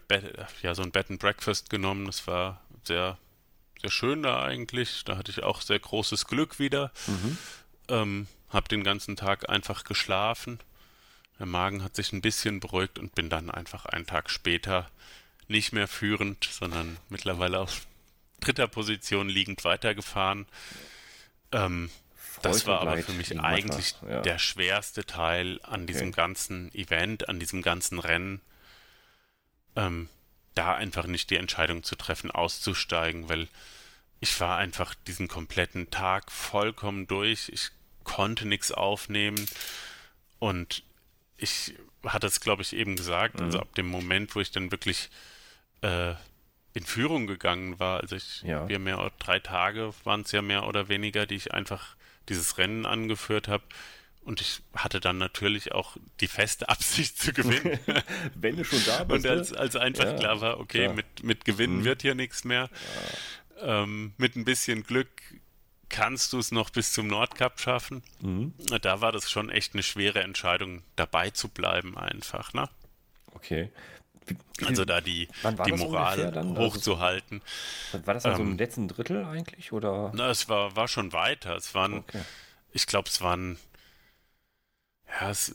ja, 0.62 0.76
so 0.76 0.82
ein 0.82 0.92
Bed 0.92 1.10
and 1.10 1.20
Breakfast 1.20 1.70
genommen. 1.70 2.06
Das 2.06 2.28
war 2.28 2.62
sehr, 2.84 3.18
sehr 3.82 3.92
schön 3.92 4.24
da 4.24 4.44
eigentlich. 4.44 5.06
Da 5.06 5.16
hatte 5.16 5.32
ich 5.32 5.44
auch 5.44 5.62
sehr 5.62 5.80
großes 5.80 6.26
Glück 6.26 6.60
wieder. 6.60 6.92
Mhm. 7.08 7.38
Ähm, 7.88 8.28
habe 8.50 8.68
den 8.68 8.84
ganzen 8.84 9.16
Tag 9.16 9.50
einfach 9.50 9.84
geschlafen. 9.84 10.60
Der 11.40 11.46
Magen 11.46 11.84
hat 11.84 11.96
sich 11.96 12.14
ein 12.14 12.22
bisschen 12.22 12.60
beruhigt 12.60 12.98
und 13.00 13.16
bin 13.16 13.30
dann 13.30 13.52
einfach 13.52 13.86
einen 13.86 14.06
Tag 14.06 14.30
später 14.30 14.90
nicht 15.48 15.74
mehr 15.74 15.88
führend, 15.88 16.46
sondern 16.46 16.98
mittlerweile 17.10 17.60
auf 17.60 17.86
dritter 18.40 18.68
Position 18.68 19.30
liegend 19.30 19.64
weitergefahren. 19.64 20.46
Ähm, 21.52 21.90
das 22.42 22.68
war 22.68 22.82
aber 22.82 22.98
für 22.98 23.14
mich 23.14 23.40
eigentlich 23.40 23.96
ja. 24.08 24.22
der 24.22 24.38
schwerste 24.38 25.06
Teil 25.06 25.60
an 25.64 25.84
okay. 25.84 25.94
diesem 25.94 26.12
ganzen 26.12 26.74
Event, 26.74 27.30
an 27.30 27.40
diesem 27.40 27.62
ganzen 27.62 28.00
Rennen. 28.00 28.42
Ähm, 29.76 30.10
da 30.54 30.74
einfach 30.74 31.06
nicht 31.06 31.30
die 31.30 31.36
Entscheidung 31.36 31.84
zu 31.84 31.96
treffen, 31.96 32.32
auszusteigen, 32.32 33.30
weil 33.30 33.48
ich 34.22 34.40
war 34.40 34.58
einfach 34.58 34.96
diesen 35.08 35.28
kompletten 35.28 35.90
Tag 35.92 36.32
vollkommen 36.32 37.08
durch. 37.08 37.50
Ich 37.50 37.72
konnte 38.06 38.48
nichts 38.48 38.72
aufnehmen 38.72 39.46
und 40.40 40.84
ich 41.38 41.76
hatte 42.06 42.28
es, 42.28 42.40
glaube 42.40 42.62
ich, 42.62 42.74
eben 42.74 42.96
gesagt, 42.96 43.36
also 43.36 43.44
mhm. 43.44 43.48
also 43.48 43.60
ab 43.60 43.76
dem 43.76 43.88
Moment, 43.88 44.36
wo 44.36 44.40
ich 44.40 44.52
dann 44.52 44.72
wirklich 44.72 45.10
äh, 45.82 46.14
in 46.74 46.84
Führung 46.84 47.28
gegangen 47.28 47.80
war, 47.80 48.02
also 48.02 48.16
ich, 48.16 48.42
ja. 48.44 48.68
wir 48.68 48.80
mehr 48.80 49.12
drei 49.20 49.40
Tage 49.40 49.94
waren 50.04 50.22
es 50.22 50.32
ja 50.32 50.42
mehr 50.42 50.68
oder 50.68 50.88
weniger, 50.90 51.26
die 51.26 51.36
ich 51.36 51.54
einfach 51.54 51.96
dieses 52.30 52.58
Rennen 52.58 52.86
angeführt 52.86 53.48
habe. 53.48 53.64
Und 54.24 54.42
ich 54.42 54.62
hatte 54.76 55.00
dann 55.00 55.20
natürlich 55.20 55.72
auch 55.72 55.98
die 56.20 56.28
feste 56.28 56.68
Absicht 56.70 57.18
zu 57.18 57.32
gewinnen. 57.32 57.80
Wenn 58.36 58.58
du 58.58 58.66
schon 58.66 58.84
da 58.86 59.04
bist. 59.04 59.26
Und 59.26 59.32
als, 59.32 59.54
als 59.54 59.76
einfach 59.76 60.06
ja, 60.06 60.14
klar 60.14 60.42
war, 60.42 60.60
okay, 60.60 60.84
klar. 60.86 60.96
Mit, 60.96 61.24
mit 61.24 61.46
Gewinnen 61.46 61.80
mhm. 61.80 61.86
wird 61.86 62.02
hier 62.02 62.16
nichts 62.16 62.44
mehr. 62.44 62.70
Ja. 63.62 63.84
Ähm, 63.84 64.14
mit 64.18 64.36
ein 64.36 64.44
bisschen 64.44 64.84
Glück 64.84 65.10
kannst 65.90 66.34
du 66.34 66.40
es 66.40 66.52
noch 66.52 66.70
bis 66.70 66.94
zum 66.94 67.08
Nordkap 67.08 67.60
schaffen? 67.60 68.04
Mhm. 68.22 68.54
Da 68.82 69.02
war 69.02 69.12
das 69.12 69.30
schon 69.30 69.50
echt 69.50 69.74
eine 69.74 69.84
schwere 69.84 70.22
Entscheidung, 70.22 70.84
dabei 70.96 71.30
zu 71.30 71.48
bleiben 71.48 71.98
einfach, 71.98 72.54
ne? 72.54 72.70
Okay. 73.34 73.72
Also 74.66 74.86
da 74.86 75.02
die, 75.02 75.28
die 75.66 75.72
Moral 75.74 76.36
also 76.36 76.58
hochzuhalten. 76.58 77.42
Also, 77.92 78.08
war 78.08 78.14
das 78.14 78.24
dann 78.24 78.42
ähm, 78.42 78.52
im 78.52 78.58
letzten 78.58 78.88
Drittel 78.88 79.24
eigentlich? 79.26 79.72
Oder? 79.72 80.12
Na, 80.16 80.30
es 80.30 80.50
war, 80.50 80.76
war 80.76 80.88
schon 80.88 81.14
weiter. 81.14 81.56
Es 81.56 81.76
waren, 81.76 82.00
okay. 82.00 82.22
ich 82.72 82.88
glaube, 82.88 83.10
es 83.10 83.22
waren, 83.22 83.58
ja, 85.20 85.30
es, 85.30 85.54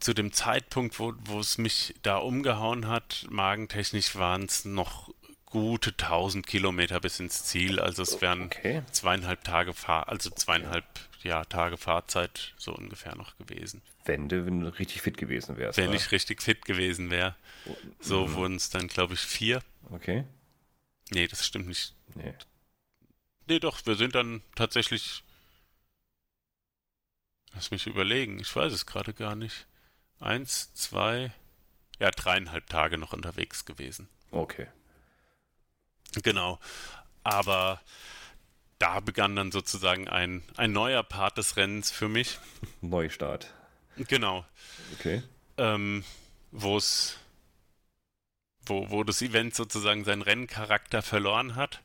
zu 0.00 0.14
dem 0.14 0.32
Zeitpunkt, 0.32 0.98
wo, 0.98 1.12
wo 1.24 1.40
es 1.40 1.58
mich 1.58 1.94
da 2.02 2.16
umgehauen 2.16 2.88
hat, 2.88 3.26
magentechnisch 3.28 4.16
waren 4.16 4.44
es 4.44 4.64
noch 4.64 5.10
gute 5.46 5.90
1000 5.90 6.46
Kilometer 6.46 7.00
bis 7.00 7.18
ins 7.20 7.44
Ziel. 7.44 7.80
Also 7.80 8.02
es 8.02 8.20
wären 8.20 8.42
okay. 8.42 8.82
zweieinhalb 8.92 9.42
Tage 9.44 9.72
Fahr 9.72 10.08
also 10.08 10.30
zweieinhalb 10.30 10.84
ja, 11.22 11.44
Tage 11.44 11.76
Fahrzeit 11.76 12.54
so 12.56 12.74
ungefähr 12.74 13.16
noch 13.16 13.36
gewesen. 13.38 13.82
Wenn 14.04 14.28
du, 14.28 14.46
wenn 14.46 14.60
du 14.60 14.68
richtig 14.78 15.02
fit 15.02 15.16
gewesen 15.16 15.56
wärst. 15.56 15.78
Wenn 15.78 15.88
oder? 15.88 15.96
ich 15.96 16.12
richtig 16.12 16.42
fit 16.42 16.64
gewesen 16.64 17.10
wäre. 17.10 17.34
So 18.00 18.26
mhm. 18.26 18.34
wurden 18.34 18.56
es 18.56 18.70
dann, 18.70 18.86
glaube 18.86 19.14
ich, 19.14 19.20
vier. 19.20 19.60
Okay. 19.90 20.24
Nee, 21.10 21.26
das 21.26 21.46
stimmt 21.46 21.68
nicht. 21.68 21.94
Nee. 22.14 22.34
Nee, 23.48 23.60
doch, 23.60 23.84
wir 23.86 23.96
sind 23.96 24.14
dann 24.14 24.42
tatsächlich. 24.54 25.22
Lass 27.54 27.70
mich 27.70 27.86
überlegen, 27.86 28.38
ich 28.38 28.54
weiß 28.54 28.72
es 28.72 28.86
gerade 28.86 29.14
gar 29.14 29.34
nicht. 29.34 29.66
Eins, 30.20 30.74
zwei, 30.74 31.32
ja, 31.98 32.10
dreieinhalb 32.10 32.66
Tage 32.68 32.98
noch 32.98 33.12
unterwegs 33.12 33.64
gewesen. 33.64 34.08
Okay. 34.30 34.66
Genau. 36.22 36.58
Aber 37.22 37.80
da 38.78 39.00
begann 39.00 39.36
dann 39.36 39.52
sozusagen 39.52 40.08
ein, 40.08 40.42
ein 40.56 40.72
neuer 40.72 41.02
Part 41.02 41.38
des 41.38 41.56
Rennens 41.56 41.90
für 41.90 42.08
mich. 42.08 42.38
Neustart. 42.80 43.52
Genau. 43.96 44.44
Okay. 44.98 45.22
Ähm, 45.56 46.04
wo 46.50 46.76
es, 46.76 47.18
wo, 48.64 48.90
wo 48.90 49.04
das 49.04 49.22
Event 49.22 49.54
sozusagen 49.54 50.04
seinen 50.04 50.22
Renncharakter 50.22 51.02
verloren 51.02 51.54
hat. 51.54 51.80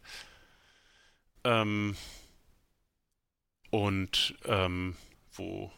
Ähm, 1.44 1.96
und 3.70 4.36
ähm, 4.46 4.98
wo 5.32 5.72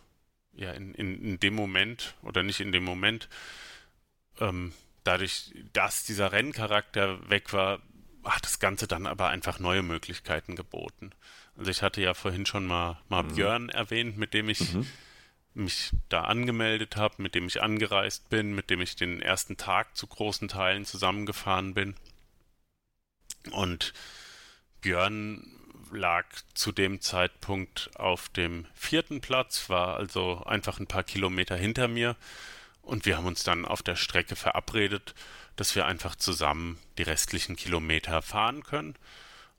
ja 0.53 0.71
in, 0.71 0.93
in, 0.95 1.21
in 1.23 1.39
dem 1.39 1.53
Moment, 1.53 2.15
oder 2.23 2.43
nicht 2.43 2.59
in 2.59 2.71
dem 2.71 2.83
Moment, 2.83 3.29
ähm, 4.39 4.73
dadurch, 5.03 5.53
dass 5.73 6.03
dieser 6.03 6.31
Renncharakter 6.31 7.29
weg 7.29 7.53
war, 7.53 7.81
hat 8.23 8.45
das 8.45 8.59
Ganze 8.59 8.87
dann 8.87 9.05
aber 9.05 9.29
einfach 9.29 9.59
neue 9.59 9.83
Möglichkeiten 9.83 10.55
geboten. 10.55 11.11
Also 11.57 11.71
ich 11.71 11.81
hatte 11.81 12.01
ja 12.01 12.13
vorhin 12.13 12.45
schon 12.45 12.65
mal, 12.65 12.99
mal 13.09 13.23
mhm. 13.23 13.35
Björn 13.35 13.69
erwähnt, 13.69 14.17
mit 14.17 14.33
dem 14.33 14.49
ich 14.49 14.73
mhm. 14.73 14.87
mich 15.53 15.91
da 16.09 16.23
angemeldet 16.23 16.95
habe, 16.95 17.21
mit 17.21 17.35
dem 17.35 17.47
ich 17.47 17.61
angereist 17.61 18.29
bin, 18.29 18.55
mit 18.55 18.69
dem 18.69 18.81
ich 18.81 18.95
den 18.95 19.21
ersten 19.21 19.57
Tag 19.57 19.95
zu 19.95 20.07
großen 20.07 20.47
Teilen 20.47 20.85
zusammengefahren 20.85 21.73
bin. 21.73 21.95
Und 23.51 23.93
Björn 24.81 25.45
lag 25.91 26.25
zu 26.53 26.71
dem 26.71 27.01
Zeitpunkt 27.01 27.91
auf 27.95 28.29
dem 28.29 28.65
vierten 28.73 29.21
Platz, 29.21 29.69
war 29.69 29.97
also 29.97 30.43
einfach 30.45 30.79
ein 30.79 30.87
paar 30.87 31.03
Kilometer 31.03 31.55
hinter 31.55 31.87
mir. 31.87 32.15
Und 32.81 33.05
wir 33.05 33.17
haben 33.17 33.27
uns 33.27 33.43
dann 33.43 33.65
auf 33.65 33.81
der 33.81 33.95
Strecke 33.95 34.35
verabredet, 34.35 35.13
dass 35.55 35.75
wir 35.75 35.85
einfach 35.85 36.15
zusammen 36.15 36.79
die 36.97 37.03
restlichen 37.03 37.55
Kilometer 37.55 38.21
fahren 38.21 38.63
können. 38.63 38.95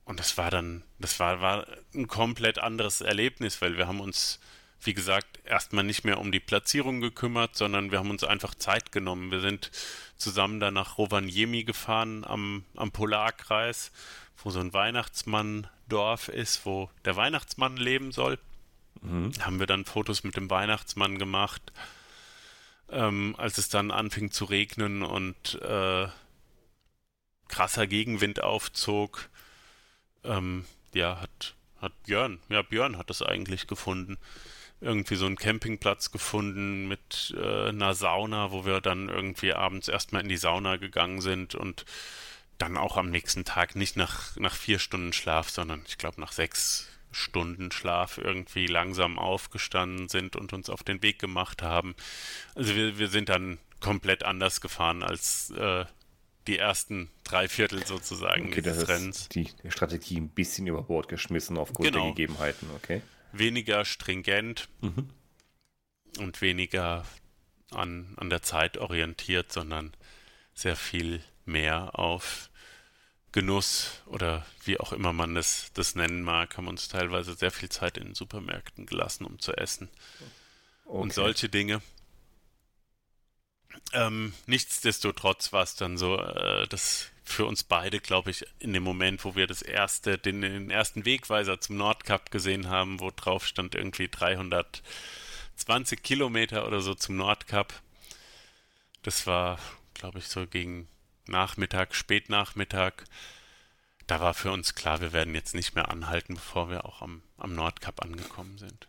Und 0.04 0.20
das 0.20 0.36
war 0.36 0.50
dann, 0.50 0.82
das 0.98 1.18
war, 1.18 1.40
war 1.40 1.66
ein 1.94 2.08
komplett 2.08 2.58
anderes 2.58 3.00
Erlebnis, 3.00 3.62
weil 3.62 3.76
wir 3.76 3.86
haben 3.86 4.00
uns, 4.00 4.38
wie 4.80 4.92
gesagt, 4.92 5.40
erstmal 5.44 5.84
nicht 5.84 6.04
mehr 6.04 6.18
um 6.18 6.30
die 6.30 6.40
Platzierung 6.40 7.00
gekümmert, 7.00 7.56
sondern 7.56 7.90
wir 7.90 7.98
haben 7.98 8.10
uns 8.10 8.24
einfach 8.24 8.54
Zeit 8.54 8.92
genommen. 8.92 9.30
Wir 9.30 9.40
sind 9.40 9.70
zusammen 10.18 10.60
dann 10.60 10.74
nach 10.74 10.98
Rovaniemi 10.98 11.64
gefahren 11.64 12.24
am, 12.24 12.64
am 12.76 12.92
Polarkreis, 12.92 13.92
wo 14.42 14.50
so 14.50 14.60
ein 14.60 14.74
Weihnachtsmann-Dorf 14.74 16.28
ist, 16.28 16.66
wo 16.66 16.90
der 17.04 17.16
Weihnachtsmann 17.16 17.76
leben 17.76 18.12
soll. 18.12 18.38
Mhm. 19.00 19.32
Haben 19.40 19.58
wir 19.58 19.66
dann 19.66 19.86
Fotos 19.86 20.22
mit 20.22 20.36
dem 20.36 20.50
Weihnachtsmann 20.50 21.18
gemacht. 21.18 21.72
Ähm, 22.90 23.34
als 23.38 23.58
es 23.58 23.68
dann 23.68 23.90
anfing 23.90 24.30
zu 24.30 24.44
regnen 24.44 25.02
und 25.02 25.60
äh, 25.62 26.06
krasser 27.48 27.86
Gegenwind 27.86 28.42
aufzog, 28.42 29.30
ähm, 30.22 30.64
ja, 30.92 31.20
hat, 31.20 31.54
hat 31.80 31.92
Björn, 32.04 32.40
ja, 32.48 32.62
Björn 32.62 32.98
hat 32.98 33.10
das 33.10 33.22
eigentlich 33.22 33.66
gefunden. 33.66 34.18
Irgendwie 34.80 35.16
so 35.16 35.26
einen 35.26 35.36
Campingplatz 35.36 36.10
gefunden 36.10 36.88
mit 36.88 37.34
äh, 37.36 37.68
einer 37.68 37.94
Sauna, 37.94 38.50
wo 38.50 38.66
wir 38.66 38.80
dann 38.80 39.08
irgendwie 39.08 39.54
abends 39.54 39.88
erstmal 39.88 40.22
in 40.22 40.28
die 40.28 40.36
Sauna 40.36 40.76
gegangen 40.76 41.20
sind 41.20 41.54
und 41.54 41.84
dann 42.58 42.76
auch 42.76 42.96
am 42.96 43.10
nächsten 43.10 43.44
Tag 43.44 43.76
nicht 43.76 43.96
nach, 43.96 44.36
nach 44.36 44.54
vier 44.54 44.78
Stunden 44.78 45.12
Schlaf, 45.12 45.50
sondern 45.50 45.82
ich 45.86 45.98
glaube 45.98 46.20
nach 46.20 46.32
sechs 46.32 46.88
Stunden 47.14 47.70
Schlaf 47.70 48.18
irgendwie 48.18 48.66
langsam 48.66 49.18
aufgestanden 49.18 50.08
sind 50.08 50.36
und 50.36 50.52
uns 50.52 50.68
auf 50.68 50.82
den 50.82 51.02
Weg 51.02 51.18
gemacht 51.18 51.62
haben. 51.62 51.94
Also 52.54 52.74
wir, 52.74 52.98
wir 52.98 53.08
sind 53.08 53.28
dann 53.28 53.58
komplett 53.80 54.24
anders 54.24 54.60
gefahren 54.60 55.02
als 55.02 55.50
äh, 55.50 55.84
die 56.46 56.58
ersten 56.58 57.10
drei 57.22 57.48
Viertel 57.48 57.86
sozusagen 57.86 58.48
okay, 58.48 58.60
des 58.60 58.88
Rennens. 58.88 59.28
Die 59.30 59.48
Strategie 59.68 60.18
ein 60.18 60.28
bisschen 60.28 60.66
über 60.66 60.82
Bord 60.82 61.08
geschmissen 61.08 61.56
aufgrund 61.56 61.88
genau. 61.88 62.04
der 62.04 62.10
Gegebenheiten, 62.10 62.68
okay. 62.76 63.02
Weniger 63.32 63.84
stringent 63.84 64.68
mhm. 64.80 65.08
und 66.18 66.40
weniger 66.40 67.04
an, 67.70 68.14
an 68.16 68.30
der 68.30 68.42
Zeit 68.42 68.78
orientiert, 68.78 69.52
sondern 69.52 69.92
sehr 70.52 70.76
viel 70.76 71.22
mehr 71.44 71.98
auf 71.98 72.50
Genuss 73.34 74.00
oder 74.06 74.46
wie 74.64 74.78
auch 74.78 74.92
immer 74.92 75.12
man 75.12 75.34
das, 75.34 75.72
das 75.74 75.96
nennen 75.96 76.22
mag, 76.22 76.56
haben 76.56 76.68
uns 76.68 76.86
teilweise 76.86 77.34
sehr 77.34 77.50
viel 77.50 77.68
Zeit 77.68 77.98
in 77.98 78.04
den 78.04 78.14
Supermärkten 78.14 78.86
gelassen, 78.86 79.24
um 79.24 79.40
zu 79.40 79.52
essen. 79.54 79.90
Okay. 80.84 80.98
Und 80.98 81.12
solche 81.12 81.48
Dinge. 81.48 81.82
Ähm, 83.92 84.34
nichtsdestotrotz 84.46 85.52
war 85.52 85.64
es 85.64 85.74
dann 85.74 85.98
so, 85.98 86.16
äh, 86.16 86.68
dass 86.68 87.10
für 87.24 87.44
uns 87.46 87.64
beide, 87.64 87.98
glaube 87.98 88.30
ich, 88.30 88.46
in 88.60 88.72
dem 88.72 88.84
Moment, 88.84 89.24
wo 89.24 89.34
wir 89.34 89.48
das 89.48 89.62
erste, 89.62 90.16
den, 90.16 90.42
den 90.42 90.70
ersten 90.70 91.04
Wegweiser 91.04 91.60
zum 91.60 91.76
Nordkap 91.76 92.30
gesehen 92.30 92.68
haben, 92.68 93.00
wo 93.00 93.10
drauf 93.10 93.48
stand 93.48 93.74
irgendwie 93.74 94.06
320 94.08 96.04
Kilometer 96.04 96.68
oder 96.68 96.80
so 96.80 96.94
zum 96.94 97.16
Nordkap. 97.16 97.74
Das 99.02 99.26
war, 99.26 99.58
glaube 99.94 100.20
ich, 100.20 100.28
so 100.28 100.46
gegen 100.46 100.86
Nachmittag, 101.26 101.94
Spätnachmittag. 101.94 103.04
Da 104.06 104.20
war 104.20 104.34
für 104.34 104.52
uns 104.52 104.74
klar, 104.74 105.00
wir 105.00 105.12
werden 105.12 105.34
jetzt 105.34 105.54
nicht 105.54 105.74
mehr 105.74 105.88
anhalten, 105.88 106.34
bevor 106.34 106.68
wir 106.68 106.84
auch 106.84 107.00
am, 107.00 107.22
am 107.38 107.54
Nordkap 107.54 108.02
angekommen 108.02 108.58
sind. 108.58 108.88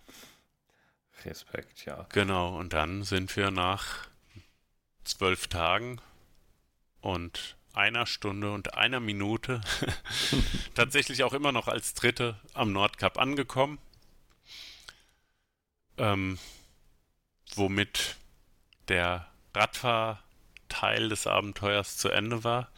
Respekt, 1.24 1.86
ja. 1.86 2.06
Genau, 2.10 2.58
und 2.58 2.74
dann 2.74 3.04
sind 3.04 3.36
wir 3.36 3.52
nach 3.52 4.08
zwölf 5.06 5.48
Tagen 5.48 6.02
und 7.02 7.56
einer 7.74 8.06
Stunde 8.06 8.52
und 8.52 8.74
einer 8.76 9.00
Minute 9.00 9.62
tatsächlich 10.76 11.24
auch 11.24 11.34
immer 11.34 11.52
noch 11.52 11.68
als 11.68 11.94
Dritte 11.94 12.40
am 12.54 12.72
Nordkap 12.72 13.18
angekommen. 13.18 13.80
Ähm, 15.98 16.38
womit 17.56 18.18
der 18.88 19.28
Radfahrteil 20.76 21.10
des 21.10 21.28
Abenteuers 21.28 21.98
zu 21.98 22.10
Ende 22.10 22.44
war 22.44 22.70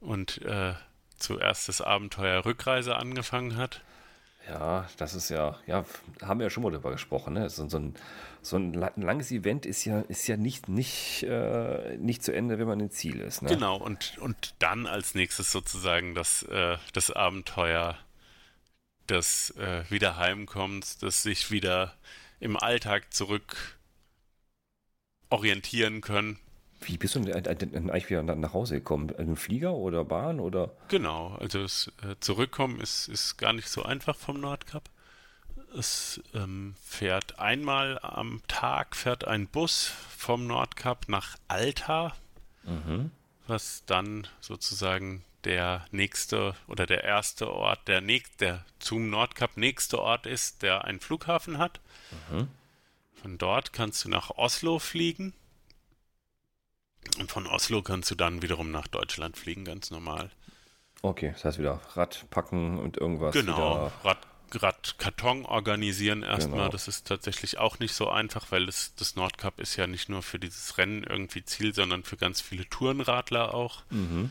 und 0.00 0.42
äh, 0.42 0.74
zuerst 1.16 1.68
das 1.68 1.80
Abenteuer 1.80 2.44
Rückreise 2.44 2.96
angefangen 2.96 3.56
hat. 3.56 3.82
Ja, 4.46 4.86
das 4.98 5.14
ist 5.14 5.30
ja, 5.30 5.58
ja, 5.66 5.86
haben 6.20 6.38
wir 6.38 6.44
ja 6.44 6.50
schon 6.50 6.62
mal 6.62 6.70
darüber 6.70 6.92
gesprochen. 6.92 7.32
Ne? 7.32 7.48
So, 7.48 7.66
so, 7.66 7.78
ein, 7.78 7.94
so 8.42 8.56
ein 8.56 8.74
langes 8.74 9.30
Event 9.30 9.64
ist 9.64 9.86
ja, 9.86 10.00
ist 10.00 10.26
ja 10.26 10.36
nicht, 10.36 10.68
nicht, 10.68 11.22
äh, 11.22 11.96
nicht 11.96 12.22
zu 12.22 12.34
Ende, 12.34 12.58
wenn 12.58 12.66
man 12.66 12.80
im 12.80 12.90
Ziel 12.90 13.20
ist. 13.20 13.40
Ne? 13.40 13.48
Genau, 13.48 13.76
und, 13.78 14.18
und 14.18 14.54
dann 14.58 14.86
als 14.86 15.14
nächstes 15.14 15.50
sozusagen 15.50 16.14
das, 16.14 16.42
äh, 16.42 16.76
das 16.92 17.10
Abenteuer 17.10 17.96
des 19.08 19.50
äh, 19.56 19.84
Wiederheimkommens, 19.88 20.98
das 20.98 21.22
sich 21.22 21.50
wieder 21.50 21.94
im 22.38 22.58
Alltag 22.58 23.14
zurück 23.14 23.78
orientieren 25.30 26.02
können. 26.02 26.38
Wie 26.86 26.98
bist 26.98 27.14
du 27.14 27.20
denn 27.20 27.34
eigentlich 27.90 28.10
wieder 28.10 28.22
nach 28.22 28.52
Hause 28.52 28.76
gekommen? 28.76 29.10
In 29.10 29.16
einem 29.16 29.36
Flieger 29.36 29.72
oder 29.72 30.04
Bahn 30.04 30.40
oder? 30.40 30.72
Genau, 30.88 31.36
also 31.40 31.62
das 31.62 31.92
äh, 32.02 32.14
Zurückkommen 32.20 32.80
ist, 32.80 33.08
ist 33.08 33.36
gar 33.36 33.52
nicht 33.52 33.68
so 33.68 33.82
einfach 33.82 34.16
vom 34.16 34.40
Nordkap. 34.40 34.88
Es 35.76 36.20
ähm, 36.34 36.74
fährt 36.84 37.38
einmal 37.38 37.98
am 38.00 38.42
Tag 38.48 38.94
fährt 38.94 39.26
ein 39.26 39.48
Bus 39.48 39.92
vom 40.16 40.46
Nordkap 40.46 41.08
nach 41.08 41.36
Alta, 41.48 42.14
mhm. 42.62 43.10
was 43.46 43.82
dann 43.86 44.26
sozusagen 44.40 45.24
der 45.44 45.84
nächste 45.90 46.54
oder 46.68 46.86
der 46.86 47.04
erste 47.04 47.50
Ort, 47.50 47.86
der, 47.88 48.00
nächst, 48.00 48.40
der 48.40 48.64
zum 48.78 49.10
Nordkap 49.10 49.56
nächste 49.56 50.00
Ort 50.00 50.26
ist, 50.26 50.62
der 50.62 50.84
einen 50.84 51.00
Flughafen 51.00 51.58
hat. 51.58 51.80
Mhm. 52.30 52.48
Von 53.14 53.38
dort 53.38 53.72
kannst 53.72 54.04
du 54.04 54.08
nach 54.08 54.30
Oslo 54.30 54.78
fliegen 54.78 55.32
und 57.18 57.30
von 57.30 57.46
Oslo 57.46 57.82
kannst 57.82 58.10
du 58.10 58.14
dann 58.14 58.42
wiederum 58.42 58.70
nach 58.70 58.88
Deutschland 58.88 59.36
fliegen, 59.36 59.64
ganz 59.64 59.90
normal. 59.90 60.30
Okay, 61.02 61.32
das 61.32 61.44
heißt 61.44 61.58
wieder 61.58 61.80
Rad 61.94 62.24
packen 62.30 62.78
und 62.78 62.96
irgendwas. 62.96 63.34
Genau, 63.34 63.92
Rad, 64.02 64.18
Radkarton 64.52 65.44
organisieren 65.46 66.22
erstmal. 66.22 66.60
Genau. 66.60 66.70
Das 66.70 66.88
ist 66.88 67.06
tatsächlich 67.06 67.58
auch 67.58 67.78
nicht 67.78 67.94
so 67.94 68.08
einfach, 68.08 68.50
weil 68.50 68.66
das, 68.66 68.94
das 68.96 69.16
Nordcup 69.16 69.60
ist 69.60 69.76
ja 69.76 69.86
nicht 69.86 70.08
nur 70.08 70.22
für 70.22 70.38
dieses 70.38 70.78
Rennen 70.78 71.04
irgendwie 71.04 71.44
Ziel, 71.44 71.74
sondern 71.74 72.04
für 72.04 72.16
ganz 72.16 72.40
viele 72.40 72.66
Tourenradler 72.68 73.52
auch. 73.54 73.82
Mhm. 73.90 74.30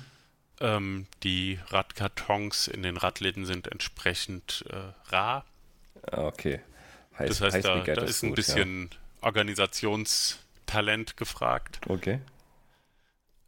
Ähm, 0.61 1.05
die 1.23 1.59
Radkartons 1.69 2.67
in 2.67 2.83
den 2.83 2.97
Radläden 2.97 3.45
sind 3.45 3.67
entsprechend 3.67 4.65
äh, 4.69 4.93
rar. 5.13 5.45
Ah, 6.09 6.25
okay. 6.25 6.59
Heiß, 7.17 7.29
das 7.29 7.41
heißt, 7.41 7.65
da, 7.65 7.79
da 7.81 8.01
ist 8.03 8.23
ein 8.23 8.29
gut, 8.29 8.35
bisschen 8.37 8.89
ja. 8.91 8.97
Organisationstalent 9.21 11.17
gefragt. 11.17 11.81
Okay. 11.87 12.19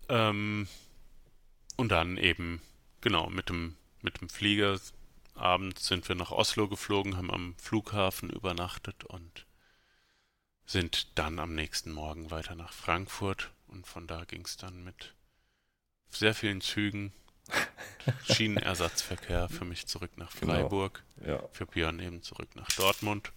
Ähm, 0.09 0.67
und 1.77 1.89
dann 1.89 2.17
eben, 2.17 2.61
genau, 3.01 3.29
mit 3.29 3.49
dem, 3.49 3.75
mit 4.01 4.21
dem 4.21 4.29
Flieger 4.29 4.79
abends 5.35 5.87
sind 5.87 6.07
wir 6.07 6.15
nach 6.15 6.31
Oslo 6.31 6.67
geflogen, 6.67 7.17
haben 7.17 7.31
am 7.31 7.55
Flughafen 7.57 8.29
übernachtet 8.29 9.03
und 9.03 9.45
sind 10.65 11.17
dann 11.17 11.39
am 11.39 11.53
nächsten 11.53 11.91
Morgen 11.91 12.31
weiter 12.31 12.55
nach 12.55 12.73
Frankfurt 12.73 13.51
und 13.67 13.85
von 13.85 14.07
da 14.07 14.23
ging 14.23 14.43
es 14.45 14.57
dann 14.57 14.83
mit 14.83 15.13
sehr 16.09 16.33
vielen 16.33 16.61
Zügen, 16.61 17.13
Schienenersatzverkehr 18.31 19.49
für 19.49 19.65
mich 19.65 19.85
zurück 19.85 20.17
nach 20.17 20.33
genau. 20.39 20.53
Freiburg, 20.53 21.03
genau. 21.17 21.33
ja. 21.33 21.49
für 21.51 21.65
Björn 21.65 21.99
eben 21.99 22.23
zurück 22.23 22.55
nach 22.55 22.67
Dortmund. 22.69 23.31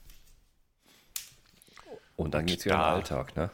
Und 2.17 2.33
dann 2.33 2.47
geht 2.47 2.61
es 2.61 2.65
ja 2.65 2.75
im 2.75 2.81
Alltag, 2.81 3.37
ne? 3.37 3.51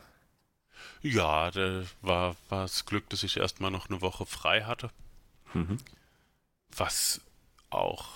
Ja, 1.05 1.51
da 1.51 1.85
war, 2.01 2.35
war 2.49 2.63
das 2.63 2.87
Glück, 2.87 3.11
dass 3.11 3.23
ich 3.23 3.37
erstmal 3.37 3.71
noch 3.71 3.91
eine 3.91 4.01
Woche 4.01 4.25
frei 4.25 4.63
hatte. 4.63 4.89
Mhm. 5.53 5.77
Was 6.75 7.21
auch, 7.69 8.09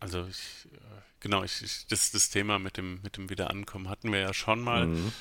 also 0.00 0.26
ich, 0.26 0.68
äh, 0.70 1.00
genau, 1.20 1.42
ich, 1.44 1.62
ich, 1.62 1.86
das, 1.86 2.10
das 2.10 2.28
Thema 2.28 2.58
mit 2.58 2.76
dem, 2.76 3.00
mit 3.00 3.16
dem 3.16 3.30
Wiederankommen 3.30 3.88
hatten 3.88 4.12
wir 4.12 4.18
ja 4.20 4.34
schon 4.34 4.60
mal. 4.60 4.86
Mhm. 4.86 5.12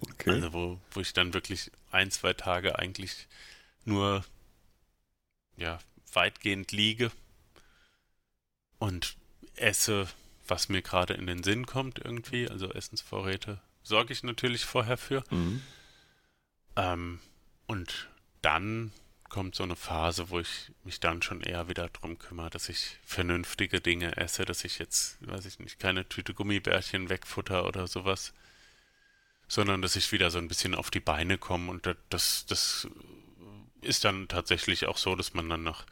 okay. 0.00 0.30
Also 0.30 0.52
wo, 0.52 0.80
wo 0.90 1.00
ich 1.00 1.12
dann 1.12 1.34
wirklich 1.34 1.70
ein, 1.90 2.10
zwei 2.10 2.32
Tage 2.32 2.78
eigentlich 2.78 3.26
nur 3.84 4.24
ja, 5.56 5.78
weitgehend 6.12 6.72
liege 6.72 7.10
und 8.78 9.16
esse, 9.56 10.08
was 10.46 10.68
mir 10.68 10.82
gerade 10.82 11.14
in 11.14 11.26
den 11.26 11.42
Sinn 11.42 11.66
kommt 11.66 11.98
irgendwie. 11.98 12.48
Also 12.48 12.72
Essensvorräte 12.72 13.60
sorge 13.82 14.12
ich 14.12 14.22
natürlich 14.22 14.64
vorher 14.64 14.96
für. 14.96 15.24
Mhm. 15.30 15.62
Ähm, 16.76 17.20
und 17.66 18.08
dann 18.42 18.92
kommt 19.28 19.54
so 19.54 19.62
eine 19.62 19.76
Phase, 19.76 20.30
wo 20.30 20.38
ich 20.38 20.70
mich 20.84 21.00
dann 21.00 21.22
schon 21.22 21.40
eher 21.40 21.68
wieder 21.68 21.88
darum 21.88 22.18
kümmere, 22.18 22.50
dass 22.50 22.68
ich 22.68 22.98
vernünftige 23.04 23.80
Dinge 23.80 24.16
esse, 24.16 24.44
dass 24.44 24.64
ich 24.64 24.78
jetzt, 24.78 25.16
weiß 25.26 25.46
ich 25.46 25.58
nicht, 25.58 25.78
keine 25.78 26.08
Tüte 26.08 26.34
Gummibärchen 26.34 27.08
wegfutter 27.08 27.66
oder 27.66 27.88
sowas, 27.88 28.32
sondern 29.48 29.82
dass 29.82 29.96
ich 29.96 30.12
wieder 30.12 30.30
so 30.30 30.38
ein 30.38 30.48
bisschen 30.48 30.74
auf 30.74 30.90
die 30.90 31.00
Beine 31.00 31.38
komme 31.38 31.70
und 31.70 31.88
das, 32.10 32.46
das 32.46 32.88
ist 33.80 34.04
dann 34.04 34.28
tatsächlich 34.28 34.86
auch 34.86 34.96
so, 34.96 35.14
dass 35.14 35.34
man 35.34 35.48
dann 35.48 35.62
nach 35.62 35.84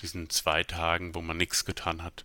diesen 0.00 0.30
zwei 0.30 0.62
Tagen, 0.62 1.14
wo 1.14 1.20
man 1.20 1.36
nichts 1.36 1.64
getan 1.64 2.02
hat, 2.02 2.24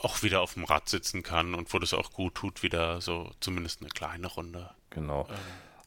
auch 0.00 0.22
wieder 0.22 0.40
auf 0.40 0.54
dem 0.54 0.64
Rad 0.64 0.88
sitzen 0.88 1.22
kann 1.22 1.54
und 1.54 1.72
wo 1.72 1.78
das 1.78 1.94
auch 1.94 2.12
gut 2.12 2.34
tut, 2.34 2.62
wieder 2.62 3.00
so 3.00 3.30
zumindest 3.40 3.80
eine 3.80 3.90
kleine 3.90 4.26
Runde 4.26 4.70
genau. 4.90 5.26
ähm, 5.28 5.36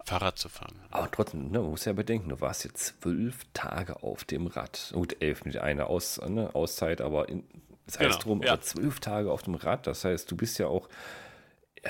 Fahrrad 0.05 0.37
zu 0.37 0.49
fahren. 0.49 0.79
Aber 0.91 1.09
trotzdem, 1.09 1.49
ne, 1.49 1.59
man 1.59 1.71
muss 1.71 1.85
ja 1.85 1.93
bedenken, 1.93 2.29
du 2.29 2.39
warst 2.39 2.63
jetzt 2.63 3.01
zwölf 3.01 3.39
Tage 3.53 4.03
auf 4.03 4.23
dem 4.23 4.47
Rad. 4.47 4.91
Gut, 4.93 5.17
elf 5.21 5.45
mit 5.45 5.57
einer 5.57 5.87
Aus, 5.87 6.21
ne, 6.21 6.53
Auszeit, 6.53 7.01
aber 7.01 7.27
in, 7.27 7.43
das 7.87 7.99
heißt 7.99 8.11
genau, 8.11 8.23
drum, 8.23 8.43
ja. 8.43 8.61
zwölf 8.61 8.99
Tage 8.99 9.31
auf 9.31 9.43
dem 9.43 9.55
Rad. 9.55 9.87
Das 9.87 10.05
heißt, 10.05 10.29
du 10.29 10.37
bist 10.37 10.59
ja 10.59 10.67
auch, 10.67 10.87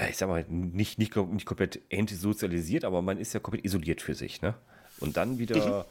ich 0.10 0.18
sag 0.18 0.28
mal, 0.28 0.46
nicht, 0.50 1.00
nicht, 1.00 1.16
nicht 1.16 1.46
komplett 1.46 1.80
entsozialisiert, 1.90 2.86
aber 2.86 3.02
man 3.02 3.18
ist 3.18 3.34
ja 3.34 3.40
komplett 3.40 3.66
isoliert 3.66 4.02
für 4.02 4.16
sich, 4.16 4.42
ne? 4.42 4.56
Und 5.00 5.18
dann 5.18 5.40
wieder. 5.40 5.80
Mhm 5.80 5.86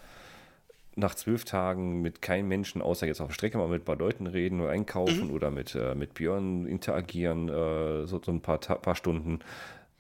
nach 0.97 1.15
zwölf 1.15 1.45
Tagen 1.45 2.03
mit 2.03 2.23
keinem 2.23 2.49
Menschen, 2.49 2.83
außer 2.83 3.07
jetzt 3.07 3.21
auf 3.21 3.29
der 3.29 3.35
Strecke 3.35 3.59
mal 3.59 3.69
mit 3.69 3.83
ein 3.83 3.85
paar 3.85 3.97
Leuten 3.97 4.27
reden 4.27 4.61
oder 4.61 4.71
einkaufen 4.71 5.29
mhm. 5.29 5.35
oder 5.35 5.51
mit, 5.51 5.75
äh, 5.75 5.95
mit 5.95 6.15
Björn 6.15 6.67
interagieren, 6.67 7.49
äh, 7.49 8.07
so, 8.07 8.21
so 8.25 8.31
ein 8.31 8.41
paar, 8.41 8.59
paar 8.59 8.95
Stunden. 8.95 9.41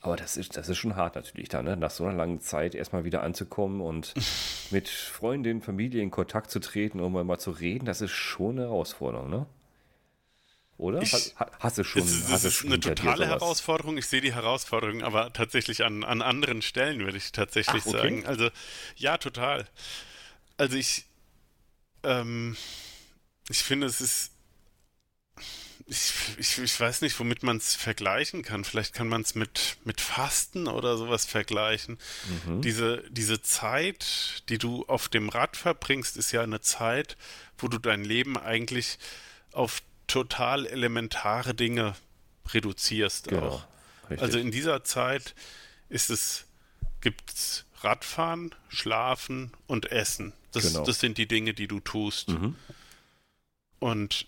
Aber 0.00 0.16
das 0.16 0.36
ist, 0.36 0.56
das 0.56 0.68
ist 0.68 0.76
schon 0.76 0.96
hart 0.96 1.16
natürlich 1.16 1.48
da, 1.48 1.62
ne? 1.62 1.76
nach 1.76 1.90
so 1.90 2.04
einer 2.04 2.14
langen 2.14 2.40
Zeit 2.40 2.74
erstmal 2.74 3.04
wieder 3.04 3.22
anzukommen 3.22 3.80
und 3.80 4.14
mit 4.70 4.88
Freundinnen, 4.88 5.62
Familie 5.62 6.02
in 6.02 6.10
Kontakt 6.10 6.50
zu 6.50 6.60
treten, 6.60 7.00
um 7.00 7.12
mal 7.12 7.38
zu 7.38 7.50
reden, 7.50 7.86
das 7.86 8.00
ist 8.00 8.12
schon 8.12 8.58
eine 8.58 8.68
Herausforderung, 8.68 9.30
ne? 9.30 9.46
Oder? 10.76 11.02
Ich, 11.02 11.12
hast, 11.12 11.78
du 11.78 11.84
schon? 11.84 12.02
Es, 12.02 12.28
es 12.28 12.44
ist 12.44 12.64
eine 12.64 12.80
totale 12.80 13.26
Herausforderung. 13.26 13.96
Ich 13.96 14.06
sehe 14.06 14.20
die 14.20 14.34
Herausforderung, 14.34 15.02
aber 15.02 15.32
tatsächlich 15.32 15.84
an, 15.84 16.02
an 16.02 16.20
anderen 16.20 16.62
Stellen, 16.62 17.00
würde 17.00 17.16
ich 17.16 17.30
tatsächlich 17.30 17.82
Ach, 17.82 17.86
okay. 17.86 17.98
sagen. 17.98 18.26
Also, 18.26 18.50
ja, 18.96 19.16
total. 19.16 19.68
Also 20.56 20.76
ich, 20.76 21.04
ähm, 22.02 22.56
ich 23.48 23.62
finde, 23.62 23.86
es 23.86 24.00
ist, 24.00 24.32
ich, 25.86 26.12
ich, 26.38 26.58
ich 26.58 26.80
weiß 26.80 27.02
nicht, 27.02 27.18
womit 27.20 27.44
man 27.44 27.58
es 27.58 27.76
vergleichen 27.76 28.42
kann. 28.42 28.64
Vielleicht 28.64 28.94
kann 28.94 29.08
man 29.08 29.22
es 29.22 29.36
mit, 29.36 29.76
mit 29.84 30.00
Fasten 30.00 30.66
oder 30.66 30.96
sowas 30.96 31.24
vergleichen. 31.24 31.98
Mhm. 32.46 32.62
Diese, 32.62 33.04
diese 33.10 33.42
Zeit, 33.42 34.42
die 34.48 34.58
du 34.58 34.84
auf 34.86 35.08
dem 35.08 35.28
Rad 35.28 35.56
verbringst, 35.56 36.16
ist 36.16 36.32
ja 36.32 36.42
eine 36.42 36.60
Zeit, 36.60 37.16
wo 37.58 37.68
du 37.68 37.78
dein 37.78 38.02
Leben 38.02 38.36
eigentlich 38.36 38.98
auf 39.52 39.82
total 40.06 40.66
elementare 40.66 41.54
Dinge 41.54 41.94
reduzierst 42.52 43.28
genau. 43.28 43.48
auch. 43.48 43.66
Richtig. 44.10 44.22
Also 44.22 44.38
in 44.38 44.50
dieser 44.50 44.84
Zeit 44.84 45.34
ist 45.88 46.10
es, 46.10 46.46
gibt 47.00 47.32
es 47.32 47.64
Radfahren, 47.80 48.54
Schlafen 48.68 49.52
und 49.66 49.90
Essen. 49.90 50.32
Das, 50.52 50.72
genau. 50.72 50.84
das 50.84 51.00
sind 51.00 51.18
die 51.18 51.26
Dinge, 51.26 51.54
die 51.54 51.68
du 51.68 51.80
tust. 51.80 52.28
Mhm. 52.30 52.56
Und 53.78 54.26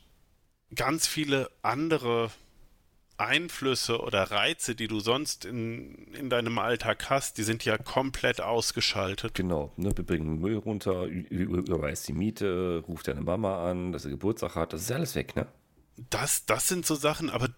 ganz 0.74 1.06
viele 1.06 1.50
andere 1.62 2.30
Einflüsse 3.18 4.00
oder 4.00 4.24
Reize, 4.24 4.74
die 4.74 4.88
du 4.88 5.00
sonst 5.00 5.44
in, 5.46 6.12
in 6.12 6.28
deinem 6.28 6.58
Alltag 6.58 7.08
hast, 7.08 7.38
die 7.38 7.44
sind 7.44 7.64
ja 7.64 7.78
komplett 7.78 8.40
ausgeschaltet. 8.40 9.34
Genau, 9.34 9.72
ne, 9.76 9.96
wir 9.96 10.04
bringen 10.04 10.38
Müll 10.38 10.56
runter, 10.56 11.06
überweist 11.06 12.08
die 12.08 12.12
Miete, 12.12 12.82
ruft 12.86 13.08
deine 13.08 13.22
Mama 13.22 13.70
an, 13.70 13.92
dass 13.92 14.02
sie 14.02 14.10
Geburtstag 14.10 14.54
hat, 14.54 14.72
das 14.72 14.82
ist 14.82 14.92
alles 14.92 15.14
weg, 15.14 15.34
ne? 15.34 15.46
Das, 16.10 16.44
das 16.46 16.68
sind 16.68 16.84
so 16.84 16.94
Sachen, 16.94 17.30
aber 17.30 17.48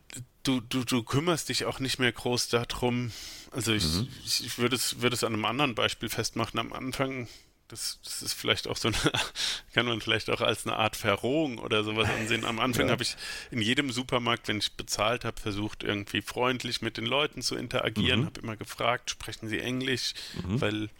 du, 0.43 0.61
du, 0.61 0.85
du 0.85 1.03
kümmerst 1.03 1.49
dich 1.49 1.65
auch 1.65 1.81
nicht 1.81 1.99
mehr 1.99 2.13
groß 2.13 2.49
darum. 2.49 3.13
Also 3.51 3.73
ich, 3.73 3.85
mhm. 3.85 4.09
ich, 4.25 4.45
ich 4.45 4.59
würde 4.59 4.77
es, 4.77 5.01
würde 5.01 5.15
es 5.15 5.25
an 5.25 5.35
einem 5.35 5.45
anderen 5.45 5.75
Beispiel 5.75 6.09
festmachen. 6.09 6.61
Am 6.61 6.73
Anfang 6.73 7.29
das, 7.69 8.01
das 8.03 8.23
ist 8.23 8.33
vielleicht 8.33 8.67
auch 8.67 8.77
so 8.77 8.89
eine, 8.89 8.97
kann 9.75 9.87
man 9.87 10.01
vielleicht 10.01 10.31
auch 10.31 10.41
als 10.41 10.67
eine 10.67 10.77
Art 10.77 10.97
Verrohung 10.97 11.59
oder 11.59 11.85
sowas 11.85 12.09
ansehen. 12.09 12.45
Am 12.45 12.59
Anfang 12.59 12.87
ja. 12.87 12.93
habe 12.93 13.03
ich 13.03 13.17
in 13.51 13.61
jedem 13.61 13.93
Supermarkt, 13.93 14.49
wenn 14.49 14.59
ich 14.59 14.73
bezahlt 14.73 15.25
habe, 15.25 15.41
versucht, 15.41 15.85
irgendwie 15.85 16.23
freundlich 16.23 16.83
mit 16.83 16.97
den 16.97 17.07
Leuten 17.07 17.43
zu 17.43 17.57
interagieren, 17.57 18.21
mhm. 18.21 18.27
habe 18.27 18.41
immer 18.41 18.57
gefragt, 18.57 19.11
sprechen 19.11 19.49
sie 19.49 19.61
Englisch, 19.61 20.15
mhm. 20.43 20.61
weil 20.61 20.91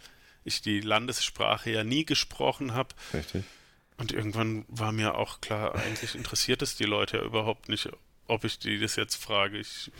ich 0.45 0.61
die 0.61 0.79
Landessprache 0.79 1.71
ja 1.71 1.83
nie 1.83 2.05
gesprochen 2.05 2.73
habe. 2.73 2.95
Richtig. 3.13 3.43
Und 3.99 4.13
irgendwann 4.13 4.63
war 4.69 4.93
mir 4.93 5.15
auch 5.15 5.41
klar, 5.41 5.75
eigentlich 5.75 6.15
interessiert 6.15 6.61
es 6.61 6.77
die 6.77 6.85
Leute 6.85 7.17
ja 7.17 7.23
überhaupt 7.23 7.67
nicht, 7.67 7.89
ob 8.27 8.45
ich 8.45 8.57
die 8.57 8.79
das 8.79 8.95
jetzt 8.95 9.21
frage. 9.21 9.57
Ich, 9.57 9.91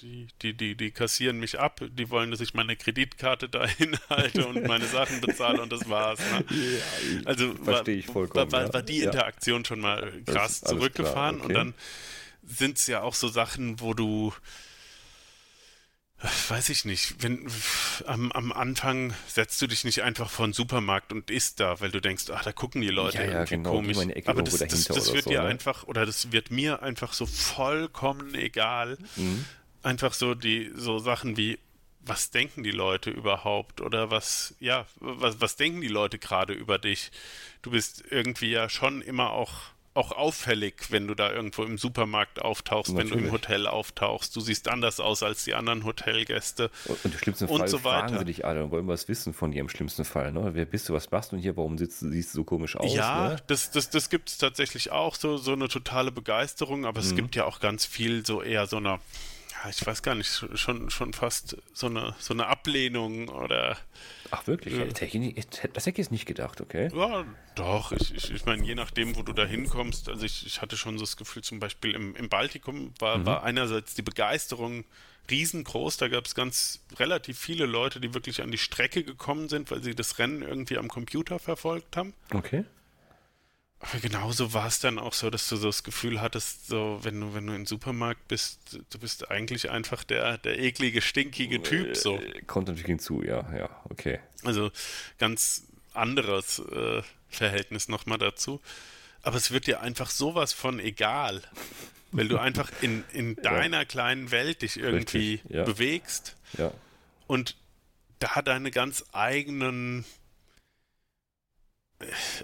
die, 0.00 0.28
die, 0.42 0.54
die, 0.54 0.76
die 0.76 0.90
kassieren 0.92 1.40
mich 1.40 1.58
ab, 1.58 1.80
die 1.90 2.08
wollen, 2.08 2.30
dass 2.30 2.40
ich 2.40 2.54
meine 2.54 2.76
Kreditkarte 2.76 3.48
dahin 3.48 3.98
halte 4.08 4.46
und 4.46 4.64
meine 4.68 4.86
Sachen 4.86 5.20
bezahle 5.20 5.60
und 5.60 5.72
das 5.72 5.88
war's. 5.88 6.20
Ne? 6.20 6.44
Ja, 6.52 7.20
also 7.24 7.54
verstehe 7.56 7.96
ich 7.96 8.06
vollkommen. 8.06 8.52
War, 8.52 8.66
war, 8.66 8.74
war 8.74 8.82
die 8.82 9.00
Interaktion 9.00 9.62
ja. 9.62 9.66
schon 9.66 9.80
mal 9.80 10.12
krass 10.24 10.60
zurückgefahren 10.60 11.40
okay. 11.40 11.46
und 11.46 11.54
dann 11.54 11.74
sind 12.44 12.78
es 12.78 12.86
ja 12.86 13.02
auch 13.02 13.14
so 13.14 13.26
Sachen, 13.26 13.80
wo 13.80 13.92
du 13.92 14.32
weiß 16.22 16.68
ich 16.68 16.84
nicht, 16.84 17.22
wenn 17.22 17.46
am, 18.06 18.30
am 18.32 18.52
Anfang 18.52 19.12
setzt 19.26 19.60
du 19.60 19.66
dich 19.66 19.84
nicht 19.84 20.02
einfach 20.02 20.30
vor 20.30 20.46
den 20.46 20.52
Supermarkt 20.52 21.12
und 21.12 21.30
isst 21.30 21.58
da, 21.58 21.80
weil 21.80 21.90
du 21.90 22.00
denkst, 22.00 22.26
ach, 22.32 22.44
da 22.44 22.52
gucken 22.52 22.80
die 22.80 22.88
Leute 22.88 23.18
ja, 23.18 23.30
ja, 23.30 23.44
genau, 23.44 23.72
komisch. 23.72 23.98
Aber 24.26 24.42
das, 24.42 24.58
das, 24.58 24.84
das 24.84 25.12
wird 25.12 25.24
so, 25.24 25.30
dir 25.30 25.42
ne? 25.42 25.48
einfach, 25.48 25.84
oder 25.84 26.06
das 26.06 26.30
wird 26.30 26.50
mir 26.50 26.82
einfach 26.82 27.12
so 27.12 27.26
vollkommen 27.26 28.34
egal. 28.34 28.98
Mhm. 29.16 29.44
Einfach 29.82 30.14
so 30.14 30.34
die, 30.34 30.70
so 30.76 31.00
Sachen 31.00 31.36
wie, 31.36 31.58
was 32.00 32.30
denken 32.30 32.62
die 32.62 32.70
Leute 32.70 33.10
überhaupt? 33.10 33.80
Oder 33.80 34.10
was, 34.10 34.54
ja, 34.60 34.86
was, 35.00 35.40
was 35.40 35.56
denken 35.56 35.80
die 35.80 35.88
Leute 35.88 36.18
gerade 36.18 36.52
über 36.52 36.78
dich? 36.78 37.10
Du 37.62 37.72
bist 37.72 38.04
irgendwie 38.10 38.50
ja 38.50 38.68
schon 38.68 39.02
immer 39.02 39.30
auch 39.30 39.52
auch 39.94 40.12
auffällig, 40.12 40.90
wenn 40.90 41.06
du 41.06 41.14
da 41.14 41.30
irgendwo 41.30 41.64
im 41.64 41.76
Supermarkt 41.76 42.40
auftauchst, 42.40 42.92
Natürlich. 42.92 43.12
wenn 43.12 43.18
du 43.20 43.26
im 43.26 43.32
Hotel 43.32 43.66
auftauchst. 43.66 44.34
Du 44.34 44.40
siehst 44.40 44.68
anders 44.68 45.00
aus 45.00 45.22
als 45.22 45.44
die 45.44 45.54
anderen 45.54 45.84
Hotelgäste. 45.84 46.70
Und 46.86 47.04
im 47.04 47.12
schlimmsten 47.12 47.46
und 47.46 47.58
Fall 47.58 47.68
so 47.68 47.78
fragen 47.78 48.18
sie 48.18 48.24
dich 48.24 48.44
alle 48.44 48.64
und 48.64 48.70
wollen 48.70 48.88
was 48.88 49.08
wissen 49.08 49.34
von 49.34 49.52
dir 49.52 49.60
im 49.60 49.68
schlimmsten 49.68 50.04
Fall. 50.04 50.32
Ne? 50.32 50.50
Wer 50.54 50.64
bist 50.64 50.88
du, 50.88 50.94
was 50.94 51.10
machst 51.10 51.32
du 51.32 51.36
hier, 51.36 51.56
warum 51.56 51.76
sitzt, 51.76 52.00
siehst 52.00 52.32
du 52.32 52.38
so 52.38 52.44
komisch 52.44 52.76
aus? 52.76 52.94
Ja, 52.94 53.30
ne? 53.30 53.36
das, 53.46 53.70
das, 53.70 53.90
das 53.90 54.08
gibt 54.08 54.30
es 54.30 54.38
tatsächlich 54.38 54.92
auch, 54.92 55.14
so, 55.14 55.36
so 55.36 55.52
eine 55.52 55.68
totale 55.68 56.10
Begeisterung, 56.10 56.86
aber 56.86 57.00
mhm. 57.00 57.06
es 57.06 57.14
gibt 57.14 57.36
ja 57.36 57.44
auch 57.44 57.60
ganz 57.60 57.84
viel 57.84 58.24
so 58.24 58.42
eher 58.42 58.66
so 58.66 58.78
eine 58.78 58.98
ich 59.68 59.86
weiß 59.86 60.02
gar 60.02 60.14
nicht, 60.14 60.44
schon, 60.54 60.90
schon 60.90 61.12
fast 61.12 61.56
so 61.72 61.86
eine, 61.86 62.14
so 62.18 62.34
eine 62.34 62.46
Ablehnung 62.46 63.28
oder. 63.28 63.76
Ach 64.30 64.46
wirklich? 64.46 64.74
Äh, 64.74 64.88
das 64.88 65.00
hätte 65.00 65.90
ich 65.90 65.98
jetzt 65.98 66.10
nicht 66.10 66.26
gedacht, 66.26 66.60
okay? 66.60 66.90
Ja, 66.94 67.24
doch. 67.54 67.92
Ich, 67.92 68.14
ich, 68.14 68.30
ich 68.30 68.44
meine, 68.46 68.64
je 68.64 68.74
nachdem, 68.74 69.16
wo 69.16 69.22
du 69.22 69.32
da 69.32 69.44
hinkommst, 69.44 70.08
also 70.08 70.24
ich, 70.24 70.46
ich 70.46 70.62
hatte 70.62 70.76
schon 70.76 70.98
so 70.98 71.04
das 71.04 71.16
Gefühl, 71.16 71.42
zum 71.42 71.60
Beispiel 71.60 71.94
im, 71.94 72.16
im 72.16 72.28
Baltikum 72.28 72.92
war, 72.98 73.18
mhm. 73.18 73.26
war 73.26 73.44
einerseits 73.44 73.94
die 73.94 74.02
Begeisterung 74.02 74.84
riesengroß. 75.30 75.96
Da 75.98 76.08
gab 76.08 76.26
es 76.26 76.34
ganz 76.34 76.80
relativ 76.98 77.38
viele 77.38 77.66
Leute, 77.66 78.00
die 78.00 78.14
wirklich 78.14 78.42
an 78.42 78.50
die 78.50 78.58
Strecke 78.58 79.04
gekommen 79.04 79.48
sind, 79.48 79.70
weil 79.70 79.82
sie 79.82 79.94
das 79.94 80.18
Rennen 80.18 80.42
irgendwie 80.42 80.78
am 80.78 80.88
Computer 80.88 81.38
verfolgt 81.38 81.96
haben. 81.96 82.14
Okay. 82.32 82.64
Aber 83.82 83.98
genauso 83.98 84.52
war 84.52 84.68
es 84.68 84.78
dann 84.78 85.00
auch 85.00 85.12
so, 85.12 85.28
dass 85.28 85.48
du 85.48 85.56
so 85.56 85.66
das 85.66 85.82
Gefühl 85.82 86.20
hattest, 86.20 86.68
so, 86.68 87.00
wenn 87.02 87.20
du, 87.20 87.34
wenn 87.34 87.48
du 87.48 87.52
im 87.52 87.66
Supermarkt 87.66 88.28
bist, 88.28 88.78
du 88.90 88.98
bist 89.00 89.28
eigentlich 89.28 89.70
einfach 89.70 90.04
der, 90.04 90.38
der 90.38 90.56
eklige, 90.56 91.02
stinkige 91.02 91.60
Typ, 91.60 91.96
so. 91.96 92.16
Äh, 92.16 92.42
kommt 92.42 92.68
natürlich 92.68 92.86
hinzu, 92.86 93.24
ja, 93.24 93.44
ja, 93.52 93.68
okay. 93.90 94.20
Also 94.44 94.70
ganz 95.18 95.64
anderes 95.94 96.60
äh, 96.60 97.02
Verhältnis 97.28 97.88
nochmal 97.88 98.18
dazu. 98.18 98.60
aber 99.22 99.36
es 99.36 99.50
wird 99.50 99.66
dir 99.66 99.80
einfach 99.80 100.10
sowas 100.10 100.52
von 100.52 100.78
egal, 100.78 101.42
weil 102.12 102.28
du 102.28 102.38
einfach 102.38 102.70
in, 102.82 103.02
in 103.12 103.34
deiner 103.42 103.78
ja. 103.78 103.84
kleinen 103.84 104.30
Welt 104.30 104.62
dich 104.62 104.76
irgendwie 104.76 105.40
ja. 105.48 105.64
bewegst 105.64 106.36
ja. 106.56 106.72
und 107.26 107.56
da 108.20 108.42
deine 108.42 108.70
ganz 108.70 109.04
eigenen 109.10 110.02
äh, 110.02 110.21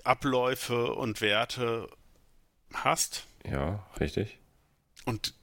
Abläufe 0.07 0.93
und 0.95 1.21
Werte 1.21 1.89
hast. 2.73 3.27
Ja, 3.45 3.87
richtig. 4.01 4.39
Und 5.05 5.35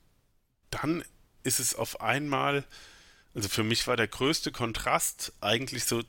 dann 0.69 1.03
ist 1.43 1.59
es 1.59 1.75
auf 1.75 2.01
einmal, 2.01 2.63
also 3.33 3.49
für 3.49 3.63
mich 3.63 3.87
war 3.87 3.97
der 3.97 4.07
größte 4.07 4.51
Kontrast 4.51 5.33
eigentlich 5.41 5.85
so 5.85 6.03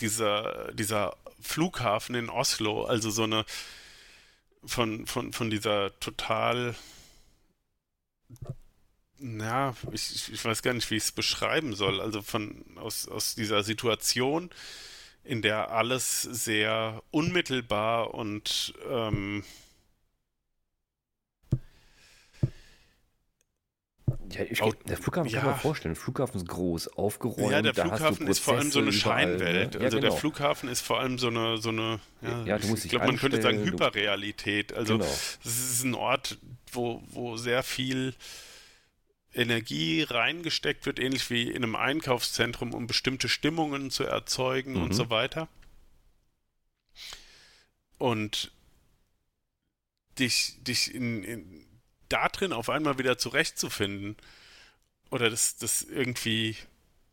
dieser, 0.00 0.72
dieser 0.72 1.16
Flughafen 1.40 2.14
in 2.14 2.30
Oslo, 2.30 2.84
also 2.84 3.10
so 3.10 3.24
eine 3.24 3.44
von, 4.64 5.06
von, 5.06 5.32
von 5.32 5.50
dieser 5.50 5.98
total, 6.00 6.74
na, 9.18 9.76
ich, 9.92 10.32
ich 10.32 10.44
weiß 10.44 10.62
gar 10.62 10.74
nicht, 10.74 10.90
wie 10.90 10.96
ich 10.96 11.04
es 11.04 11.12
beschreiben 11.12 11.74
soll, 11.74 12.00
also 12.00 12.22
von 12.22 12.64
aus, 12.76 13.08
aus 13.08 13.34
dieser 13.34 13.62
Situation, 13.62 14.50
in 15.28 15.42
der 15.42 15.70
alles 15.70 16.22
sehr 16.22 17.02
unmittelbar 17.10 18.14
und 18.14 18.72
ähm, 18.90 19.44
Ja, 24.30 24.42
ich, 24.42 24.60
der 24.86 24.96
Flughafen 24.98 25.30
ja. 25.30 25.40
kann 25.40 25.50
man 25.50 25.58
vorstellen. 25.58 25.94
Der 25.94 26.02
Flughafen 26.02 26.36
ist 26.36 26.48
groß, 26.48 26.88
aufgeräumt. 26.88 27.50
Ja, 27.50 27.62
der 27.62 27.74
Flughafen 27.74 28.26
ist 28.26 28.40
vor 28.40 28.58
allem 28.58 28.70
so 28.70 28.80
eine 28.80 28.92
Scheinwelt. 28.92 29.74
Ne? 29.74 29.80
Ja, 29.80 29.84
also 29.86 29.96
genau. 29.98 30.10
der 30.10 30.18
Flughafen 30.18 30.68
ist 30.68 30.82
vor 30.82 31.00
allem 31.00 31.18
so 31.18 31.28
eine, 31.28 31.56
so 31.56 31.70
eine 31.70 31.98
ja, 32.20 32.44
ja 32.44 32.56
ich 32.56 32.88
glaube, 32.90 33.06
man 33.06 33.16
könnte 33.16 33.40
sagen 33.40 33.64
Hyperrealität. 33.64 34.74
Also 34.74 34.98
genau. 34.98 35.10
ist 35.44 35.82
ein 35.82 35.94
Ort, 35.94 36.38
wo, 36.72 37.02
wo 37.10 37.38
sehr 37.38 37.62
viel 37.62 38.14
Energie 39.38 40.02
reingesteckt 40.02 40.84
wird, 40.84 40.98
ähnlich 40.98 41.30
wie 41.30 41.50
in 41.50 41.62
einem 41.62 41.76
Einkaufszentrum, 41.76 42.74
um 42.74 42.86
bestimmte 42.86 43.28
Stimmungen 43.28 43.90
zu 43.90 44.04
erzeugen 44.04 44.74
mhm. 44.74 44.82
und 44.82 44.92
so 44.92 45.10
weiter. 45.10 45.48
Und 47.98 48.50
dich, 50.18 50.56
dich 50.60 50.94
in, 50.94 51.24
in 51.24 51.66
da 52.08 52.28
drin 52.28 52.52
auf 52.52 52.68
einmal 52.68 52.98
wieder 52.98 53.18
zurechtzufinden 53.18 54.16
oder 55.10 55.30
das, 55.30 55.56
das 55.56 55.82
irgendwie 55.82 56.56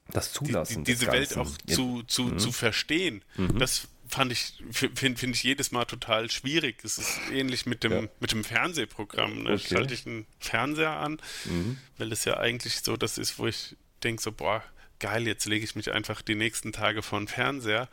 das 0.10 0.34
Zulassen. 0.34 0.84
Die, 0.84 0.92
die, 0.92 1.00
diese 1.00 1.12
Welt 1.12 1.38
auch 1.38 1.52
zu, 1.68 2.04
zu, 2.04 2.24
mhm. 2.24 2.40
zu 2.40 2.52
verstehen, 2.52 3.24
mhm. 3.36 3.60
das 3.60 3.88
fand 4.08 4.32
ich, 4.32 4.54
finde 4.72 5.18
find 5.18 5.36
ich 5.36 5.44
jedes 5.44 5.72
Mal 5.72 5.86
total 5.86 6.30
schwierig. 6.30 6.84
Es 6.84 6.98
ist 6.98 7.20
ähnlich 7.32 7.66
mit 7.66 7.84
dem, 7.84 7.92
ja. 7.92 8.04
mit 8.20 8.32
dem 8.32 8.44
Fernsehprogramm. 8.44 9.44
Ne? 9.44 9.54
Okay. 9.54 9.76
Schalte 9.76 9.94
ich 9.94 10.06
einen 10.06 10.26
Fernseher 10.40 10.98
an, 10.98 11.20
mhm. 11.46 11.78
weil 11.98 12.12
es 12.12 12.26
ja 12.26 12.38
eigentlich 12.38 12.82
so 12.82 12.98
das 12.98 13.18
ist, 13.18 13.40
wo 13.40 13.48
ich 13.48 13.76
denke 14.04 14.22
so, 14.22 14.32
boah, 14.32 14.64
geil, 15.00 15.28
jetzt 15.28 15.46
lege 15.46 15.66
ich 15.66 15.76
mich 15.76 15.92
einfach 15.92 16.22
die 16.22 16.36
nächsten 16.36 16.72
Tage 16.72 17.02
vor 17.02 17.20
den 17.20 17.28
Fernseher. 17.28 17.90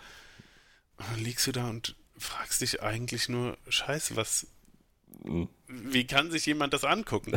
Und 0.98 1.06
dann 1.10 1.24
liegst 1.24 1.46
du 1.46 1.52
da 1.52 1.68
und 1.68 1.96
fragst 2.18 2.60
dich 2.60 2.82
eigentlich 2.82 3.28
nur, 3.28 3.56
scheiße, 3.68 4.16
was, 4.16 4.46
wie 5.68 6.06
kann 6.06 6.30
sich 6.30 6.46
jemand 6.46 6.72
das 6.74 6.84
angucken? 6.84 7.32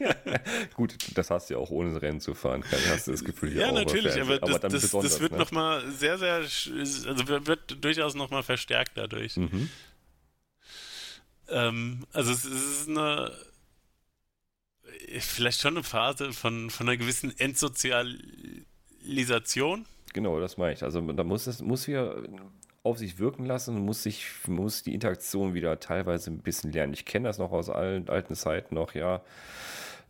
Gut, 0.74 0.96
das 1.14 1.30
hast 1.30 1.50
du 1.50 1.54
ja 1.54 1.60
auch 1.60 1.70
ohne 1.70 2.00
Rennen 2.00 2.20
zu 2.20 2.34
fahren. 2.34 2.64
Hast 2.88 3.06
du 3.06 3.12
das 3.12 3.24
Gefühl, 3.24 3.56
ja, 3.56 3.70
natürlich, 3.72 4.20
aber, 4.20 4.42
aber 4.42 4.58
das, 4.58 4.90
das, 4.90 4.90
das, 4.90 5.20
wird 5.20 5.32
ne? 5.32 5.38
nochmal 5.38 5.88
sehr, 5.90 6.18
sehr, 6.18 6.36
also 6.36 7.28
wird 7.28 7.84
durchaus 7.84 8.14
nochmal 8.14 8.42
verstärkt 8.42 8.92
dadurch. 8.94 9.36
Mhm. 9.36 9.68
Ähm, 11.48 12.06
also 12.12 12.32
es 12.32 12.44
ist 12.44 12.88
eine, 12.88 13.32
vielleicht 15.18 15.60
schon 15.60 15.76
eine 15.76 15.84
Phase 15.84 16.32
von, 16.32 16.70
von 16.70 16.88
einer 16.88 16.96
gewissen 16.96 17.38
Entsozialisation. 17.38 19.84
Genau, 20.12 20.40
das 20.40 20.56
meine 20.56 20.74
ich. 20.74 20.82
Also 20.82 21.00
da 21.00 21.24
muss 21.24 21.46
es 21.46 21.60
muss 21.60 21.84
hier 21.84 22.24
auf 22.82 22.98
sich 22.98 23.18
wirken 23.18 23.44
lassen 23.44 23.78
muss 23.78 24.02
sich, 24.02 24.26
muss 24.46 24.82
die 24.82 24.94
Interaktion 24.94 25.54
wieder 25.54 25.80
teilweise 25.80 26.30
ein 26.30 26.38
bisschen 26.38 26.72
lernen. 26.72 26.94
Ich 26.94 27.04
kenne 27.04 27.28
das 27.28 27.38
noch 27.38 27.52
aus 27.52 27.68
allen 27.68 28.08
alten 28.08 28.34
Zeiten 28.34 28.74
noch, 28.74 28.94
ja. 28.94 29.22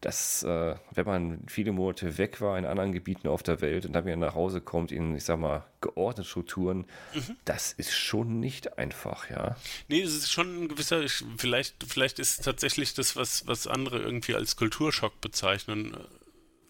Dass, 0.00 0.42
äh, 0.44 0.76
wenn 0.92 1.04
man 1.04 1.42
viele 1.46 1.72
Monate 1.72 2.16
weg 2.16 2.40
war 2.40 2.56
in 2.56 2.64
anderen 2.64 2.92
Gebieten 2.92 3.28
auf 3.28 3.42
der 3.42 3.60
Welt 3.60 3.84
und 3.84 3.92
dann 3.92 4.06
wieder 4.06 4.16
nach 4.16 4.34
Hause 4.34 4.62
kommt 4.62 4.92
in, 4.92 5.14
ich 5.14 5.24
sag 5.24 5.38
mal, 5.38 5.66
geordnete 5.82 6.26
Strukturen, 6.26 6.86
mhm. 7.12 7.36
das 7.44 7.72
ist 7.72 7.92
schon 7.92 8.40
nicht 8.40 8.78
einfach, 8.78 9.28
ja. 9.28 9.56
Nee, 9.88 10.00
es 10.00 10.14
ist 10.14 10.30
schon 10.30 10.62
ein 10.62 10.68
gewisser, 10.68 11.02
vielleicht, 11.36 11.84
vielleicht 11.86 12.18
ist 12.18 12.44
tatsächlich 12.44 12.94
das, 12.94 13.14
was, 13.14 13.46
was 13.46 13.66
andere 13.66 13.98
irgendwie 13.98 14.34
als 14.34 14.56
Kulturschock 14.56 15.20
bezeichnen, 15.20 15.94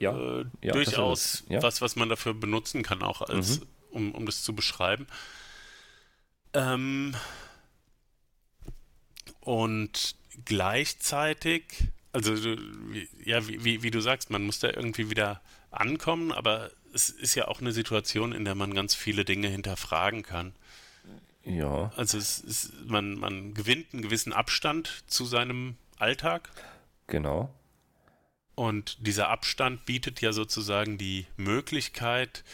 ja, 0.01 0.17
äh, 0.19 0.47
ja 0.63 0.73
durchaus 0.73 1.45
ja. 1.49 1.63
was, 1.63 1.81
was 1.81 1.95
man 1.95 2.09
dafür 2.09 2.35
benutzen 2.35 2.83
kann, 2.83 3.03
auch 3.03 3.21
als, 3.21 3.61
mhm. 3.61 3.67
um, 3.91 4.15
um 4.17 4.27
das 4.27 4.43
zu 4.43 4.57
beschreiben. 4.57 5.07
Ähm, 6.53 7.15
und 9.41 10.17
gleichzeitig, 10.45 11.65
also 12.13 12.35
ja, 13.25 13.47
wie, 13.47 13.83
wie 13.83 13.91
du 13.91 14.01
sagst, 14.01 14.31
man 14.31 14.45
muss 14.45 14.59
da 14.59 14.69
irgendwie 14.69 15.11
wieder 15.11 15.41
ankommen, 15.71 16.33
aber 16.33 16.71
es 16.93 17.09
ist 17.09 17.35
ja 17.35 17.49
auch 17.49 17.61
eine 17.61 17.73
Situation, 17.73 18.33
in 18.33 18.45
der 18.45 18.55
man 18.55 18.75
ganz 18.75 18.95
viele 18.95 19.25
Dinge 19.25 19.49
hinterfragen 19.49 20.23
kann. 20.23 20.55
Ja. 21.45 21.93
Also 21.97 22.19
ist, 22.19 22.73
man, 22.87 23.15
man 23.15 23.55
gewinnt 23.55 23.93
einen 23.93 24.03
gewissen 24.03 24.33
Abstand 24.33 25.05
zu 25.07 25.25
seinem 25.25 25.77
Alltag. 25.99 26.51
Genau. 27.07 27.53
Und 28.55 29.07
dieser 29.07 29.29
Abstand 29.29 29.87
bietet 29.87 30.21
ja 30.21 30.33
sozusagen 30.33 30.99
die 30.99 31.27
Möglichkeit, 31.37 32.45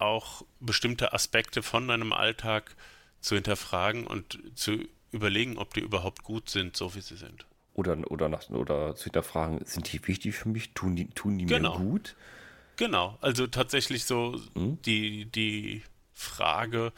auch 0.00 0.44
bestimmte 0.60 1.12
Aspekte 1.12 1.62
von 1.62 1.88
deinem 1.88 2.12
Alltag 2.12 2.74
zu 3.20 3.34
hinterfragen 3.34 4.06
und 4.06 4.38
zu 4.54 4.78
überlegen, 5.12 5.58
ob 5.58 5.74
die 5.74 5.80
überhaupt 5.80 6.22
gut 6.22 6.48
sind, 6.48 6.76
so 6.76 6.94
wie 6.94 7.00
sie 7.00 7.16
sind. 7.16 7.46
Oder, 7.74 7.98
oder, 8.10 8.28
nach, 8.28 8.48
oder 8.50 8.94
zu 8.96 9.04
hinterfragen, 9.04 9.64
sind 9.64 9.92
die 9.92 10.06
wichtig 10.06 10.34
für 10.34 10.48
mich? 10.48 10.72
Tun 10.72 10.96
die, 10.96 11.08
tun 11.08 11.38
die 11.38 11.46
genau. 11.46 11.78
mir 11.78 11.84
gut? 11.84 12.16
Genau, 12.76 13.18
also 13.20 13.46
tatsächlich 13.46 14.04
so 14.04 14.40
hm? 14.54 14.78
die, 14.82 15.26
die 15.26 15.82
Frage, 16.14 16.92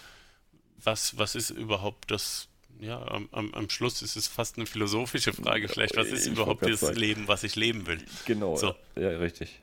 was, 0.82 1.18
was 1.18 1.34
ist 1.34 1.50
überhaupt 1.50 2.10
das, 2.10 2.48
ja, 2.80 3.00
am, 3.06 3.28
am 3.32 3.70
Schluss 3.70 4.02
ist 4.02 4.16
es 4.16 4.28
fast 4.28 4.56
eine 4.56 4.66
philosophische 4.66 5.32
Frage 5.32 5.68
vielleicht, 5.68 5.96
was 5.96 6.08
ist 6.08 6.26
ich 6.26 6.32
überhaupt 6.32 6.64
das 6.64 6.94
Leben, 6.94 7.28
was 7.28 7.44
ich 7.44 7.56
leben 7.56 7.86
will? 7.86 7.98
Genau, 8.26 8.56
so. 8.56 8.74
ja, 8.96 9.08
richtig. 9.10 9.61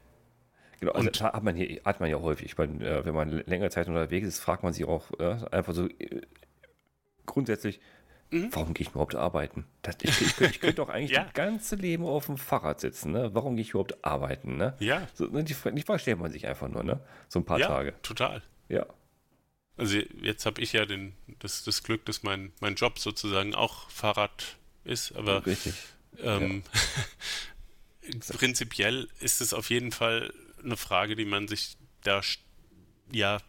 Genau, 0.79 0.93
also 0.93 1.07
und, 1.07 1.21
hat 1.21 1.43
man 1.43 1.55
hier 1.55 1.81
hat 1.83 1.99
man 1.99 2.09
ja 2.09 2.19
häufig. 2.19 2.57
Meine, 2.57 2.87
äh, 2.87 3.05
wenn 3.05 3.13
man 3.13 3.43
längere 3.45 3.69
Zeit 3.69 3.87
unterwegs 3.87 4.27
ist, 4.27 4.39
fragt 4.39 4.63
man 4.63 4.73
sich 4.73 4.85
auch 4.85 5.11
äh, 5.19 5.37
einfach 5.51 5.73
so 5.73 5.87
äh, 5.87 6.21
grundsätzlich, 7.25 7.79
mhm. 8.31 8.49
warum 8.51 8.73
gehe 8.73 8.85
ich 8.85 8.91
überhaupt 8.91 9.15
arbeiten? 9.15 9.65
Das, 9.81 9.97
ich, 10.01 10.21
ich, 10.21 10.41
ich, 10.41 10.59
könnte 10.59 10.75
doch 10.75 10.89
eigentlich 10.89 11.11
ja. 11.15 11.25
das 11.25 11.33
ganze 11.33 11.75
Leben 11.75 12.05
auf 12.05 12.25
dem 12.25 12.37
Fahrrad 12.37 12.79
sitzen. 12.79 13.11
Ne? 13.11 13.29
Warum 13.33 13.55
gehe 13.55 13.63
ich 13.63 13.71
überhaupt 13.71 14.03
arbeiten? 14.03 14.57
Ne? 14.57 14.75
Ja. 14.79 15.07
So, 15.13 15.25
ne, 15.25 15.43
die, 15.43 15.53
die 15.53 15.81
Frage 15.81 15.99
stellt 15.99 16.19
man 16.19 16.31
sich 16.31 16.47
einfach 16.47 16.67
nur, 16.67 16.83
ne? 16.83 16.99
So 17.27 17.39
ein 17.39 17.45
paar 17.45 17.59
ja, 17.59 17.67
Tage. 17.67 17.93
Total. 18.01 18.41
Ja. 18.69 18.85
Also 19.77 19.97
jetzt 20.21 20.45
habe 20.45 20.61
ich 20.61 20.73
ja 20.73 20.85
den, 20.85 21.13
das, 21.39 21.63
das 21.63 21.83
Glück, 21.83 22.05
dass 22.05 22.23
mein, 22.23 22.51
mein 22.59 22.75
Job 22.75 22.99
sozusagen 22.99 23.55
auch 23.55 23.89
Fahrrad 23.89 24.57
ist, 24.83 25.15
aber 25.15 25.45
Richtig. 25.45 25.73
Ähm, 26.21 26.63
ja. 28.03 28.19
prinzipiell 28.37 29.07
ist 29.21 29.39
es 29.39 29.53
auf 29.53 29.69
jeden 29.69 29.91
Fall 29.91 30.33
eine 30.63 30.77
Frage, 30.77 31.15
die 31.15 31.25
man 31.25 31.47
sich 31.47 31.77
da 32.03 32.21
ja 33.11 33.39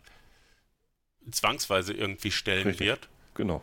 zwangsweise 1.30 1.92
irgendwie 1.92 2.30
stellen 2.30 2.68
Richtig. 2.68 2.86
wird. 2.86 3.08
Genau. 3.34 3.62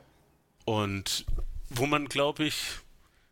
Und 0.65 1.25
wo 1.69 1.85
man, 1.85 2.07
glaube 2.07 2.45
ich, 2.45 2.61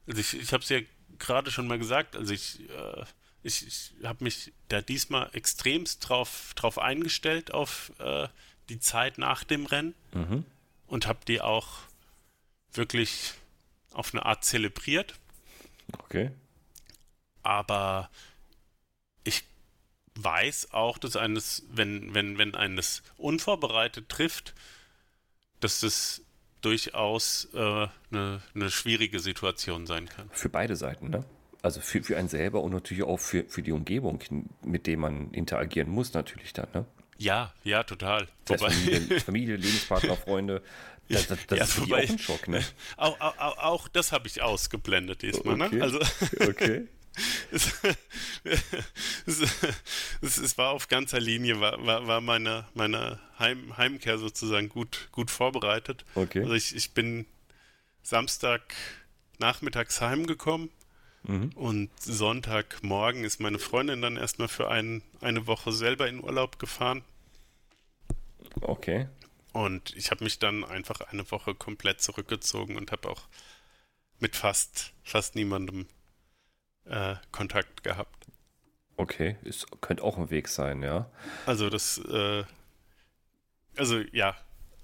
also 0.07 0.20
ich, 0.20 0.34
ich 0.34 0.53
habe 0.53 0.63
es 0.63 0.70
ja 0.70 0.80
gerade 1.20 1.51
schon 1.51 1.68
mal 1.68 1.80
gesagt, 1.80 2.16
also 2.16 2.34
ich, 2.34 2.70
äh, 2.70 3.05
ich, 3.43 3.66
ich 3.68 3.93
habe 4.03 4.24
mich 4.24 4.53
da 4.68 4.82
diesmal 4.82 5.30
extremst 5.34 6.07
drauf, 6.07 6.53
drauf 6.55 6.80
eingestellt 6.80 7.53
auf 7.53 7.91
äh, 7.99 8.28
die 8.70 8.80
Zeit 8.80 9.18
nach 9.18 9.43
dem 9.43 9.66
Rennen 9.66 9.93
mhm. 10.13 10.45
und 10.88 11.07
habe 11.07 11.20
die 11.28 11.41
auch 11.41 11.80
wirklich 12.74 13.34
auf 13.93 14.13
eine 14.13 14.26
Art 14.26 14.43
zelebriert. 14.43 15.16
Okay. 15.93 16.32
Aber 17.43 18.09
weiß 20.16 20.72
auch, 20.72 20.97
dass 20.97 21.16
eines, 21.16 21.63
wenn, 21.70 22.13
wenn, 22.13 22.38
wenn 22.38 22.55
eines 22.55 23.03
unvorbereitet 23.18 24.09
trifft, 24.09 24.53
dass 25.59 25.82
das 25.82 26.22
durchaus 26.61 27.49
äh, 27.53 27.88
eine, 28.11 28.41
eine 28.53 28.72
schwierige 28.72 29.20
Situation 29.20 29.86
sein 29.86 30.09
kann. 30.09 30.30
Für 30.32 30.49
beide 30.49 30.76
Seiten, 30.76 31.09
ne? 31.09 31.24
Also 31.61 31.82
für, 31.82 32.03
für 32.03 32.18
einen 32.18 32.30
selber 32.30 32.61
und 32.61 32.72
natürlich 32.72 33.03
auch 33.03 33.20
für, 33.20 33.43
für 33.45 33.61
die 33.61 33.72
Umgebung, 33.72 34.20
mit 34.63 34.88
der 34.88 34.97
man 34.97 35.32
interagieren 35.32 35.89
muss, 35.89 36.13
natürlich 36.13 36.53
dann, 36.53 36.68
ne? 36.74 36.86
Ja, 37.18 37.53
ja, 37.63 37.84
total. 37.84 38.28
Das 38.45 38.61
heißt, 38.61 38.76
Familie, 38.76 39.20
Familie, 39.22 39.55
Lebenspartner, 39.55 40.16
Freunde, 40.16 40.61
Das, 41.07 41.28
das, 41.28 41.39
das 41.47 41.57
ja, 41.57 41.66
ist 41.66 41.82
wobei, 41.82 42.03
auch 42.03 42.09
ein 42.09 42.20
Schock, 42.20 42.47
ne? 42.47 42.63
Auch, 42.97 43.20
auch, 43.20 43.57
auch 43.57 43.88
das 43.88 44.11
habe 44.11 44.28
ich 44.28 44.41
ausgeblendet 44.41 45.22
diesmal, 45.22 45.57
ne? 45.57 45.66
okay. 45.66 45.76
ne? 45.76 45.84
Also, 45.84 45.99
okay. 46.47 46.88
Es, 47.51 47.72
es, 49.26 49.41
es, 50.22 50.38
es, 50.38 50.57
war 50.57 50.72
auf 50.72 50.88
ganzer 50.88 51.20
Linie, 51.20 51.59
war, 51.59 51.86
war, 51.86 52.07
war 52.07 52.22
meine, 52.22 52.66
meine 52.74 53.20
Heim, 53.39 53.78
Heimkehr 53.78 54.18
sozusagen 54.18 54.70
gut, 54.70 55.09
gut 55.11 55.32
vorbereitet. 55.32 56.05
Okay. 56.16 56.41
Also 56.41 56.53
ich, 56.53 56.76
ich 56.76 56.91
bin 56.91 57.26
Samstag 58.01 58.76
nachmittags 59.39 60.01
heimgekommen 60.01 60.70
mhm. 61.24 61.49
und 61.55 61.89
Sonntagmorgen 61.99 63.24
ist 63.24 63.39
meine 63.39 63.59
Freundin 63.59 64.01
dann 64.01 64.18
erstmal 64.18 64.47
für 64.47 64.70
ein, 64.70 65.01
eine 65.22 65.47
Woche 65.47 65.72
selber 65.72 66.07
in 66.07 66.24
Urlaub 66.24 66.59
gefahren. 66.59 67.03
Okay. 68.61 69.07
Und 69.53 69.95
ich 69.95 70.11
habe 70.11 70.24
mich 70.24 70.39
dann 70.39 70.63
einfach 70.63 71.01
eine 71.01 71.30
Woche 71.32 71.55
komplett 71.55 72.01
zurückgezogen 72.01 72.76
und 72.76 72.91
habe 72.91 73.09
auch 73.09 73.22
mit 74.20 74.36
fast, 74.36 74.93
fast 75.03 75.36
niemandem 75.36 75.88
äh, 76.86 77.15
Kontakt 77.31 77.83
gehabt. 77.83 78.27
Okay, 78.97 79.36
es 79.43 79.65
könnte 79.81 80.03
auch 80.03 80.17
ein 80.17 80.29
Weg 80.29 80.47
sein, 80.47 80.81
ja. 80.81 81.09
Also 81.45 81.69
das, 81.69 81.97
äh, 81.97 82.43
also 83.75 83.99
ja, 84.11 84.36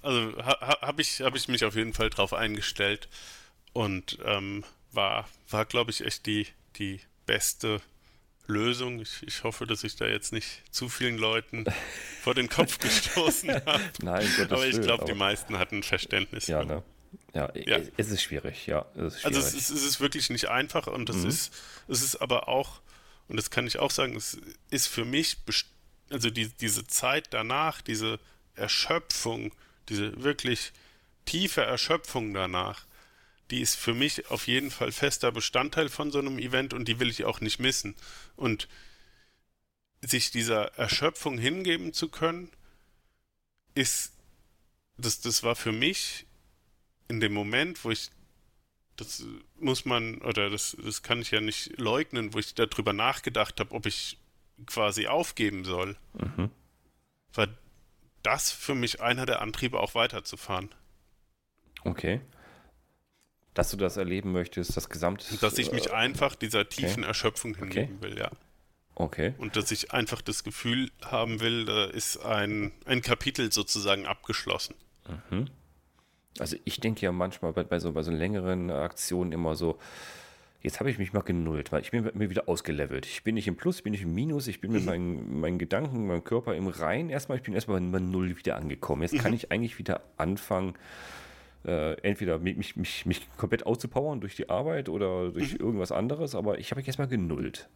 also 0.01 0.33
ha, 0.37 0.81
habe 0.81 1.01
ich, 1.01 1.21
hab 1.21 1.35
ich 1.35 1.47
mich 1.47 1.63
auf 1.63 1.75
jeden 1.75 1.93
Fall 1.93 2.09
drauf 2.09 2.33
eingestellt 2.33 3.07
und 3.73 4.17
ähm, 4.25 4.63
war, 4.91 5.29
war 5.49 5.65
glaube 5.65 5.91
ich, 5.91 6.05
echt 6.05 6.25
die, 6.25 6.47
die 6.75 6.99
beste 7.25 7.81
Lösung. 8.47 8.99
Ich, 8.99 9.23
ich 9.23 9.43
hoffe, 9.43 9.65
dass 9.65 9.83
ich 9.83 9.95
da 9.95 10.05
jetzt 10.05 10.33
nicht 10.33 10.61
zu 10.71 10.89
vielen 10.89 11.17
Leuten 11.17 11.65
vor 12.21 12.35
den 12.35 12.49
Kopf 12.49 12.79
gestoßen 12.79 13.53
habe. 13.65 13.83
Nein, 14.01 14.27
Gottes 14.37 14.51
aber 14.51 14.65
ich 14.65 14.81
glaube, 14.81 15.05
die 15.05 15.13
meisten 15.13 15.57
hatten 15.57 15.83
Verständnis. 15.83 16.47
Ja, 16.47 16.63
ne? 16.63 16.83
Ja, 17.33 17.51
ja, 17.55 17.79
es 17.97 18.09
ist 18.09 18.21
schwierig, 18.21 18.67
ja. 18.67 18.85
Es 18.95 19.15
ist 19.15 19.21
schwierig. 19.21 19.25
Also 19.25 19.39
es 19.39 19.53
ist, 19.53 19.69
es 19.69 19.83
ist, 19.83 19.99
wirklich 19.99 20.29
nicht 20.29 20.49
einfach 20.49 20.87
und 20.87 21.09
es 21.09 21.17
mhm. 21.17 21.29
ist, 21.29 21.53
es 21.87 22.01
ist 22.01 22.15
aber 22.17 22.47
auch, 22.47 22.81
und 23.27 23.37
das 23.37 23.49
kann 23.49 23.67
ich 23.67 23.79
auch 23.79 23.91
sagen, 23.91 24.15
es 24.15 24.37
ist 24.69 24.87
für 24.87 25.05
mich, 25.05 25.37
also 26.09 26.29
die, 26.29 26.49
diese 26.49 26.85
Zeit 26.87 27.27
danach, 27.31 27.81
diese 27.81 28.19
Erschöpfung, 28.55 29.53
diese 29.89 30.23
wirklich 30.23 30.73
tiefe 31.25 31.61
Erschöpfung 31.61 32.33
danach, 32.33 32.85
die 33.49 33.61
ist 33.61 33.75
für 33.75 33.93
mich 33.93 34.29
auf 34.29 34.47
jeden 34.47 34.71
Fall 34.71 34.91
fester 34.91 35.31
Bestandteil 35.31 35.89
von 35.89 36.11
so 36.11 36.19
einem 36.19 36.39
Event 36.39 36.73
und 36.73 36.87
die 36.87 36.99
will 36.99 37.09
ich 37.09 37.25
auch 37.25 37.41
nicht 37.41 37.59
missen. 37.59 37.95
Und 38.35 38.67
sich 40.01 40.31
dieser 40.31 40.77
Erschöpfung 40.77 41.37
hingeben 41.37 41.93
zu 41.93 42.09
können, 42.09 42.49
ist, 43.75 44.13
das, 44.97 45.21
das 45.21 45.43
war 45.43 45.55
für 45.55 45.71
mich 45.71 46.25
in 47.11 47.19
dem 47.19 47.33
Moment, 47.33 47.83
wo 47.83 47.91
ich, 47.91 48.09
das 48.95 49.23
muss 49.59 49.85
man, 49.85 50.19
oder 50.21 50.49
das, 50.49 50.75
das 50.83 51.03
kann 51.03 51.21
ich 51.21 51.31
ja 51.31 51.41
nicht 51.41 51.77
leugnen, 51.77 52.33
wo 52.33 52.39
ich 52.39 52.55
darüber 52.55 52.93
nachgedacht 52.93 53.59
habe, 53.59 53.75
ob 53.75 53.85
ich 53.85 54.17
quasi 54.65 55.07
aufgeben 55.07 55.65
soll, 55.65 55.97
mhm. 56.13 56.49
war 57.33 57.47
das 58.23 58.51
für 58.51 58.75
mich 58.75 59.01
einer 59.01 59.25
der 59.25 59.41
Antriebe, 59.41 59.79
auch 59.79 59.93
weiterzufahren. 59.93 60.69
Okay. 61.83 62.21
Dass 63.53 63.71
du 63.71 63.77
das 63.77 63.97
erleben 63.97 64.31
möchtest, 64.31 64.77
das 64.77 64.89
gesamte. 64.89 65.25
Dass 65.37 65.57
ich 65.57 65.71
mich 65.71 65.87
äh, 65.87 65.93
einfach 65.93 66.35
dieser 66.35 66.69
tiefen 66.69 66.99
okay. 66.99 67.07
Erschöpfung 67.07 67.55
hingeben 67.55 67.97
okay. 67.97 68.09
will, 68.09 68.17
ja. 68.17 68.31
Okay. 68.95 69.33
Und 69.37 69.55
dass 69.55 69.71
ich 69.71 69.91
einfach 69.91 70.21
das 70.21 70.43
Gefühl 70.43 70.91
haben 71.03 71.39
will, 71.39 71.65
da 71.65 71.85
ist 71.85 72.17
ein, 72.17 72.71
ein 72.85 73.01
Kapitel 73.01 73.51
sozusagen 73.51 74.05
abgeschlossen. 74.05 74.75
Mhm. 75.29 75.49
Also 76.39 76.57
ich 76.63 76.79
denke 76.79 77.01
ja 77.01 77.11
manchmal 77.11 77.53
bei, 77.53 77.63
bei, 77.63 77.79
so, 77.79 77.91
bei 77.91 78.03
so 78.03 78.11
längeren 78.11 78.69
Aktionen 78.69 79.31
immer 79.31 79.55
so, 79.55 79.77
jetzt 80.61 80.79
habe 80.79 80.89
ich 80.89 80.97
mich 80.97 81.13
mal 81.13 81.21
genullt, 81.21 81.71
weil 81.71 81.81
ich 81.81 81.91
bin 81.91 82.09
mir 82.13 82.29
wieder 82.29 82.47
ausgelevelt. 82.47 83.05
Ich 83.05 83.23
bin 83.23 83.35
nicht 83.35 83.47
im 83.47 83.55
Plus, 83.55 83.77
ich 83.77 83.83
bin 83.83 83.91
nicht 83.91 84.03
im 84.03 84.13
Minus, 84.13 84.47
ich 84.47 84.61
bin 84.61 84.71
mit 84.71 84.81
mhm. 84.81 84.87
meinen, 84.87 85.39
meinen 85.39 85.59
Gedanken, 85.59 86.07
meinem 86.07 86.23
Körper 86.23 86.55
im 86.55 86.67
Rein. 86.67 87.09
Erstmal, 87.09 87.37
ich 87.37 87.43
bin 87.43 87.53
erstmal 87.53 87.81
bei 87.81 87.99
Null 87.99 88.37
wieder 88.37 88.55
angekommen. 88.55 89.01
Jetzt 89.01 89.17
kann 89.17 89.31
mhm. 89.31 89.37
ich 89.37 89.51
eigentlich 89.51 89.77
wieder 89.79 90.01
anfangen, 90.17 90.75
äh, 91.65 91.93
entweder 92.01 92.39
mich, 92.39 92.75
mich, 92.75 93.05
mich 93.05 93.27
komplett 93.37 93.65
auszupowern 93.65 94.21
durch 94.21 94.35
die 94.35 94.49
Arbeit 94.49 94.89
oder 94.89 95.31
durch 95.31 95.53
mhm. 95.53 95.59
irgendwas 95.59 95.91
anderes, 95.91 96.35
aber 96.35 96.59
ich 96.59 96.71
habe 96.71 96.79
mich 96.79 96.87
erstmal 96.87 97.07
genullt. 97.07 97.69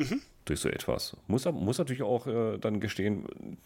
Mhm. 0.00 0.22
Durch 0.44 0.60
so 0.60 0.68
etwas. 0.68 1.16
Muss, 1.26 1.44
muss 1.46 1.78
natürlich 1.78 2.02
auch 2.02 2.26
äh, 2.26 2.58
dann 2.58 2.80
gestehen, 2.80 3.58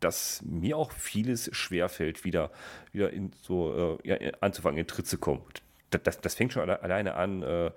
dass 0.00 0.42
mir 0.44 0.76
auch 0.76 0.92
vieles 0.92 1.50
schwerfällt, 1.52 2.24
wieder, 2.24 2.50
wieder 2.92 3.10
in 3.12 3.32
so 3.40 3.98
äh, 4.04 4.08
ja, 4.08 4.32
anzufangen, 4.40 4.78
in 4.78 4.86
Tritt 4.86 5.06
zu 5.06 5.18
kommen. 5.18 5.42
Das, 5.90 6.02
das, 6.02 6.20
das 6.20 6.34
fängt 6.34 6.52
schon 6.52 6.62
alle, 6.62 6.82
alleine 6.82 7.14
an, 7.14 7.42
äh, 7.42 7.70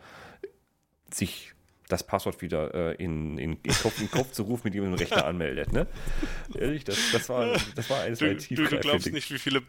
sich 1.11 1.53
das 1.87 2.05
Passwort 2.05 2.41
wieder 2.41 2.73
äh, 2.73 3.03
in, 3.03 3.37
in, 3.37 3.57
in, 3.63 3.73
Kopf, 3.73 4.01
in 4.01 4.09
Kopf 4.09 4.31
zu 4.31 4.43
rufen, 4.43 4.63
mit 4.65 4.73
dem 4.73 4.83
man 4.83 4.91
den 4.91 4.99
Rechner 4.99 5.25
anmeldet. 5.25 5.73
Ne? 5.73 5.87
Ehrlich, 6.55 6.83
das, 6.83 6.97
das, 7.11 7.27
war, 7.29 7.57
das 7.75 7.89
war 7.89 8.01
eines 8.01 8.21
meiner 8.21 8.35
Du, 8.35 8.55
du 8.55 8.79
glaubst 8.79 9.11
nicht, 9.11 9.31
wie 9.31 9.39
viele 9.39 9.61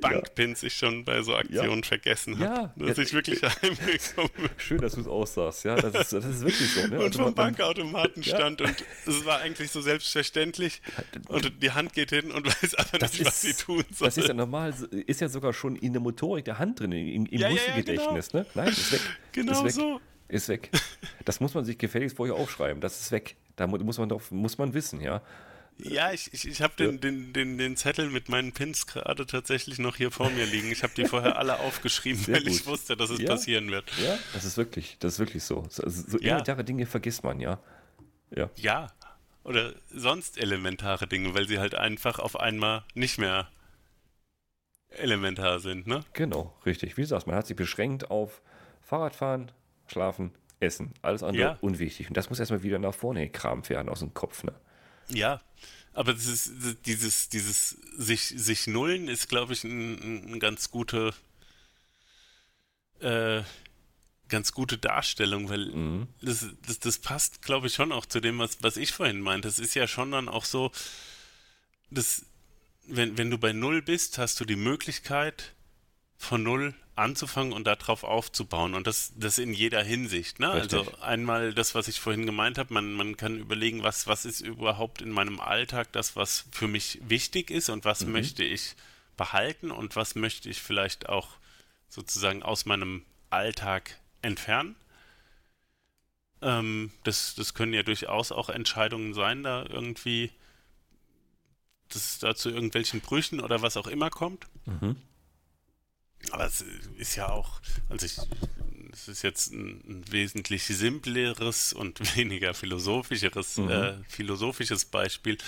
Bankpins 0.00 0.62
ich 0.62 0.74
schon 0.74 1.04
bei 1.04 1.22
so 1.22 1.34
Aktionen 1.34 1.82
ja. 1.82 1.86
vergessen 1.86 2.38
habe. 2.38 2.70
Ja. 2.76 2.86
Dass 2.86 2.98
ich 2.98 3.12
wirklich 3.12 3.42
heimgekommen 3.42 4.30
bin. 4.36 4.50
Schön, 4.56 4.80
dass 4.80 4.94
du 4.94 5.00
es 5.00 5.08
aussagst. 5.08 5.64
Ja, 5.64 5.76
das 5.76 5.94
ist, 5.94 6.12
das 6.12 6.24
ist 6.24 6.40
wirklich 6.40 6.72
so. 6.72 6.86
Ne? 6.86 6.98
Und 6.98 7.06
also 7.06 7.24
vom 7.24 7.34
Bankautomaten 7.34 8.22
stand 8.22 8.60
und 8.60 8.84
es 9.06 9.24
war 9.24 9.40
eigentlich 9.40 9.70
so 9.70 9.80
selbstverständlich 9.80 10.82
und 11.28 11.62
die 11.62 11.70
Hand 11.70 11.92
geht 11.92 12.10
hin 12.10 12.30
und 12.30 12.46
weiß 12.46 12.74
aber 12.74 12.98
das 12.98 13.12
nicht, 13.12 13.22
ist, 13.22 13.26
was 13.26 13.40
sie 13.40 13.54
tun 13.54 13.84
soll. 13.92 14.08
Das 14.08 14.16
ist 14.16 14.28
ja 14.28 14.34
normal, 14.34 14.74
ist 15.06 15.20
ja 15.20 15.28
sogar 15.28 15.52
schon 15.52 15.76
in 15.76 15.92
der 15.92 16.02
Motorik 16.02 16.44
der 16.44 16.58
Hand 16.58 16.80
drin, 16.80 16.92
im, 16.92 17.26
im 17.26 17.40
ja, 17.40 17.50
Muskelgedächtnis. 17.50 18.30
Genau. 18.30 18.44
Ne? 18.44 18.50
Nein, 18.54 18.68
ist 18.68 18.92
weg. 18.92 19.00
Genau 19.32 19.52
ist 19.52 19.64
weg. 19.64 19.72
so. 19.72 20.00
Ist 20.28 20.48
weg. 20.48 20.70
Das 21.24 21.40
muss 21.40 21.54
man 21.54 21.64
sich 21.64 21.78
gefälligst 21.78 22.16
vorher 22.16 22.34
aufschreiben. 22.36 22.80
Das 22.80 23.00
ist 23.00 23.12
weg. 23.12 23.36
Da 23.56 23.66
muss 23.66 23.98
man, 23.98 24.08
drauf, 24.08 24.30
muss 24.30 24.58
man 24.58 24.74
wissen, 24.74 25.00
ja. 25.00 25.22
Ja, 25.80 26.12
ich, 26.12 26.32
ich, 26.32 26.46
ich 26.46 26.60
habe 26.60 26.74
den, 26.76 27.00
den, 27.00 27.32
den, 27.32 27.56
den 27.56 27.76
Zettel 27.76 28.10
mit 28.10 28.28
meinen 28.28 28.52
Pins 28.52 28.86
gerade 28.86 29.26
tatsächlich 29.26 29.78
noch 29.78 29.96
hier 29.96 30.10
vor 30.10 30.28
mir 30.30 30.44
liegen. 30.44 30.72
Ich 30.72 30.82
habe 30.82 30.92
die 30.94 31.04
vorher 31.04 31.38
alle 31.38 31.60
aufgeschrieben, 31.60 32.20
Sehr 32.20 32.36
weil 32.36 32.42
gut. 32.42 32.52
ich 32.52 32.66
wusste, 32.66 32.96
dass 32.96 33.10
es 33.10 33.20
ja. 33.20 33.28
passieren 33.28 33.70
wird. 33.70 33.84
Ja, 34.02 34.18
das 34.34 34.44
ist 34.44 34.56
wirklich, 34.56 34.96
das 34.98 35.14
ist 35.14 35.18
wirklich 35.20 35.44
so. 35.44 35.62
Also, 35.62 35.88
so 35.88 36.18
ja. 36.18 36.30
elementare 36.30 36.64
Dinge 36.64 36.86
vergisst 36.86 37.22
man, 37.22 37.40
ja. 37.40 37.60
Ja. 38.34 38.50
Ja. 38.56 38.88
Oder 39.44 39.72
sonst 39.90 40.36
elementare 40.36 41.06
Dinge, 41.06 41.32
weil 41.34 41.46
sie 41.46 41.58
halt 41.58 41.74
einfach 41.74 42.18
auf 42.18 42.38
einmal 42.38 42.84
nicht 42.94 43.18
mehr 43.18 43.48
elementar 44.90 45.60
sind, 45.60 45.86
ne? 45.86 46.00
Genau, 46.12 46.54
richtig. 46.66 46.96
Wie 46.96 47.02
du 47.02 47.06
sagst, 47.06 47.26
man 47.26 47.36
hat 47.36 47.46
sich 47.46 47.56
beschränkt 47.56 48.10
auf 48.10 48.42
Fahrradfahren, 48.82 49.52
Schlafen, 49.86 50.32
Essen. 50.60 50.92
Alles 51.02 51.22
andere 51.22 51.42
ja. 51.42 51.58
unwichtig. 51.60 52.08
Und 52.08 52.16
das 52.16 52.30
muss 52.30 52.40
erstmal 52.40 52.62
wieder 52.62 52.78
nach 52.78 52.94
vorne 52.94 53.26
gekramt 53.26 53.70
werden 53.70 53.88
aus 53.88 54.00
dem 54.00 54.12
Kopf, 54.12 54.44
ne? 54.44 54.52
Ja, 55.10 55.40
aber 55.92 56.12
ist, 56.12 56.52
dieses, 56.86 57.28
dieses 57.28 57.70
sich, 57.96 58.22
sich 58.28 58.66
nullen 58.66 59.08
ist, 59.08 59.28
glaube 59.28 59.52
ich, 59.52 59.64
ein, 59.64 60.34
ein 60.34 60.40
ganz 60.40 60.70
gute, 60.70 61.12
äh, 63.00 63.42
ganz 64.28 64.52
gute 64.52 64.78
Darstellung, 64.78 65.48
weil 65.48 65.66
mhm. 65.66 66.08
das, 66.22 66.46
das, 66.66 66.78
das 66.78 66.98
passt, 66.98 67.42
glaube 67.42 67.66
ich, 67.66 67.74
schon 67.74 67.90
auch 67.92 68.06
zu 68.06 68.20
dem, 68.20 68.38
was, 68.38 68.62
was 68.62 68.76
ich 68.76 68.92
vorhin 68.92 69.20
meinte. 69.20 69.48
Das 69.48 69.58
ist 69.58 69.74
ja 69.74 69.88
schon 69.88 70.12
dann 70.12 70.28
auch 70.28 70.44
so, 70.44 70.70
dass, 71.90 72.26
wenn, 72.86 73.18
wenn 73.18 73.30
du 73.30 73.38
bei 73.38 73.52
Null 73.52 73.82
bist, 73.82 74.18
hast 74.18 74.38
du 74.40 74.44
die 74.44 74.56
Möglichkeit, 74.56 75.54
von 76.16 76.42
Null 76.42 76.74
anzufangen 76.98 77.52
und 77.52 77.66
darauf 77.66 78.04
aufzubauen. 78.04 78.74
Und 78.74 78.86
das, 78.86 79.12
das 79.16 79.38
in 79.38 79.52
jeder 79.52 79.82
Hinsicht. 79.82 80.40
Ne? 80.40 80.50
Also 80.50 80.86
einmal 81.00 81.54
das, 81.54 81.74
was 81.74 81.88
ich 81.88 82.00
vorhin 82.00 82.26
gemeint 82.26 82.58
habe, 82.58 82.74
man, 82.74 82.92
man 82.94 83.16
kann 83.16 83.38
überlegen, 83.38 83.82
was, 83.82 84.06
was 84.06 84.24
ist 84.24 84.40
überhaupt 84.40 85.00
in 85.00 85.10
meinem 85.10 85.40
Alltag 85.40 85.92
das, 85.92 86.16
was 86.16 86.46
für 86.50 86.68
mich 86.68 86.98
wichtig 87.02 87.50
ist 87.50 87.70
und 87.70 87.84
was 87.84 88.04
mhm. 88.04 88.12
möchte 88.12 88.44
ich 88.44 88.74
behalten 89.16 89.70
und 89.70 89.96
was 89.96 90.14
möchte 90.14 90.48
ich 90.48 90.60
vielleicht 90.60 91.08
auch 91.08 91.28
sozusagen 91.88 92.42
aus 92.42 92.66
meinem 92.66 93.04
Alltag 93.30 93.98
entfernen. 94.22 94.76
Ähm, 96.42 96.90
das, 97.04 97.34
das 97.34 97.54
können 97.54 97.74
ja 97.74 97.82
durchaus 97.82 98.32
auch 98.32 98.48
Entscheidungen 98.48 99.14
sein, 99.14 99.42
da 99.42 99.64
irgendwie, 99.68 100.30
dass 101.88 102.12
es 102.12 102.18
da 102.18 102.34
zu 102.34 102.50
irgendwelchen 102.50 103.00
Brüchen 103.00 103.40
oder 103.40 103.62
was 103.62 103.76
auch 103.76 103.86
immer 103.86 104.10
kommt. 104.10 104.46
Mhm. 104.66 104.96
Aber 106.32 106.46
es 106.46 106.64
ist 106.96 107.16
ja 107.16 107.28
auch, 107.28 107.60
also 107.88 108.06
ich, 108.06 108.18
es 108.92 109.08
ist 109.08 109.22
jetzt 109.22 109.52
ein, 109.52 110.04
wesentlich 110.10 110.64
simpleres 110.64 111.72
und 111.72 112.00
weniger 112.16 112.54
philosophischeres, 112.54 113.58
mhm. 113.58 113.70
äh, 113.70 113.94
philosophisches 114.08 114.84
Beispiel. 114.84 115.38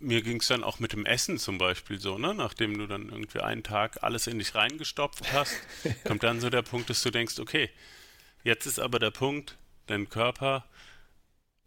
Mir 0.00 0.22
ging 0.22 0.40
es 0.40 0.46
dann 0.46 0.62
auch 0.62 0.78
mit 0.78 0.92
dem 0.92 1.06
Essen 1.06 1.38
zum 1.38 1.58
Beispiel 1.58 1.98
so, 1.98 2.18
ne? 2.18 2.32
Nachdem 2.32 2.78
du 2.78 2.86
dann 2.86 3.08
irgendwie 3.08 3.40
einen 3.40 3.64
Tag 3.64 4.02
alles 4.04 4.28
in 4.28 4.38
dich 4.38 4.54
reingestopft 4.54 5.32
hast, 5.32 5.54
kommt 6.04 6.22
dann 6.22 6.40
so 6.40 6.50
der 6.50 6.62
Punkt, 6.62 6.88
dass 6.88 7.02
du 7.02 7.10
denkst, 7.10 7.40
okay, 7.40 7.68
jetzt 8.44 8.66
ist 8.66 8.78
aber 8.78 8.98
der 9.00 9.10
Punkt, 9.10 9.58
dein 9.86 10.08
Körper, 10.08 10.64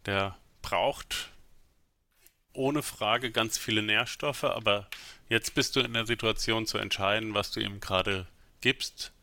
der 0.06 0.38
braucht 0.62 1.32
ohne 2.54 2.84
Frage 2.84 3.32
ganz 3.32 3.58
viele 3.58 3.82
Nährstoffe, 3.82 4.44
aber 4.44 4.88
jetzt 5.32 5.56
bist 5.56 5.76
du 5.78 5.80
in 5.80 5.94
der 5.94 6.06
Situation 6.06 6.68
zu 6.68 6.78
entscheiden, 6.78 7.34
was 7.34 7.52
du 7.52 7.62
ihm 7.62 7.80
gerade 7.80 8.28
gibst. 8.60 9.14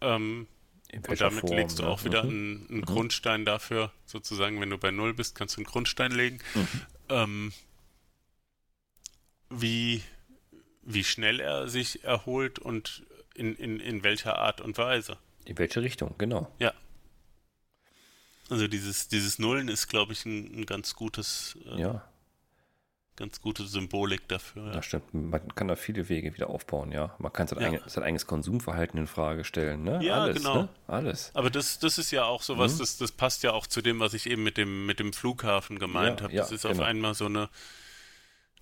Ähm, 0.00 0.46
und 0.92 1.20
damit 1.20 1.40
Form, 1.40 1.56
legst 1.56 1.80
du 1.80 1.82
ne? 1.82 1.88
auch 1.88 2.04
wieder 2.04 2.22
mhm. 2.22 2.30
einen, 2.30 2.66
einen 2.68 2.78
mhm. 2.78 2.84
Grundstein 2.84 3.44
dafür, 3.44 3.92
sozusagen, 4.06 4.60
wenn 4.60 4.70
du 4.70 4.78
bei 4.78 4.92
Null 4.92 5.12
bist, 5.12 5.34
kannst 5.34 5.56
du 5.56 5.58
einen 5.58 5.66
Grundstein 5.66 6.12
legen. 6.12 6.38
Mhm. 6.54 6.68
Ähm, 7.08 7.52
wie, 9.50 10.02
wie 10.82 11.02
schnell 11.02 11.40
er 11.40 11.66
sich 11.66 12.04
erholt 12.04 12.60
und 12.60 13.02
in, 13.34 13.56
in, 13.56 13.80
in 13.80 14.04
welcher 14.04 14.38
Art 14.38 14.60
und 14.60 14.78
Weise. 14.78 15.18
In 15.44 15.58
welche 15.58 15.82
Richtung, 15.82 16.14
genau. 16.16 16.54
Ja. 16.60 16.72
Also 18.50 18.68
dieses, 18.68 19.08
dieses 19.08 19.40
Nullen 19.40 19.66
ist, 19.66 19.88
glaube 19.88 20.12
ich, 20.12 20.24
ein, 20.26 20.60
ein 20.60 20.66
ganz 20.66 20.94
gutes 20.94 21.58
äh, 21.66 21.80
ja 21.80 22.08
ganz 23.16 23.40
gute 23.40 23.64
Symbolik 23.64 24.28
dafür. 24.28 24.66
Ja. 24.66 24.72
Das 24.72 24.86
stimmt. 24.86 25.14
Man 25.14 25.54
kann 25.54 25.68
da 25.68 25.76
viele 25.76 26.08
Wege 26.08 26.34
wieder 26.34 26.50
aufbauen, 26.50 26.92
ja. 26.92 27.14
Man 27.18 27.32
kann 27.32 27.46
sein, 27.46 27.60
ja. 27.60 27.68
eigenes, 27.68 27.92
sein 27.92 28.04
eigenes 28.04 28.26
Konsumverhalten 28.26 28.98
in 28.98 29.06
Frage 29.06 29.44
stellen, 29.44 29.84
ne? 29.84 30.00
Ja, 30.02 30.22
Alles, 30.22 30.36
genau. 30.36 30.62
Ne? 30.62 30.68
Alles. 30.86 31.30
Aber 31.34 31.50
das, 31.50 31.78
das 31.78 31.98
ist 31.98 32.10
ja 32.10 32.24
auch 32.24 32.42
sowas, 32.42 32.74
mhm. 32.74 32.78
das, 32.78 32.98
das 32.98 33.12
passt 33.12 33.42
ja 33.42 33.52
auch 33.52 33.66
zu 33.66 33.82
dem, 33.82 34.00
was 34.00 34.14
ich 34.14 34.28
eben 34.28 34.42
mit 34.42 34.56
dem, 34.56 34.86
mit 34.86 34.98
dem 34.98 35.12
Flughafen 35.12 35.78
gemeint 35.78 36.20
ja, 36.20 36.24
habe. 36.24 36.34
Das 36.34 36.50
ist 36.50 36.62
genau. 36.62 36.74
auf 36.74 36.80
einmal 36.80 37.14
so 37.14 37.26
eine. 37.26 37.48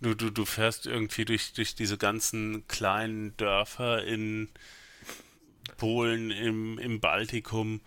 Du, 0.00 0.14
du, 0.14 0.30
du 0.30 0.44
fährst 0.44 0.86
irgendwie 0.86 1.24
durch, 1.24 1.52
durch 1.52 1.76
diese 1.76 1.96
ganzen 1.96 2.66
kleinen 2.66 3.36
Dörfer 3.36 4.04
in 4.04 4.48
Polen, 5.76 6.32
im, 6.32 6.78
im 6.78 7.00
Baltikum 7.00 7.80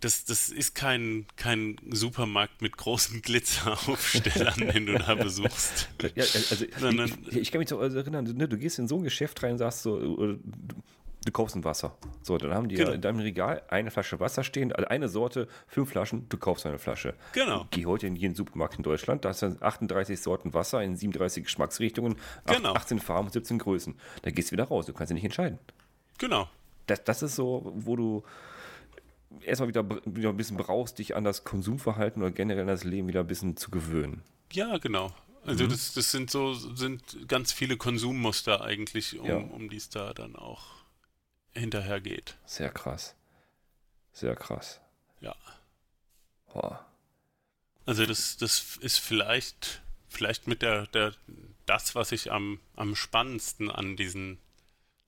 das, 0.00 0.24
das 0.24 0.48
ist 0.48 0.74
kein, 0.74 1.26
kein 1.36 1.76
Supermarkt 1.90 2.60
mit 2.60 2.76
großen 2.76 3.22
Glitzeraufstellern, 3.22 4.72
den 4.72 4.86
du 4.86 4.98
da 4.98 5.14
besuchst. 5.14 5.88
Ja, 6.14 6.24
also 6.50 6.64
ich, 6.64 7.36
ich, 7.36 7.50
kann 7.50 7.60
mich 7.60 7.68
so 7.68 7.80
erinnern, 7.80 8.24
ne, 8.24 8.48
du 8.48 8.58
gehst 8.58 8.78
in 8.78 8.88
so 8.88 8.98
ein 8.98 9.04
Geschäft 9.04 9.42
rein 9.42 9.52
und 9.52 9.58
sagst 9.58 9.82
so, 9.82 9.98
du, 9.98 10.38
du 11.26 11.32
kaufst 11.32 11.56
ein 11.56 11.64
Wasser. 11.64 11.96
So, 12.22 12.36
dann 12.36 12.52
haben 12.52 12.68
die 12.68 12.76
genau. 12.76 12.92
in 12.92 13.00
deinem 13.00 13.20
Regal 13.20 13.62
eine 13.68 13.90
Flasche 13.90 14.20
Wasser 14.20 14.44
stehen, 14.44 14.72
also 14.72 14.88
eine 14.88 15.08
Sorte, 15.08 15.48
fünf 15.66 15.90
Flaschen, 15.90 16.28
du 16.28 16.36
kaufst 16.36 16.66
eine 16.66 16.78
Flasche. 16.78 17.14
Genau. 17.32 17.66
Geh 17.70 17.86
heute 17.86 18.06
in 18.06 18.16
jeden 18.16 18.34
Supermarkt 18.34 18.76
in 18.76 18.82
Deutschland, 18.82 19.24
da 19.24 19.30
hast 19.30 19.42
du 19.42 19.56
38 19.60 20.20
Sorten 20.20 20.52
Wasser 20.52 20.82
in 20.82 20.96
37 20.96 21.44
Geschmacksrichtungen, 21.44 22.16
genau. 22.46 22.74
18 22.74 22.98
Farben, 22.98 23.30
17 23.30 23.58
Größen. 23.58 23.94
Da 24.22 24.30
gehst 24.30 24.50
du 24.50 24.52
wieder 24.52 24.64
raus, 24.64 24.86
du 24.86 24.92
kannst 24.92 25.10
dich 25.10 25.14
nicht 25.14 25.24
entscheiden. 25.24 25.58
Genau. 26.18 26.48
Das, 26.86 27.02
das 27.02 27.22
ist 27.22 27.34
so, 27.34 27.72
wo 27.74 27.96
du 27.96 28.22
erstmal 29.40 29.68
wieder, 29.68 29.88
wieder 30.04 30.30
ein 30.30 30.36
bisschen 30.36 30.56
brauchst, 30.56 30.98
dich 30.98 31.16
an 31.16 31.24
das 31.24 31.44
Konsumverhalten 31.44 32.22
oder 32.22 32.30
generell 32.30 32.62
an 32.62 32.68
das 32.68 32.84
Leben 32.84 33.08
wieder 33.08 33.20
ein 33.20 33.26
bisschen 33.26 33.56
zu 33.56 33.70
gewöhnen. 33.70 34.22
Ja, 34.52 34.78
genau. 34.78 35.12
Also 35.44 35.64
mhm. 35.64 35.68
das, 35.70 35.92
das 35.94 36.10
sind 36.10 36.30
so, 36.30 36.54
sind 36.54 37.28
ganz 37.28 37.52
viele 37.52 37.76
Konsummuster 37.76 38.62
eigentlich, 38.62 39.18
um, 39.18 39.26
ja. 39.26 39.36
um 39.36 39.68
die 39.68 39.76
es 39.76 39.88
da 39.88 40.12
dann 40.12 40.34
auch 40.36 40.64
hinterher 41.52 42.00
geht. 42.00 42.36
Sehr 42.44 42.70
krass. 42.70 43.14
Sehr 44.12 44.34
krass. 44.34 44.80
Ja. 45.20 45.34
Boah. 46.52 46.84
Also 47.84 48.04
das, 48.04 48.36
das 48.36 48.76
ist 48.78 48.98
vielleicht, 48.98 49.82
vielleicht 50.08 50.48
mit 50.48 50.62
der, 50.62 50.86
der, 50.88 51.14
das, 51.66 51.94
was 51.94 52.12
ich 52.12 52.32
am, 52.32 52.58
am 52.74 52.96
spannendsten 52.96 53.70
an 53.70 53.96
diesen, 53.96 54.38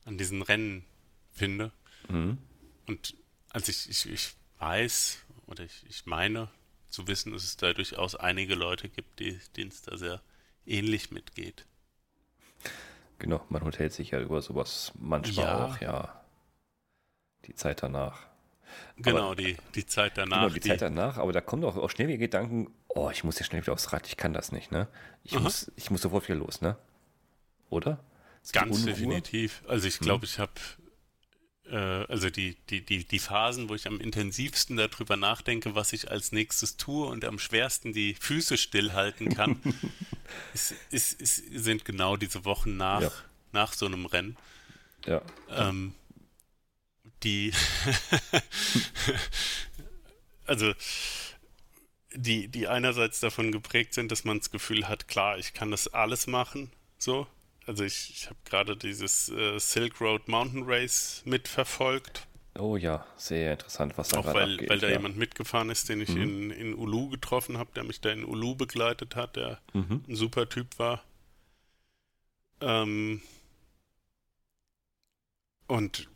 an 0.05 0.19
diesen 0.19 0.43
Rennen 0.43 0.85
finde. 1.33 1.73
Mhm. 2.09 2.39
Und 2.87 3.15
also 3.51 3.71
ich, 3.71 3.89
ich, 3.89 4.07
ich 4.13 4.35
weiß 4.59 5.19
oder 5.47 5.65
ich, 5.65 5.85
ich 5.89 6.07
meine 6.07 6.49
zu 6.89 7.07
wissen, 7.07 7.33
dass 7.33 7.45
es 7.45 7.57
da 7.57 7.73
durchaus 7.73 8.15
einige 8.15 8.55
Leute 8.55 8.89
gibt, 8.89 9.21
die, 9.21 9.39
denen 9.57 9.71
es 9.71 9.83
da 9.83 9.97
sehr 9.97 10.23
ähnlich 10.67 11.11
mitgeht. 11.11 11.67
Genau, 13.19 13.45
man 13.49 13.63
unterhält 13.63 13.93
sich 13.93 14.11
ja 14.11 14.21
über 14.21 14.41
sowas 14.43 14.93
manchmal 14.99 15.45
ja. 15.45 15.65
auch, 15.65 15.81
ja. 15.81 16.25
Die 17.47 17.55
Zeit 17.55 17.83
danach. 17.83 18.27
Genau, 18.97 19.27
aber, 19.27 19.37
die, 19.37 19.57
die 19.75 19.87
Zeit 19.87 20.17
danach. 20.17 20.43
Genau, 20.43 20.55
die, 20.55 20.61
die, 20.61 20.69
Zeit 20.69 20.83
danach, 20.83 21.17
aber 21.19 21.33
da 21.33 21.41
kommen 21.41 21.63
doch 21.63 21.77
auch 21.77 21.91
schnell 21.91 22.09
wieder 22.09 22.19
Gedanken, 22.19 22.73
oh, 22.89 23.11
ich 23.11 23.25
muss 23.25 23.39
ja 23.39 23.45
schnell 23.45 23.63
wieder 23.63 23.73
aufs 23.73 23.93
Rad, 23.93 24.07
ich 24.07 24.17
kann 24.17 24.33
das 24.33 24.53
nicht, 24.53 24.71
ne? 24.71 24.89
Ich, 25.25 25.39
muss, 25.39 25.73
ich 25.77 25.91
muss 25.91 26.03
sofort 26.03 26.29
wieder 26.29 26.39
los, 26.39 26.61
ne? 26.61 26.77
Oder? 27.71 27.99
Ganz 28.53 28.85
definitiv. 28.85 29.63
Also 29.67 29.89
ich 29.89 29.99
glaube, 29.99 30.23
hm. 30.23 30.25
ich 30.25 30.39
habe 30.39 30.53
also 31.77 32.31
die, 32.31 32.57
die, 32.71 32.85
die, 32.85 33.05
die 33.05 33.19
Phasen, 33.19 33.69
wo 33.69 33.75
ich 33.75 33.87
am 33.87 34.01
intensivsten 34.01 34.77
darüber 34.77 35.17
nachdenke, 35.17 35.75
was 35.75 35.93
ich 35.93 36.11
als 36.11 36.33
nächstes 36.33 36.77
tue 36.77 37.07
und 37.07 37.25
am 37.25 37.39
schwersten 37.39 37.93
die 37.93 38.15
Füße 38.15 38.57
stillhalten 38.57 39.35
kann, 39.35 39.61
ist, 40.55 40.75
ist, 40.91 41.21
ist, 41.21 41.43
sind 41.53 41.85
genau 41.85 42.17
diese 42.17 42.45
Wochen 42.45 42.77
nach, 42.77 43.03
ja. 43.03 43.13
nach 43.53 43.73
so 43.73 43.87
einem 43.87 44.07
Rennen. 44.07 44.37
Ja. 45.05 45.23
Ähm, 45.51 45.95
die, 47.23 47.53
also, 50.47 50.73
die, 52.15 52.49
die 52.49 52.69
einerseits 52.69 53.21
davon 53.21 53.53
geprägt 53.53 53.95
sind, 53.95 54.11
dass 54.11 54.25
man 54.25 54.39
das 54.39 54.51
Gefühl 54.51 54.89
hat, 54.89 55.09
klar, 55.09 55.39
ich 55.39 55.53
kann 55.53 55.71
das 55.71 55.89
alles 55.89 56.27
machen, 56.27 56.71
so, 56.99 57.27
also 57.69 57.85
ich, 57.85 58.11
ich 58.11 58.27
habe 58.27 58.39
gerade 58.45 58.77
dieses 58.77 59.29
äh, 59.29 59.59
Silk 59.59 60.01
Road 60.01 60.27
Mountain 60.27 60.65
Race 60.65 61.23
mitverfolgt. 61.25 62.27
Oh 62.59 62.77
ja, 62.77 63.07
sehr 63.17 63.53
interessant, 63.53 63.97
was 63.97 64.09
da 64.09 64.19
Auch 64.19 64.27
weil, 64.27 64.55
abgeht, 64.55 64.71
weil 64.71 64.81
da 64.81 64.89
ja. 64.89 64.95
jemand 64.95 65.17
mitgefahren 65.17 65.71
ist, 65.71 65.89
den 65.89 66.01
ich 66.01 66.09
mhm. 66.09 66.23
in, 66.23 66.51
in 66.51 66.75
Ulu 66.75 67.11
getroffen 67.11 67.59
habe, 67.59 67.71
der 67.75 67.85
mich 67.85 68.01
da 68.01 68.11
in 68.11 68.25
Ulu 68.25 68.57
begleitet 68.57 69.15
hat, 69.15 69.37
der 69.37 69.61
mhm. 69.75 70.03
ein 70.09 70.17
super 70.17 70.49
Typ 70.49 70.79
war. 70.79 71.05
Ähm, 72.61 73.23
und 75.69 76.09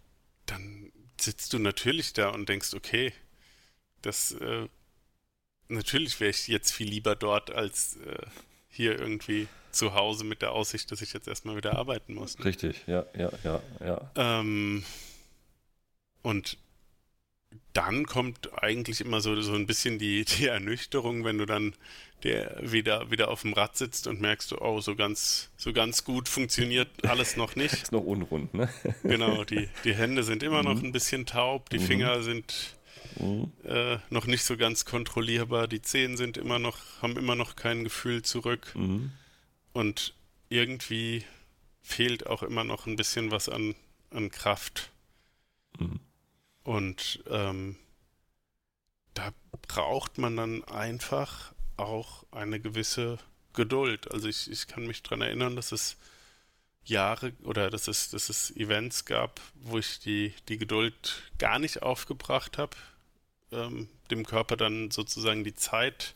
dann 0.46 0.90
sitzt 1.20 1.52
du 1.52 1.58
natürlich 1.58 2.14
da 2.14 2.30
und 2.30 2.48
denkst, 2.48 2.74
okay, 2.74 3.12
das 4.00 4.32
äh, 4.32 4.68
natürlich 5.68 6.18
wäre 6.18 6.30
ich 6.30 6.48
jetzt 6.48 6.72
viel 6.72 6.88
lieber 6.88 7.14
dort 7.14 7.50
als 7.50 7.96
äh, 7.98 8.26
hier 8.68 8.98
irgendwie 8.98 9.48
zu 9.72 9.94
Hause 9.94 10.24
mit 10.24 10.42
der 10.42 10.52
Aussicht, 10.52 10.90
dass 10.92 11.02
ich 11.02 11.12
jetzt 11.12 11.28
erstmal 11.28 11.56
wieder 11.56 11.76
arbeiten 11.76 12.14
muss. 12.14 12.38
Ne? 12.38 12.44
Richtig, 12.44 12.82
ja, 12.86 13.04
ja, 13.16 13.30
ja, 13.42 13.60
ja. 13.80 14.10
Ähm, 14.16 14.84
und 16.22 16.58
dann 17.72 18.06
kommt 18.06 18.50
eigentlich 18.62 19.00
immer 19.00 19.20
so, 19.20 19.40
so 19.40 19.54
ein 19.54 19.66
bisschen 19.66 19.98
die, 19.98 20.24
die 20.38 20.46
Ernüchterung, 20.46 21.24
wenn 21.24 21.38
du 21.38 21.46
dann 21.46 21.74
der 22.22 22.56
wieder, 22.62 23.10
wieder 23.10 23.28
auf 23.28 23.42
dem 23.42 23.52
Rad 23.52 23.76
sitzt 23.76 24.06
und 24.06 24.20
merkst 24.20 24.52
oh, 24.52 24.80
so 24.80 24.94
ganz, 24.94 25.50
so 25.56 25.72
ganz 25.72 26.04
gut 26.04 26.28
funktioniert 26.28 26.88
alles 27.04 27.36
noch 27.36 27.56
nicht. 27.56 27.72
Ist 27.82 27.92
noch 27.92 28.04
unrund, 28.04 28.54
ne? 28.54 28.68
genau, 29.02 29.44
die, 29.44 29.68
die 29.84 29.94
Hände 29.94 30.22
sind 30.22 30.42
immer 30.42 30.62
mhm. 30.62 30.68
noch 30.68 30.82
ein 30.82 30.92
bisschen 30.92 31.26
taub, 31.26 31.68
die 31.70 31.78
mhm. 31.78 31.82
Finger 31.82 32.22
sind 32.22 32.76
mhm. 33.18 33.50
äh, 33.64 33.98
noch 34.10 34.26
nicht 34.26 34.44
so 34.44 34.56
ganz 34.56 34.84
kontrollierbar, 34.84 35.66
die 35.66 35.82
Zehen 35.82 36.16
sind 36.16 36.36
immer 36.36 36.60
noch, 36.60 36.78
haben 37.00 37.16
immer 37.16 37.34
noch 37.34 37.56
kein 37.56 37.82
Gefühl 37.82 38.22
zurück. 38.22 38.72
Mhm. 38.76 39.12
Und 39.72 40.14
irgendwie 40.48 41.24
fehlt 41.82 42.26
auch 42.26 42.42
immer 42.42 42.64
noch 42.64 42.86
ein 42.86 42.96
bisschen 42.96 43.30
was 43.30 43.48
an, 43.48 43.74
an 44.10 44.30
Kraft. 44.30 44.90
Mhm. 45.78 46.00
Und 46.62 47.24
ähm, 47.28 47.76
da 49.14 49.32
braucht 49.68 50.18
man 50.18 50.36
dann 50.36 50.64
einfach 50.64 51.52
auch 51.76 52.24
eine 52.30 52.60
gewisse 52.60 53.18
Geduld. 53.52 54.10
Also 54.12 54.28
ich, 54.28 54.50
ich 54.50 54.66
kann 54.66 54.86
mich 54.86 55.02
daran 55.02 55.22
erinnern, 55.22 55.56
dass 55.56 55.72
es 55.72 55.96
Jahre 56.84 57.32
oder 57.44 57.70
dass 57.70 57.88
es, 57.88 58.10
dass 58.10 58.28
es 58.28 58.50
Events 58.56 59.04
gab, 59.04 59.40
wo 59.54 59.78
ich 59.78 60.00
die, 60.00 60.34
die 60.48 60.58
Geduld 60.58 61.22
gar 61.38 61.58
nicht 61.58 61.82
aufgebracht 61.82 62.58
habe, 62.58 62.76
ähm, 63.52 63.88
dem 64.10 64.26
Körper 64.26 64.56
dann 64.56 64.90
sozusagen 64.90 65.44
die 65.44 65.54
Zeit 65.54 66.14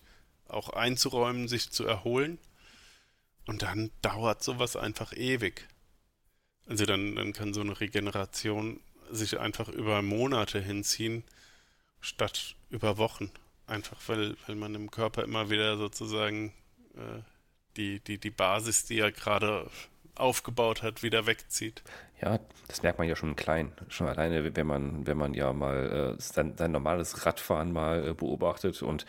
auch 0.49 0.71
einzuräumen, 0.71 1.49
sich 1.49 1.71
zu 1.71 1.85
erholen. 1.85 2.39
Und 3.47 3.63
dann 3.63 3.91
dauert 4.03 4.43
sowas 4.43 4.77
einfach 4.77 5.13
ewig. 5.13 5.69
Also 6.67 6.85
dann, 6.85 7.15
dann 7.15 7.33
kann 7.33 7.55
so 7.55 7.61
eine 7.61 7.79
Regeneration 7.79 8.81
sich 9.11 9.39
einfach 9.39 9.69
über 9.69 10.03
Monate 10.03 10.61
hinziehen, 10.61 11.23
statt 12.01 12.57
über 12.71 12.99
Wochen. 12.99 13.31
Einfach 13.67 13.97
weil, 14.09 14.37
weil 14.47 14.57
man 14.57 14.75
im 14.75 14.91
Körper 14.91 15.25
immer 15.25 15.49
wieder 15.51 15.77
sozusagen 15.77 16.53
äh, 16.95 17.21
die, 17.77 18.01
die, 18.01 18.19
die 18.19 18.31
Basis, 18.31 18.85
die 18.85 18.99
er 18.99 19.13
gerade 19.13 19.71
aufgebaut 20.17 20.83
hat, 20.83 21.03
wieder 21.03 21.27
wegzieht. 21.27 21.83
Ja, 22.21 22.39
das 22.69 22.83
merkt 22.83 22.99
man 22.99 23.09
ja 23.09 23.17
schon 23.17 23.37
klein. 23.37 23.73
Schon 23.89 24.09
alleine, 24.09 24.57
wenn 24.57 24.67
man, 24.67 25.07
wenn 25.07 25.19
man 25.19 25.35
ja 25.35 25.53
mal 25.53 26.17
äh, 26.17 26.21
sein, 26.21 26.57
sein 26.57 26.73
normales 26.73 27.27
Radfahren 27.27 27.73
mal 27.73 28.09
äh, 28.09 28.14
beobachtet 28.14 28.83
und 28.83 29.05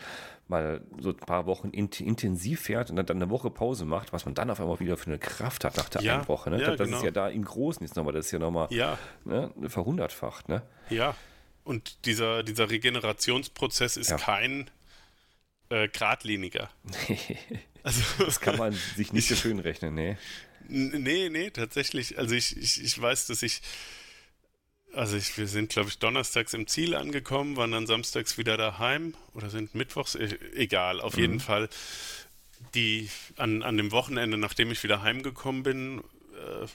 mal 0.46 0.82
so 0.98 1.10
ein 1.10 1.16
paar 1.16 1.46
Wochen 1.46 1.70
in, 1.70 1.88
intensiv 1.88 2.62
fährt 2.62 2.90
und 2.90 2.96
dann, 2.96 3.06
dann, 3.06 3.18
eine 3.18 3.30
Woche 3.30 3.50
Pause 3.50 3.84
macht, 3.84 4.12
was 4.12 4.24
man 4.24 4.34
dann 4.34 4.50
auf 4.50 4.60
einmal 4.60 4.80
wieder 4.80 4.96
für 4.96 5.06
eine 5.06 5.18
Kraft 5.18 5.64
hat 5.64 5.76
nach 5.76 5.88
der 5.88 6.02
ja, 6.02 6.16
einen 6.16 6.28
Woche. 6.28 6.50
Ne? 6.50 6.60
Ja, 6.60 6.76
das, 6.76 6.86
genau. 6.86 6.98
ist 6.98 7.04
ja 7.04 7.10
da 7.10 7.28
im 7.28 7.44
Großen 7.44 7.84
jetzt 7.86 7.96
nochmal, 7.96 8.12
das 8.12 8.26
ist 8.26 8.32
ja 8.32 8.38
nochmal 8.38 8.68
ja. 8.70 8.98
ne, 9.24 9.50
verhundertfacht. 9.66 10.48
Ne? 10.48 10.62
Ja, 10.90 11.14
und 11.64 12.06
dieser, 12.06 12.42
dieser 12.42 12.70
Regenerationsprozess 12.70 13.98
ist 13.98 14.10
ja. 14.10 14.16
kein 14.16 14.70
äh, 15.70 15.88
geradliniger. 15.88 16.70
Also, 17.84 18.24
das 18.24 18.40
kann 18.40 18.58
man 18.58 18.72
sich 18.72 19.12
nicht 19.12 19.28
so 19.28 19.34
schön 19.36 19.60
rechnen, 19.60 19.94
nee. 19.94 20.18
Nee, 20.66 21.28
nee, 21.30 21.50
tatsächlich. 21.50 22.18
Also 22.18 22.34
ich, 22.34 22.56
ich, 22.56 22.82
ich 22.82 23.00
weiß, 23.00 23.26
dass 23.26 23.42
ich, 23.42 23.62
also 24.92 25.16
ich, 25.16 25.36
wir 25.38 25.46
sind, 25.46 25.70
glaube 25.70 25.88
ich, 25.88 25.98
donnerstags 25.98 26.54
im 26.54 26.66
Ziel 26.66 26.94
angekommen, 26.94 27.56
waren 27.56 27.72
dann 27.72 27.86
samstags 27.86 28.38
wieder 28.38 28.56
daheim 28.56 29.14
oder 29.34 29.50
sind 29.50 29.74
mittwochs, 29.74 30.14
e, 30.14 30.38
egal, 30.54 31.00
auf 31.00 31.16
mhm. 31.16 31.22
jeden 31.22 31.40
Fall. 31.40 31.68
Die 32.74 33.08
an, 33.36 33.62
an 33.62 33.76
dem 33.76 33.92
Wochenende, 33.92 34.36
nachdem 34.36 34.70
ich 34.70 34.82
wieder 34.82 35.02
heimgekommen 35.02 35.62
bin, 35.62 35.98
äh, 36.34 36.66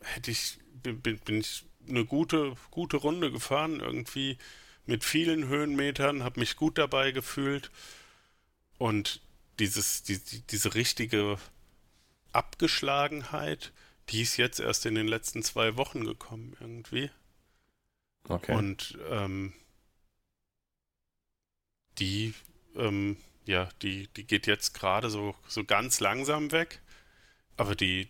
hätte 0.00 0.30
ich, 0.30 0.58
bin, 0.82 1.00
bin 1.00 1.40
ich 1.40 1.64
eine 1.88 2.04
gute, 2.04 2.54
gute 2.70 2.96
Runde 2.96 3.30
gefahren, 3.30 3.80
irgendwie 3.80 4.38
mit 4.86 5.04
vielen 5.04 5.48
Höhenmetern, 5.48 6.22
habe 6.22 6.40
mich 6.40 6.56
gut 6.56 6.78
dabei 6.78 7.10
gefühlt 7.10 7.70
und 8.78 9.20
dieses, 9.58 10.02
die, 10.02 10.18
diese 10.50 10.74
richtige 10.74 11.38
Abgeschlagenheit, 12.34 13.72
die 14.10 14.22
ist 14.22 14.36
jetzt 14.36 14.60
erst 14.60 14.86
in 14.86 14.94
den 14.94 15.08
letzten 15.08 15.42
zwei 15.42 15.76
Wochen 15.76 16.04
gekommen 16.04 16.56
irgendwie. 16.60 17.10
Okay. 18.28 18.54
Und 18.54 18.98
ähm, 19.10 19.52
die, 21.98 22.34
ähm, 22.76 23.16
ja, 23.46 23.68
die, 23.82 24.08
die 24.08 24.26
geht 24.26 24.46
jetzt 24.46 24.74
gerade 24.74 25.10
so, 25.10 25.34
so 25.46 25.64
ganz 25.64 26.00
langsam 26.00 26.52
weg. 26.52 26.80
Aber 27.56 27.74
die, 27.74 28.08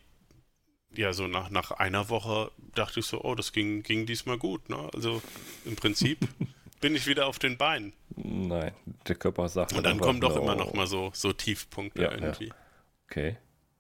ja, 0.95 1.13
so 1.13 1.27
nach, 1.27 1.51
nach 1.51 1.71
einer 1.73 2.09
Woche 2.09 2.51
dachte 2.75 3.01
ich 3.01 3.07
so, 3.07 3.23
oh, 3.23 3.35
das 3.35 3.53
ging, 3.53 3.83
ging 3.83 4.07
diesmal 4.07 4.39
gut. 4.39 4.69
Ne? 4.69 4.89
Also 4.95 5.23
im 5.65 5.77
Prinzip 5.77 6.19
bin 6.81 6.95
ich 6.95 7.07
wieder 7.07 7.27
auf 7.27 7.39
den 7.39 7.57
Beinen. 7.57 7.93
Nein, 8.17 8.73
der 9.07 9.17
Körper 9.17 9.49
sagt. 9.49 9.73
Und 9.73 9.85
dann 9.85 9.99
kommen 9.99 10.21
doch 10.21 10.37
immer 10.37 10.55
noch 10.55 10.73
mal 10.75 10.87
so, 10.87 11.11
so 11.15 11.33
Tiefpunkte 11.33 12.03
ja, 12.03 12.13
irgendwie. 12.13 12.49
Ja. 12.49 12.55
Okay. 13.07 13.37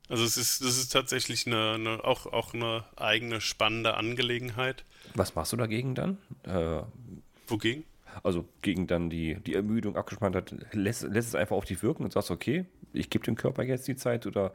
Also 0.09 0.25
es 0.25 0.37
ist, 0.37 0.63
das 0.63 0.77
ist 0.77 0.93
tatsächlich 0.93 1.47
eine, 1.47 1.73
eine, 1.73 2.05
auch, 2.05 2.27
auch 2.27 2.53
eine 2.53 2.85
eigene 2.97 3.41
spannende 3.41 3.95
Angelegenheit. 3.95 4.85
Was 5.15 5.35
machst 5.35 5.53
du 5.53 5.57
dagegen 5.57 5.95
dann? 5.95 6.19
Äh, 6.43 6.83
Wogegen? 7.47 7.85
Also 8.23 8.47
gegen 8.63 8.87
dann 8.87 9.11
die, 9.11 9.37
die 9.47 9.55
Ermüdung, 9.55 9.97
Abgespanntheit, 9.97 10.55
lässt, 10.73 11.03
lässt 11.03 11.29
es 11.29 11.35
einfach 11.35 11.57
auf 11.57 11.65
dich 11.65 11.83
wirken 11.83 12.05
und 12.05 12.13
sagst, 12.13 12.31
okay, 12.31 12.67
ich 12.93 13.11
gebe 13.11 13.25
dem 13.25 13.35
Körper 13.35 13.65
jetzt 13.65 13.89
die 13.89 13.97
Zeit 13.97 14.27
oder 14.27 14.53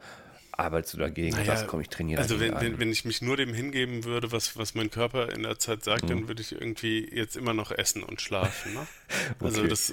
arbeitest 0.52 0.94
du 0.94 0.98
dagegen 0.98 1.36
naja, 1.36 1.56
sagst, 1.56 1.66
komm, 1.66 1.80
ich 1.80 1.88
trainiere 1.88 2.20
Also 2.20 2.40
wenn, 2.40 2.60
wenn, 2.60 2.78
wenn, 2.78 2.90
ich 2.90 3.04
mich 3.04 3.22
nur 3.22 3.36
dem 3.36 3.54
hingeben 3.54 4.04
würde, 4.04 4.32
was, 4.32 4.56
was 4.56 4.74
mein 4.74 4.90
Körper 4.90 5.32
in 5.32 5.42
der 5.42 5.58
Zeit 5.58 5.84
sagt, 5.84 6.04
mhm. 6.04 6.08
dann 6.08 6.28
würde 6.28 6.42
ich 6.42 6.52
irgendwie 6.52 7.08
jetzt 7.12 7.36
immer 7.36 7.54
noch 7.54 7.70
essen 7.70 8.02
und 8.02 8.20
schlafen. 8.20 8.74
Ne? 8.74 8.86
Also 9.40 9.66
das 9.66 9.92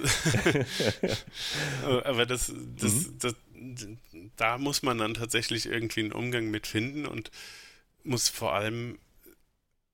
aber 2.04 2.26
das, 2.26 2.52
das, 2.76 2.92
mhm. 2.92 3.18
das, 3.18 3.34
da 4.36 4.58
muss 4.58 4.82
man 4.82 4.98
dann 4.98 5.14
tatsächlich 5.14 5.66
irgendwie 5.66 6.00
einen 6.00 6.12
Umgang 6.12 6.50
mit 6.50 6.66
finden 6.66 7.06
und 7.06 7.30
muss 8.04 8.28
vor 8.28 8.54
allem 8.54 8.98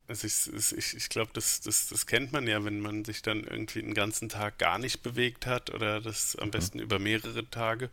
also 0.07 0.27
ich, 0.27 0.75
ich, 0.77 0.95
ich 0.95 1.09
glaube, 1.09 1.31
das, 1.33 1.61
das, 1.63 1.89
das 1.89 2.07
kennt 2.07 2.33
man 2.33 2.47
ja, 2.47 2.63
wenn 2.65 2.81
man 2.81 3.05
sich 3.05 3.23
dann 3.23 3.45
irgendwie 3.45 3.81
einen 3.81 3.95
ganzen 3.95 4.29
Tag 4.29 4.59
gar 4.59 4.79
nicht 4.79 5.03
bewegt 5.03 5.47
hat 5.47 5.71
oder 5.71 6.01
das 6.01 6.37
am 6.37 6.49
mhm. 6.49 6.53
besten 6.53 6.79
über 6.79 6.99
mehrere 6.99 7.49
Tage, 7.49 7.89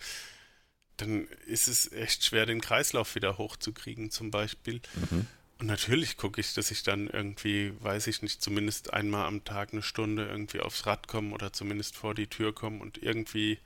dann 0.97 1.28
ist 1.47 1.67
es 1.67 1.91
echt 1.91 2.26
schwer, 2.26 2.45
den 2.45 2.61
Kreislauf 2.61 3.15
wieder 3.15 3.38
hochzukriegen, 3.38 4.11
zum 4.11 4.30
Beispiel. 4.30 4.82
Mhm. 5.09 5.28
Und 5.59 5.67
natürlich 5.67 6.17
gucke 6.17 6.41
ich, 6.41 6.53
dass 6.53 6.72
ich 6.72 6.84
dann 6.84 7.07
irgendwie, 7.07 7.74
weiß 7.80 8.07
ich 8.07 8.22
nicht, 8.22 8.41
zumindest 8.41 8.93
einmal 8.93 9.26
am 9.26 9.43
Tag 9.43 9.72
eine 9.72 9.84
Stunde 9.84 10.28
irgendwie 10.28 10.59
aufs 10.59 10.86
Rad 10.86 11.07
komme 11.07 11.34
oder 11.34 11.53
zumindest 11.53 11.95
vor 11.95 12.13
die 12.13 12.28
Tür 12.28 12.53
komme 12.53 12.82
und 12.82 13.01
irgendwie 13.01 13.59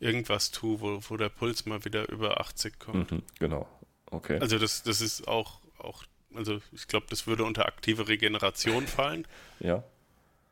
irgendwas 0.00 0.50
tue, 0.50 0.80
wo, 0.80 1.00
wo 1.08 1.16
der 1.16 1.28
Puls 1.28 1.66
mal 1.66 1.84
wieder 1.84 2.08
über 2.08 2.40
80 2.40 2.78
kommt. 2.78 3.12
Mhm, 3.12 3.22
genau. 3.38 3.68
Okay. 4.06 4.38
Also 4.40 4.58
das, 4.58 4.82
das 4.82 5.00
ist 5.00 5.28
auch, 5.28 5.60
auch, 5.78 6.04
also 6.34 6.60
ich 6.72 6.88
glaube, 6.88 7.06
das 7.10 7.26
würde 7.26 7.44
unter 7.44 7.66
aktive 7.66 8.08
Regeneration 8.08 8.86
fallen. 8.86 9.26
Ja. 9.60 9.84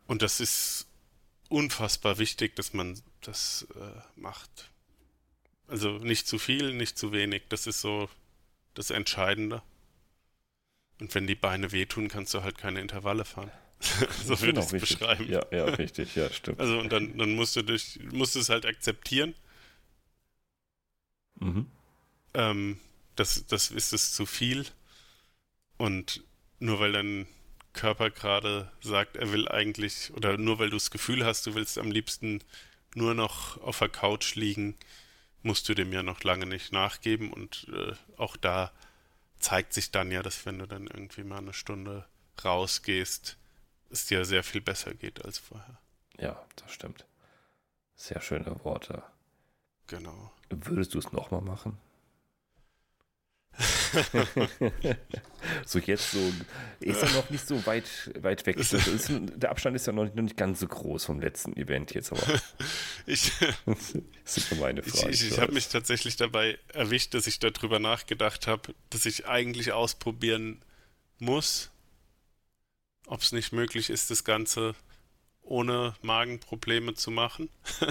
Und 0.07 0.23
das 0.23 0.41
ist 0.41 0.87
unfassbar 1.49 2.19
wichtig, 2.19 2.55
dass 2.57 2.73
man 2.73 3.01
das 3.23 3.67
äh, 3.75 4.01
macht. 4.17 4.71
Also 5.67 5.99
nicht 5.99 6.27
zu 6.27 6.39
viel, 6.39 6.73
nicht 6.75 6.97
zu 6.99 7.13
wenig. 7.13 7.43
Das 7.49 7.67
ist 7.67 7.81
so 7.81 8.09
das 8.75 8.91
Entscheidende. 8.91 9.63
Und 11.01 11.15
wenn 11.15 11.27
die 11.27 11.35
Beine 11.35 11.73
wehtun, 11.73 12.09
kannst 12.09 12.35
du 12.35 12.43
halt 12.43 12.59
keine 12.59 12.81
Intervalle 12.81 13.25
fahren. 13.25 13.51
so 14.25 14.41
würde 14.41 14.61
ich 14.61 14.73
es 14.73 14.81
beschreiben. 14.81 15.31
Ja, 15.31 15.45
ja, 15.51 15.65
richtig, 15.65 16.15
ja, 16.17 16.31
stimmt. 16.31 16.61
Also 16.61 16.79
und 16.79 16.91
dann, 16.91 17.17
dann 17.17 17.35
musst 17.35 17.57
du 17.57 17.63
durch, 17.63 17.99
musst 18.13 18.35
du 18.35 18.41
es 18.41 18.49
halt 18.49 18.67
akzeptieren. 18.67 19.35
Mhm. 21.41 21.67
Ähm, 22.35 22.81
das, 23.17 23.47
das 23.47 23.71
ist 23.71 23.93
es 23.93 24.13
zu 24.13 24.27
viel. 24.27 24.67
Und 25.77 26.23
nur 26.59 26.81
weil 26.81 26.93
dein 26.93 27.27
Körper 27.73 28.11
gerade 28.11 28.73
sagt, 28.81 29.17
er 29.17 29.33
will 29.33 29.49
eigentlich, 29.49 30.13
oder 30.15 30.37
nur 30.37 30.59
weil 30.59 30.71
du 30.71 30.77
das 30.77 30.91
Gefühl 30.91 31.25
hast, 31.25 31.47
du 31.47 31.55
willst 31.55 31.79
am 31.79 31.91
liebsten 31.91 32.43
nur 32.95 33.15
noch 33.15 33.61
auf 33.63 33.79
der 33.79 33.89
Couch 33.89 34.35
liegen, 34.35 34.77
musst 35.43 35.69
du 35.69 35.75
dem 35.75 35.93
ja 35.93 36.03
noch 36.03 36.25
lange 36.25 36.47
nicht 36.47 36.73
nachgeben 36.73 37.33
und 37.33 37.69
äh, 37.73 37.93
auch 38.17 38.37
da 38.37 38.73
zeigt 39.39 39.73
sich 39.73 39.93
dann 39.93 40.11
ja, 40.11 40.23
dass 40.23 40.45
wenn 40.47 40.59
du 40.59 40.67
dann 40.67 40.89
irgendwie 40.89 41.23
mal 41.23 41.39
eine 41.39 41.53
Stunde 41.53 42.05
rausgehst, 42.45 43.37
es 43.91 44.07
dir 44.07 44.25
sehr 44.25 44.43
viel 44.43 44.61
besser 44.61 44.95
geht 44.95 45.25
als 45.25 45.39
vorher. 45.39 45.79
Ja, 46.19 46.45
das 46.57 46.73
stimmt. 46.73 47.07
Sehr 47.95 48.21
schöne 48.21 48.65
Worte. 48.65 49.03
Genau. 49.87 50.33
Würdest 50.51 50.95
du 50.95 50.99
es 50.99 51.13
nochmal 51.13 51.41
machen? 51.41 51.79
so 55.67 55.79
jetzt 55.79 56.13
so, 56.13 56.33
ist 56.81 57.03
er 57.03 57.11
noch 57.11 57.31
nicht 57.31 57.47
so 57.47 57.65
weit, 57.67 57.89
weit 58.21 58.47
weg. 58.47 58.57
Ist, 58.57 58.77
der 59.11 59.51
Abstand 59.51 59.75
ist 59.75 59.87
ja 59.87 59.93
noch 59.93 60.05
nicht, 60.05 60.15
noch 60.15 60.23
nicht, 60.23 60.37
ganz 60.37 60.61
so 60.61 60.69
groß 60.69 61.07
vom 61.07 61.21
letzten 61.21 61.57
Event 61.57 61.95
jetzt, 61.95 62.13
aber. 62.13 62.23
ich, 63.07 63.33
das 63.67 64.37
ist 64.37 64.55
meine 64.57 64.83
Frage. 64.83 65.11
Ich, 65.11 65.23
ich, 65.23 65.33
ich 65.33 65.41
habe 65.41 65.53
mich 65.53 65.69
tatsächlich 65.69 66.17
dabei 66.17 66.59
erwischt, 66.73 67.15
dass 67.15 67.27
ich 67.27 67.41
darüber 67.41 67.79
nachgedacht 67.79 68.47
habe, 68.47 68.75
dass 68.91 69.07
ich 69.07 69.27
eigentlich 69.27 69.73
ausprobieren 69.73 70.63
muss, 71.19 71.71
ob 73.09 73.23
es 73.23 73.33
nicht 73.33 73.53
möglich 73.53 73.91
ist, 73.91 74.11
das 74.11 74.25
Ganze 74.25 74.75
ohne 75.43 75.95
Magenprobleme 76.03 76.95
zu 76.95 77.11
machen. 77.11 77.49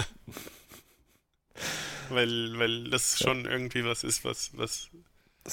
weil, 2.08 2.58
weil 2.58 2.90
das 2.90 3.18
schon 3.18 3.44
irgendwie 3.44 3.84
was 3.84 4.04
ist, 4.04 4.24
was, 4.24 4.56
was 4.56 4.88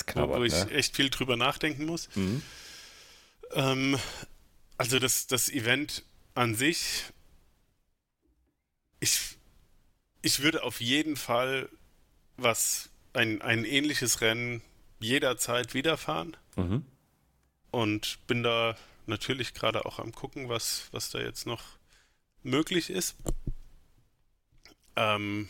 knabbert, 0.06 0.40
wo 0.40 0.44
ich 0.44 0.54
ne? 0.54 0.72
echt 0.72 0.96
viel 0.96 1.10
drüber 1.10 1.36
nachdenken 1.36 1.86
muss. 1.86 2.10
Mhm. 2.16 2.42
Ähm, 3.54 4.00
also 4.78 5.00
das, 5.00 5.28
das 5.28 5.50
Event 5.50 6.04
an 6.36 6.56
sich, 6.56 7.06
ich, 9.00 9.38
ich 10.22 10.42
würde 10.42 10.64
auf 10.64 10.82
jeden 10.82 11.16
Fall 11.16 11.70
was, 12.38 12.90
ein, 13.14 13.42
ein 13.42 13.66
ähnliches 13.66 14.22
Rennen 14.22 14.62
jederzeit 15.00 15.74
wiederfahren. 15.74 16.38
Mhm. 16.56 16.86
Und 17.72 18.20
bin 18.28 18.44
da 18.44 18.78
natürlich 19.08 19.54
gerade 19.54 19.86
auch 19.86 20.00
am 20.00 20.12
gucken, 20.14 20.50
was, 20.50 20.90
was 20.92 21.10
da 21.10 21.20
jetzt 21.20 21.46
noch 21.46 21.64
möglich 22.44 22.90
ist. 22.90 23.16
Ähm, 24.96 25.50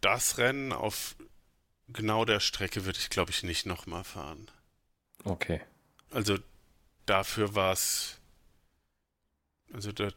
das 0.00 0.38
Rennen 0.38 0.72
auf 0.72 1.16
genau 1.88 2.24
der 2.24 2.40
Strecke 2.40 2.84
würde 2.84 2.98
ich, 2.98 3.10
glaube 3.10 3.30
ich, 3.30 3.42
nicht 3.42 3.66
nochmal 3.66 4.04
fahren. 4.04 4.50
Okay. 5.24 5.60
Also 6.10 6.38
dafür 7.06 7.54
war 7.54 7.72
es. 7.72 8.20
Also 9.72 9.92
da, 9.92 10.10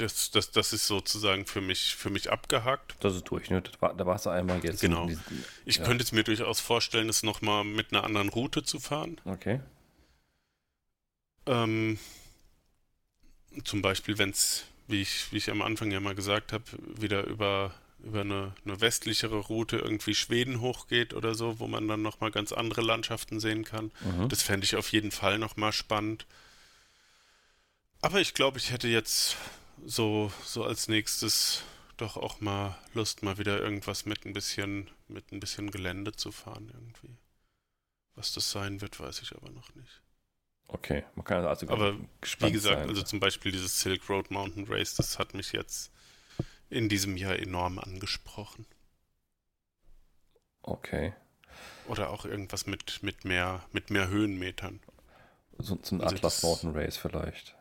das, 0.00 0.30
das, 0.30 0.50
das 0.50 0.72
ist 0.72 0.86
sozusagen 0.86 1.46
für 1.46 1.60
mich, 1.60 1.94
für 1.94 2.10
mich 2.10 2.30
abgehakt. 2.30 2.96
Das 3.00 3.14
ist 3.14 3.24
durch, 3.24 3.50
ne? 3.50 3.62
War, 3.80 3.94
da 3.94 4.06
warst 4.06 4.26
du 4.26 4.30
einmal 4.30 4.62
jetzt. 4.64 4.80
Genau. 4.80 5.06
Diesen, 5.06 5.44
ich 5.64 5.76
ja. 5.76 5.84
könnte 5.84 6.04
es 6.04 6.12
mir 6.12 6.24
durchaus 6.24 6.60
vorstellen, 6.60 7.08
es 7.08 7.22
nochmal 7.22 7.64
mit 7.64 7.92
einer 7.92 8.04
anderen 8.04 8.28
Route 8.28 8.62
zu 8.62 8.80
fahren. 8.80 9.20
Okay. 9.24 9.60
Ähm, 11.46 11.98
zum 13.64 13.82
Beispiel, 13.82 14.18
wenn 14.18 14.30
es, 14.30 14.64
wie 14.88 15.02
ich, 15.02 15.32
wie 15.32 15.36
ich 15.36 15.50
am 15.50 15.62
Anfang 15.62 15.90
ja 15.90 16.00
mal 16.00 16.14
gesagt 16.14 16.52
habe, 16.52 16.64
wieder 16.96 17.24
über 17.24 17.72
über 18.02 18.20
eine, 18.20 18.52
eine 18.64 18.80
westlichere 18.80 19.36
Route 19.36 19.76
irgendwie 19.76 20.14
Schweden 20.14 20.60
hochgeht 20.60 21.14
oder 21.14 21.34
so, 21.34 21.60
wo 21.60 21.66
man 21.66 21.86
dann 21.88 22.02
nochmal 22.02 22.30
ganz 22.30 22.52
andere 22.52 22.80
Landschaften 22.80 23.40
sehen 23.40 23.64
kann. 23.64 23.90
Mhm. 24.00 24.28
Das 24.28 24.42
fände 24.42 24.64
ich 24.64 24.76
auf 24.76 24.90
jeden 24.92 25.10
Fall 25.10 25.38
nochmal 25.38 25.72
spannend. 25.72 26.26
Aber 28.02 28.20
ich 28.20 28.34
glaube, 28.34 28.58
ich 28.58 28.70
hätte 28.70 28.88
jetzt 28.88 29.36
so, 29.84 30.32
so 30.44 30.64
als 30.64 30.88
nächstes 30.88 31.62
doch 31.96 32.16
auch 32.16 32.40
mal 32.40 32.76
Lust, 32.94 33.22
mal 33.22 33.38
wieder 33.38 33.60
irgendwas 33.60 34.06
mit 34.06 34.24
ein 34.24 34.32
bisschen, 34.32 34.90
mit 35.08 35.32
ein 35.32 35.40
bisschen 35.40 35.70
Gelände 35.70 36.12
zu 36.12 36.32
fahren 36.32 36.70
irgendwie. 36.72 37.16
Was 38.14 38.32
das 38.32 38.50
sein 38.50 38.80
wird, 38.80 38.98
weiß 38.98 39.22
ich 39.22 39.34
aber 39.36 39.50
noch 39.50 39.74
nicht. 39.74 40.02
Okay, 40.68 41.04
man 41.14 41.24
kann 41.24 41.44
also 41.44 41.68
Aber 41.68 41.96
wie 41.98 42.52
gesagt, 42.52 42.78
sein. 42.78 42.88
also 42.88 43.02
zum 43.02 43.20
Beispiel 43.20 43.52
dieses 43.52 43.80
Silk 43.80 44.08
Road 44.08 44.30
Mountain 44.30 44.66
Race, 44.68 44.94
das 44.94 45.18
hat 45.18 45.34
mich 45.34 45.52
jetzt 45.52 45.90
in 46.68 46.88
diesem 46.88 47.16
Jahr 47.16 47.38
enorm 47.38 47.78
angesprochen. 47.78 48.66
Okay. 50.62 51.12
Oder 51.88 52.10
auch 52.10 52.24
irgendwas 52.24 52.66
mit, 52.66 53.02
mit, 53.02 53.24
mehr, 53.24 53.64
mit 53.72 53.90
mehr 53.90 54.08
Höhenmetern. 54.08 54.80
So, 55.58 55.78
so 55.82 55.96
ein 55.96 56.00
also 56.02 56.16
Atlas 56.16 56.42
Mountain 56.42 56.70
Race 56.70 56.96
vielleicht. 56.96 57.56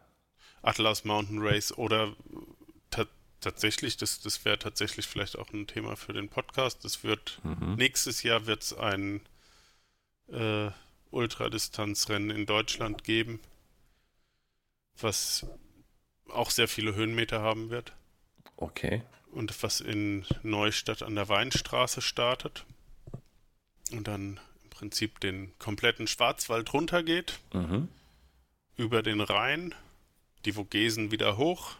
Atlas 0.61 1.05
Mountain 1.05 1.41
Race 1.41 1.71
oder 1.77 2.13
tatsächlich, 3.41 3.97
das, 3.97 4.19
das 4.19 4.43
wäre 4.45 4.59
tatsächlich 4.59 5.07
vielleicht 5.07 5.37
auch 5.37 5.51
ein 5.53 5.67
Thema 5.67 5.95
für 5.95 6.13
den 6.13 6.29
Podcast. 6.29 6.83
Das 6.83 7.03
wird 7.03 7.39
mhm. 7.43 7.75
nächstes 7.75 8.23
Jahr 8.23 8.45
wird 8.45 8.63
es 8.63 8.73
ein 8.73 9.21
äh, 10.27 10.69
Ultradistanzrennen 11.11 12.29
in 12.29 12.45
Deutschland 12.45 13.03
geben, 13.03 13.39
was 14.99 15.45
auch 16.29 16.51
sehr 16.51 16.67
viele 16.67 16.93
Höhenmeter 16.95 17.41
haben 17.41 17.69
wird. 17.69 17.93
Okay. 18.57 19.03
Und 19.31 19.63
was 19.63 19.79
in 19.79 20.25
Neustadt 20.43 21.03
an 21.03 21.15
der 21.15 21.29
Weinstraße 21.29 22.01
startet 22.01 22.65
und 23.91 24.07
dann 24.07 24.39
im 24.63 24.69
Prinzip 24.69 25.19
den 25.19 25.57
kompletten 25.59 26.07
Schwarzwald 26.07 26.73
runtergeht, 26.73 27.39
mhm. 27.53 27.87
über 28.75 29.01
den 29.01 29.21
Rhein, 29.21 29.73
die 30.45 30.53
Vogesen 30.53 31.11
wieder 31.11 31.37
hoch 31.37 31.75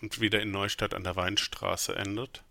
und 0.00 0.20
wieder 0.20 0.40
in 0.40 0.50
Neustadt 0.50 0.94
an 0.94 1.04
der 1.04 1.16
Weinstraße 1.16 1.94
endet. 1.94 2.42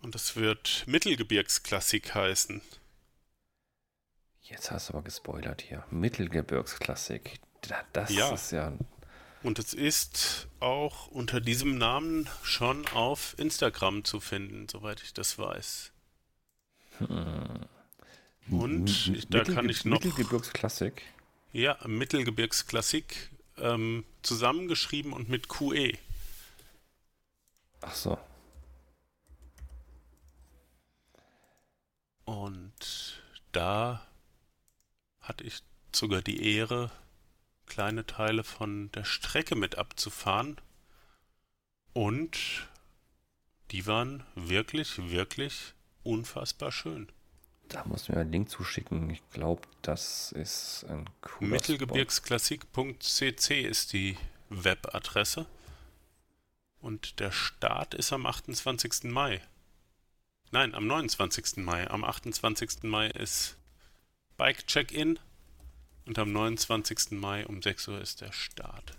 Und 0.00 0.14
es 0.14 0.36
wird 0.36 0.84
Mittelgebirgsklassik 0.86 2.14
heißen. 2.14 2.60
Jetzt 4.42 4.70
hast 4.70 4.88
du 4.88 4.94
aber 4.94 5.02
gespoilert 5.02 5.62
hier. 5.62 5.84
Mittelgebirgsklassik. 5.90 7.40
Das 7.92 8.10
ja. 8.10 8.32
ist 8.32 8.50
ja. 8.50 8.72
Und 9.42 9.58
es 9.58 9.74
ist 9.74 10.48
auch 10.60 11.08
unter 11.08 11.40
diesem 11.40 11.78
Namen 11.78 12.28
schon 12.42 12.86
auf 12.88 13.34
Instagram 13.38 14.04
zu 14.04 14.20
finden, 14.20 14.68
soweit 14.68 15.02
ich 15.02 15.14
das 15.14 15.38
weiß. 15.38 15.92
Hm. 16.98 17.66
Und 18.50 18.88
ich, 18.88 19.28
da 19.28 19.38
Mittel, 19.38 19.54
kann 19.54 19.68
ich 19.68 19.84
noch. 19.84 20.02
Mittelgebirgsklassik. 20.02 21.02
Ja, 21.52 21.78
Mittelgebirgsklassik 21.86 23.30
ähm, 23.58 24.04
zusammengeschrieben 24.22 25.12
und 25.12 25.28
mit 25.28 25.48
QE. 25.48 25.98
Ach 27.80 27.94
so. 27.94 28.18
Und 32.24 33.22
da 33.52 34.06
hatte 35.20 35.44
ich 35.44 35.62
sogar 35.94 36.22
die 36.22 36.56
Ehre, 36.56 36.90
kleine 37.66 38.06
Teile 38.06 38.44
von 38.44 38.90
der 38.92 39.04
Strecke 39.04 39.54
mit 39.54 39.76
abzufahren. 39.76 40.60
Und 41.92 42.68
die 43.70 43.86
waren 43.86 44.24
wirklich, 44.34 45.10
wirklich 45.10 45.74
unfassbar 46.02 46.72
schön. 46.72 47.10
Da 47.72 47.84
muss 47.86 48.10
mir 48.10 48.18
einen 48.18 48.30
Link 48.30 48.50
zuschicken. 48.50 49.08
Ich 49.08 49.26
glaube, 49.30 49.62
das 49.80 50.32
ist 50.32 50.84
ein 50.90 51.08
cooler 51.22 51.52
Mittelgebirgsklassik.cc 51.52 53.62
ist 53.62 53.94
die 53.94 54.18
Webadresse. 54.50 55.46
Und 56.80 57.18
der 57.18 57.30
Start 57.30 57.94
ist 57.94 58.12
am 58.12 58.26
28. 58.26 59.04
Mai. 59.04 59.40
Nein, 60.50 60.74
am 60.74 60.86
29. 60.86 61.64
Mai. 61.64 61.88
Am 61.88 62.04
28. 62.04 62.82
Mai 62.82 63.08
ist 63.08 63.56
Bike 64.36 64.66
Check-In 64.66 65.18
und 66.04 66.18
am 66.18 66.30
29. 66.30 67.12
Mai 67.12 67.46
um 67.46 67.62
6 67.62 67.88
Uhr 67.88 68.02
ist 68.02 68.20
der 68.20 68.32
Start. 68.32 68.98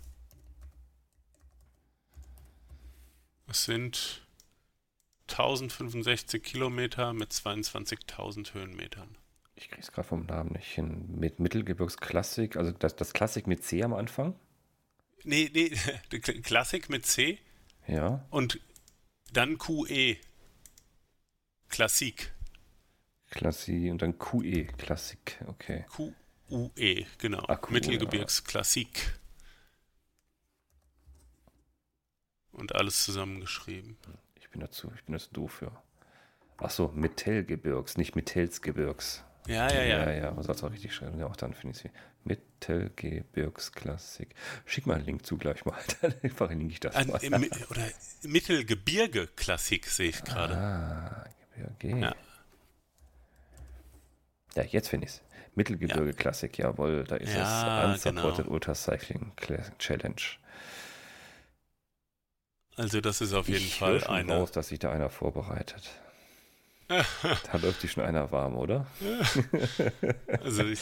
Es 3.46 3.64
sind 3.64 4.23
1065 5.28 6.42
Kilometer 6.42 7.12
mit 7.12 7.32
22.000 7.32 8.54
Höhenmetern. 8.54 9.16
Ich 9.56 9.70
krieg's 9.70 9.92
gerade 9.92 10.08
vom 10.08 10.26
Namen 10.26 10.52
nicht 10.52 10.72
hin. 10.72 11.06
Mit 11.16 11.40
Mittelgebirgsklassik, 11.40 12.56
also 12.56 12.72
das, 12.72 12.96
das 12.96 13.12
Klassik 13.12 13.46
mit 13.46 13.62
C 13.64 13.82
am 13.82 13.94
Anfang? 13.94 14.34
Nee, 15.22 15.50
nee, 15.54 15.70
Klassik 16.42 16.90
mit 16.90 17.06
C. 17.06 17.38
Ja. 17.86 18.26
Und 18.30 18.60
dann 19.32 19.58
QE. 19.58 20.16
Klassik. 21.68 22.32
Klassik 23.30 23.90
und 23.90 24.02
dann 24.02 24.18
QE, 24.18 24.66
Klassik, 24.76 25.40
okay. 25.46 25.86
QUE, 25.88 27.06
genau. 27.18 27.44
Ah, 27.48 27.60
Mittelgebirgsklassik. 27.68 29.18
Und 32.52 32.74
alles 32.74 33.04
zusammengeschrieben 33.04 33.96
bin 34.54 34.60
dazu, 34.60 34.92
ich 34.94 35.02
bin 35.04 35.14
dazu 35.14 35.30
doof 35.32 35.52
für. 35.52 35.72
Ach 36.58 36.70
so, 36.70 36.92
Mittelgebirgs, 36.94 37.96
nicht 37.96 38.14
Mittelsgebirgs. 38.14 39.24
Ja, 39.46 39.70
ja, 39.70 39.82
ja. 39.82 40.04
Ja, 40.04 40.12
ja, 40.12 40.30
man 40.30 40.44
soll 40.44 40.54
es 40.54 40.62
auch 40.62 40.70
richtig 40.70 40.94
schreiben. 40.94 41.18
Ja, 41.18 41.26
auch 41.26 41.36
dann 41.36 41.52
finde 41.52 41.76
ich 41.76 41.82
sie. 41.82 41.90
Mittelgebirgsklassik. 42.22 44.34
Schick 44.64 44.86
mal 44.86 44.94
einen 44.94 45.04
Link 45.04 45.26
zu 45.26 45.36
gleich 45.36 45.66
mal. 45.66 45.76
Dann 46.00 46.14
verlinke 46.30 46.72
ich 46.72 46.80
das 46.80 46.96
An, 46.96 47.08
mal. 47.08 47.22
Im, 47.22 47.34
oder 47.34 47.86
Mittelgebirge-Klassik 48.22 49.86
sehe 49.86 50.08
ich 50.08 50.24
gerade. 50.24 50.56
Ah, 50.56 51.26
Gebirge. 51.78 52.00
Ja. 52.00 52.16
Ja, 54.54 54.62
jetzt 54.62 54.88
finde 54.88 55.06
ich 55.06 55.12
es. 55.12 55.20
Mittelgebirge-Klassik, 55.56 56.56
ja. 56.56 56.70
jawohl. 56.70 57.04
Da 57.04 57.16
ist 57.16 57.34
ja, 57.34 57.92
es. 57.92 58.06
Unsupported 58.06 58.44
genau. 58.44 58.54
Ultra 58.54 58.74
Cycling 58.74 59.32
Challenge. 59.78 60.22
Also 62.76 63.00
das 63.00 63.20
ist 63.20 63.32
auf 63.32 63.48
jeden 63.48 63.64
ich 63.64 63.78
Fall 63.78 64.00
schon 64.00 64.14
eine. 64.14 64.34
raus, 64.34 64.52
dass 64.52 64.68
sich 64.68 64.78
da 64.78 64.90
einer 64.90 65.10
vorbereitet. 65.10 65.90
da 66.88 67.58
läuft 67.58 67.80
sich 67.80 67.92
schon 67.92 68.04
einer 68.04 68.30
warm, 68.30 68.56
oder? 68.56 68.86
also 70.42 70.64
ich, 70.64 70.80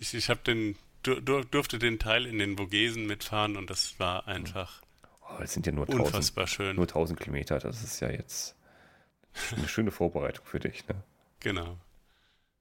ich, 0.00 0.14
ich 0.14 0.28
habe 0.28 0.40
den 0.44 0.76
durfte 1.02 1.80
den 1.80 1.98
Teil 1.98 2.26
in 2.26 2.38
den 2.38 2.56
Vogesen 2.56 3.06
mitfahren 3.06 3.56
und 3.56 3.70
das 3.70 3.98
war 3.98 4.28
einfach 4.28 4.82
oh, 5.20 5.40
das 5.40 5.52
sind 5.52 5.66
ja 5.66 5.72
nur 5.72 5.88
unfassbar 5.88 6.44
1000, 6.44 6.48
schön. 6.48 6.76
Nur 6.76 6.84
1000 6.84 7.20
Kilometer, 7.20 7.58
das 7.58 7.82
ist 7.82 8.00
ja 8.00 8.10
jetzt 8.10 8.54
eine 9.56 9.68
schöne 9.68 9.90
Vorbereitung 9.90 10.46
für 10.46 10.60
dich, 10.60 10.86
ne? 10.86 11.02
Genau. 11.40 11.78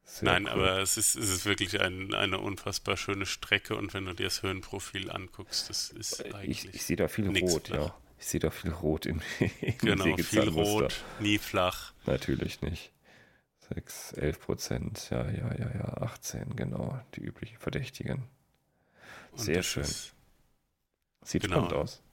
Sehr 0.04 0.26
Nein, 0.32 0.46
cool. 0.46 0.52
aber 0.52 0.80
es 0.80 0.98
ist, 0.98 1.16
es 1.16 1.30
ist 1.30 1.46
wirklich 1.46 1.80
ein, 1.80 2.14
eine 2.14 2.40
unfassbar 2.40 2.98
schöne 2.98 3.26
Strecke 3.26 3.76
und 3.76 3.94
wenn 3.94 4.06
du 4.06 4.14
dir 4.14 4.26
das 4.26 4.42
Höhenprofil 4.42 5.12
anguckst, 5.12 5.70
das 5.70 5.90
ist 5.90 6.26
eigentlich. 6.34 6.66
Ich, 6.66 6.74
ich 6.74 6.84
sehe 6.84 6.98
da 6.98 7.08
viel 7.08 7.28
rot, 7.28 7.70
nach. 7.70 7.78
ja. 7.78 7.96
Ich 8.22 8.28
sehe 8.28 8.40
da 8.40 8.52
viel 8.52 8.72
Rot 8.72 9.08
im, 9.08 9.20
im 9.62 9.78
Genau, 9.80 10.16
viel 10.16 10.50
Rot, 10.50 11.04
nie 11.20 11.40
flach. 11.40 11.92
Natürlich 12.06 12.62
nicht. 12.62 12.94
6, 13.74 14.14
11 14.14 14.40
Prozent, 14.40 15.10
ja, 15.10 15.28
ja, 15.28 15.56
ja, 15.56 15.72
ja, 15.74 15.98
18, 15.98 16.56
genau, 16.56 17.02
die 17.16 17.22
üblichen 17.22 17.58
Verdächtigen. 17.58 18.28
Sehr 19.34 19.64
schön. 19.64 19.84
Ist, 19.84 20.14
Sieht 21.24 21.42
genau, 21.42 21.56
spannend 21.56 21.74
aus. 21.74 22.04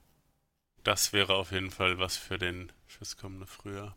Das 0.83 1.13
wäre 1.13 1.35
auf 1.35 1.53
jeden 1.53 1.71
Fall 1.71 1.99
was 1.99 2.17
für 2.17 2.39
den 2.39 2.73
fürs 2.87 3.19
kommende 3.19 3.47
Frühjahr. 3.47 3.95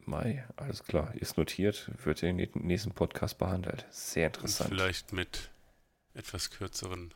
Mai, 0.00 0.46
alles 0.56 0.84
klar, 0.84 1.14
ist 1.14 1.38
notiert, 1.38 1.90
wird 2.04 2.22
in 2.22 2.36
den 2.36 2.50
nächsten 2.54 2.92
Podcast 2.92 3.38
behandelt. 3.38 3.86
Sehr 3.90 4.26
interessant. 4.26 4.70
Und 4.70 4.76
vielleicht 4.76 5.12
mit 5.14 5.50
etwas 6.12 6.50
kürzeren 6.50 7.14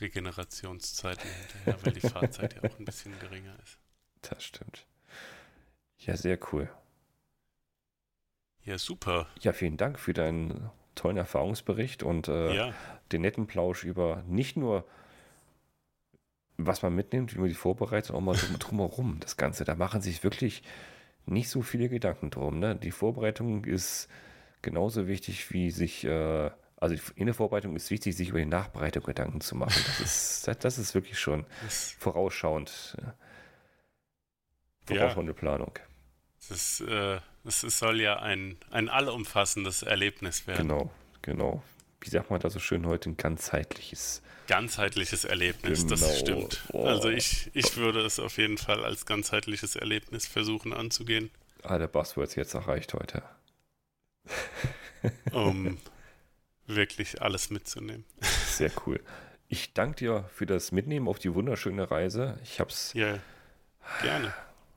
Regenerationszeiten 0.00 1.28
hinterher, 1.28 1.84
weil 1.84 1.92
die 1.92 2.00
Fahrzeit 2.00 2.54
ja 2.54 2.70
auch 2.70 2.78
ein 2.78 2.84
bisschen 2.84 3.18
geringer 3.18 3.54
ist. 3.62 3.78
Das 4.22 4.42
stimmt. 4.42 4.86
Ja, 5.98 6.16
sehr 6.16 6.38
cool. 6.52 6.68
Ja, 8.64 8.78
super. 8.78 9.28
Ja, 9.40 9.52
vielen 9.52 9.76
Dank 9.76 9.98
für 9.98 10.12
deinen 10.12 10.70
tollen 10.94 11.16
Erfahrungsbericht 11.16 12.02
und 12.02 12.28
äh, 12.28 12.54
ja. 12.54 12.74
den 13.10 13.22
netten 13.22 13.46
Plausch 13.46 13.84
über 13.84 14.22
nicht 14.26 14.56
nur, 14.56 14.86
was 16.58 16.82
man 16.82 16.94
mitnimmt, 16.94 17.34
wie 17.34 17.38
man 17.38 17.48
die 17.48 17.54
vorbereitet, 17.54 18.06
sondern 18.06 18.36
auch 18.36 18.50
mal 18.50 18.58
drumherum 18.58 19.18
das 19.20 19.36
Ganze. 19.36 19.64
Da 19.64 19.74
machen 19.74 20.00
sich 20.00 20.22
wirklich 20.22 20.62
nicht 21.26 21.48
so 21.48 21.62
viele 21.62 21.88
Gedanken 21.88 22.30
drum. 22.30 22.58
Ne? 22.58 22.76
Die 22.76 22.90
Vorbereitung 22.90 23.64
ist 23.64 24.08
genauso 24.60 25.08
wichtig, 25.08 25.52
wie 25.52 25.70
sich 25.70 26.04
äh, 26.04 26.50
also 26.82 26.96
in 27.14 27.26
der 27.26 27.34
Vorbereitung 27.34 27.76
ist 27.76 27.90
wichtig, 27.92 28.16
sich 28.16 28.30
über 28.30 28.40
die 28.40 28.44
Nachbereitung 28.44 29.04
Gedanken 29.04 29.40
zu 29.40 29.54
machen. 29.54 29.80
Das 29.86 30.00
ist, 30.00 30.48
das 30.64 30.78
ist 30.78 30.94
wirklich 30.94 31.16
schon 31.16 31.46
vorausschauend. 32.00 32.96
Vorausschauende 34.86 35.32
ja. 35.32 35.38
Planung. 35.38 35.78
Das, 36.48 36.80
äh, 36.80 37.20
das 37.44 37.60
soll 37.60 38.00
ja 38.00 38.18
ein, 38.18 38.56
ein 38.72 38.88
allumfassendes 38.88 39.84
Erlebnis 39.84 40.48
werden. 40.48 40.66
Genau, 40.66 40.90
genau. 41.22 41.62
Wie 42.00 42.10
sagt 42.10 42.30
man 42.30 42.40
da 42.40 42.50
so 42.50 42.58
schön 42.58 42.84
heute? 42.84 43.10
Ein 43.10 43.16
ganzheitliches. 43.16 44.20
Ganzheitliches 44.48 45.24
Erlebnis, 45.24 45.82
genau. 45.82 45.90
das 45.90 46.18
stimmt. 46.18 46.64
Oh. 46.72 46.84
Also 46.84 47.10
ich, 47.10 47.48
ich 47.54 47.76
würde 47.76 48.00
es 48.00 48.18
auf 48.18 48.38
jeden 48.38 48.58
Fall 48.58 48.84
als 48.84 49.06
ganzheitliches 49.06 49.76
Erlebnis 49.76 50.26
versuchen 50.26 50.72
anzugehen. 50.72 51.30
Ah, 51.62 51.78
der 51.78 51.86
Buzzwords 51.86 52.34
jetzt 52.34 52.54
erreicht 52.54 52.92
heute. 52.92 53.22
Um 55.32 55.78
wirklich 56.66 57.22
alles 57.22 57.50
mitzunehmen. 57.50 58.04
Sehr 58.46 58.70
cool. 58.86 59.00
ich 59.48 59.74
danke 59.74 59.96
dir 59.96 60.30
für 60.34 60.46
das 60.46 60.72
Mitnehmen 60.72 61.08
auf 61.08 61.18
die 61.18 61.34
wunderschöne 61.34 61.90
Reise. 61.90 62.38
Ich 62.42 62.58
hab's. 62.60 62.92
Ja, 62.94 63.18
gerne. 64.00 64.32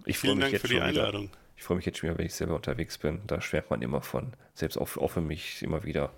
Ich 0.06 0.18
freue 0.20 0.36
mich 0.36 0.41
Dank 0.41 0.53
jetzt 0.53 0.62
für 0.62 0.68
die 0.68 0.82
Einladung. 0.82 1.24
Wieder, 1.24 1.38
ich 1.56 1.64
freue 1.64 1.78
mich 1.78 1.86
jetzt 1.86 1.98
schon 1.98 2.10
wieder, 2.10 2.18
wenn 2.20 2.26
ich 2.26 2.34
selber 2.34 2.56
unterwegs 2.56 2.98
bin. 2.98 3.22
Da 3.28 3.41
schwärmt 3.41 3.70
man 3.70 3.82
immer 3.82 4.02
von. 4.02 4.34
Selbst 4.53 4.78
auch, 4.78 4.98
auch 4.98 5.12
für 5.12 5.22
mich 5.22 5.64
immer 5.64 5.84
wieder 5.84 6.12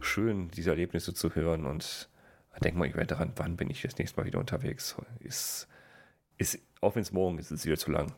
schön, 0.00 0.50
diese 0.50 0.70
Erlebnisse 0.70 1.14
zu 1.14 1.34
hören. 1.34 1.66
Und 1.66 2.08
da 2.52 2.60
denkt 2.60 2.78
man 2.78 2.90
immer 2.90 3.04
daran, 3.04 3.32
wann 3.36 3.56
bin 3.56 3.70
ich 3.70 3.82
das 3.82 3.98
nächste 3.98 4.18
Mal 4.18 4.26
wieder 4.26 4.38
unterwegs. 4.38 4.96
Ist, 5.20 5.68
ist, 6.38 6.58
auch 6.80 6.94
wenn 6.94 7.02
es 7.02 7.12
morgen 7.12 7.38
ist, 7.38 7.50
ist 7.50 7.60
es 7.60 7.66
wieder 7.66 7.76
zu 7.76 7.90
lang. 7.90 8.14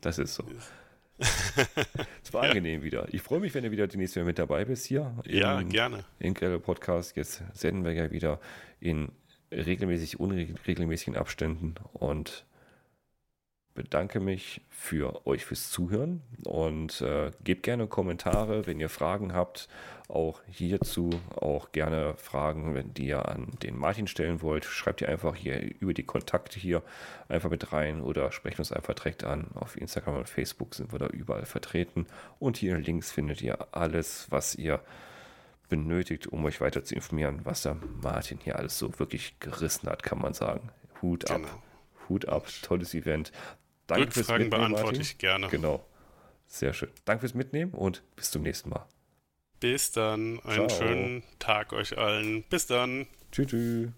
Das 0.00 0.18
ist 0.18 0.34
so. 0.34 0.44
Es 2.22 2.32
war 2.32 2.44
ja. 2.44 2.50
angenehm 2.50 2.82
wieder. 2.82 3.06
Ich 3.12 3.22
freue 3.22 3.40
mich, 3.40 3.54
wenn 3.54 3.64
du 3.64 3.70
wieder 3.70 3.86
demnächst 3.86 4.16
wieder 4.16 4.26
mit 4.26 4.38
dabei 4.38 4.64
bist 4.64 4.86
hier. 4.86 5.14
Im, 5.24 5.38
ja, 5.38 5.62
gerne. 5.62 6.04
Im 6.18 6.34
Podcast. 6.60 7.16
Jetzt 7.16 7.42
senden 7.52 7.84
wir 7.84 7.92
ja 7.92 8.10
wieder 8.10 8.40
in 8.80 9.10
regelmäßig, 9.50 10.18
unregelmäßigen 10.18 11.16
Abständen 11.16 11.74
und 11.92 12.45
bedanke 13.76 14.18
mich 14.18 14.62
für 14.70 15.24
euch 15.26 15.44
fürs 15.44 15.70
Zuhören 15.70 16.22
und 16.44 17.00
äh, 17.02 17.30
gebt 17.44 17.62
gerne 17.62 17.86
Kommentare, 17.86 18.66
wenn 18.66 18.80
ihr 18.80 18.88
Fragen 18.88 19.32
habt, 19.32 19.68
auch 20.08 20.40
hierzu, 20.48 21.10
auch 21.34 21.72
gerne 21.72 22.14
Fragen, 22.16 22.74
wenn 22.74 22.94
die 22.94 23.06
ihr 23.06 23.28
an 23.28 23.52
den 23.62 23.76
Martin 23.76 24.06
stellen 24.06 24.42
wollt, 24.42 24.64
schreibt 24.64 25.00
ihr 25.00 25.08
einfach 25.08 25.36
hier 25.36 25.60
über 25.80 25.94
die 25.94 26.04
Kontakte 26.04 26.58
hier 26.58 26.82
einfach 27.28 27.50
mit 27.50 27.72
rein 27.72 28.00
oder 28.00 28.32
sprecht 28.32 28.58
uns 28.58 28.72
einfach 28.72 28.94
direkt 28.94 29.24
an. 29.24 29.48
Auf 29.54 29.76
Instagram 29.76 30.16
und 30.16 30.28
Facebook 30.28 30.74
sind 30.74 30.92
wir 30.92 30.98
da 30.98 31.06
überall 31.06 31.46
vertreten 31.46 32.06
und 32.38 32.56
hier 32.56 32.78
links 32.78 33.12
findet 33.12 33.42
ihr 33.42 33.68
alles, 33.72 34.26
was 34.30 34.54
ihr 34.54 34.80
benötigt, 35.68 36.28
um 36.28 36.44
euch 36.44 36.60
weiter 36.60 36.84
zu 36.84 36.94
informieren, 36.94 37.40
was 37.44 37.62
der 37.62 37.76
Martin 38.02 38.38
hier 38.42 38.56
alles 38.56 38.78
so 38.78 38.98
wirklich 38.98 39.38
gerissen 39.40 39.88
hat, 39.88 40.02
kann 40.02 40.20
man 40.20 40.32
sagen. 40.32 40.70
Hut 41.02 41.30
ab. 41.30 41.42
Genau. 41.42 41.62
Hut 42.08 42.28
ab, 42.28 42.46
tolles 42.62 42.94
Event. 42.94 43.32
Danke 43.86 44.10
fürs 44.10 44.28
Mitnehmen, 44.28 44.50
beantworte 44.50 44.84
Martin. 44.84 45.00
ich 45.02 45.18
gerne. 45.18 45.48
Genau. 45.48 45.84
Sehr 46.46 46.72
schön. 46.72 46.90
Danke 47.04 47.20
fürs 47.20 47.34
Mitnehmen 47.34 47.72
und 47.72 48.02
bis 48.14 48.30
zum 48.30 48.42
nächsten 48.42 48.70
Mal. 48.70 48.86
Bis 49.60 49.92
dann. 49.92 50.40
Einen 50.40 50.68
Ciao. 50.68 50.68
schönen 50.68 51.22
Tag 51.38 51.72
euch 51.72 51.96
allen. 51.98 52.44
Bis 52.44 52.66
dann. 52.66 53.06
Tschüss. 53.32 53.48
tschüss. 53.48 53.88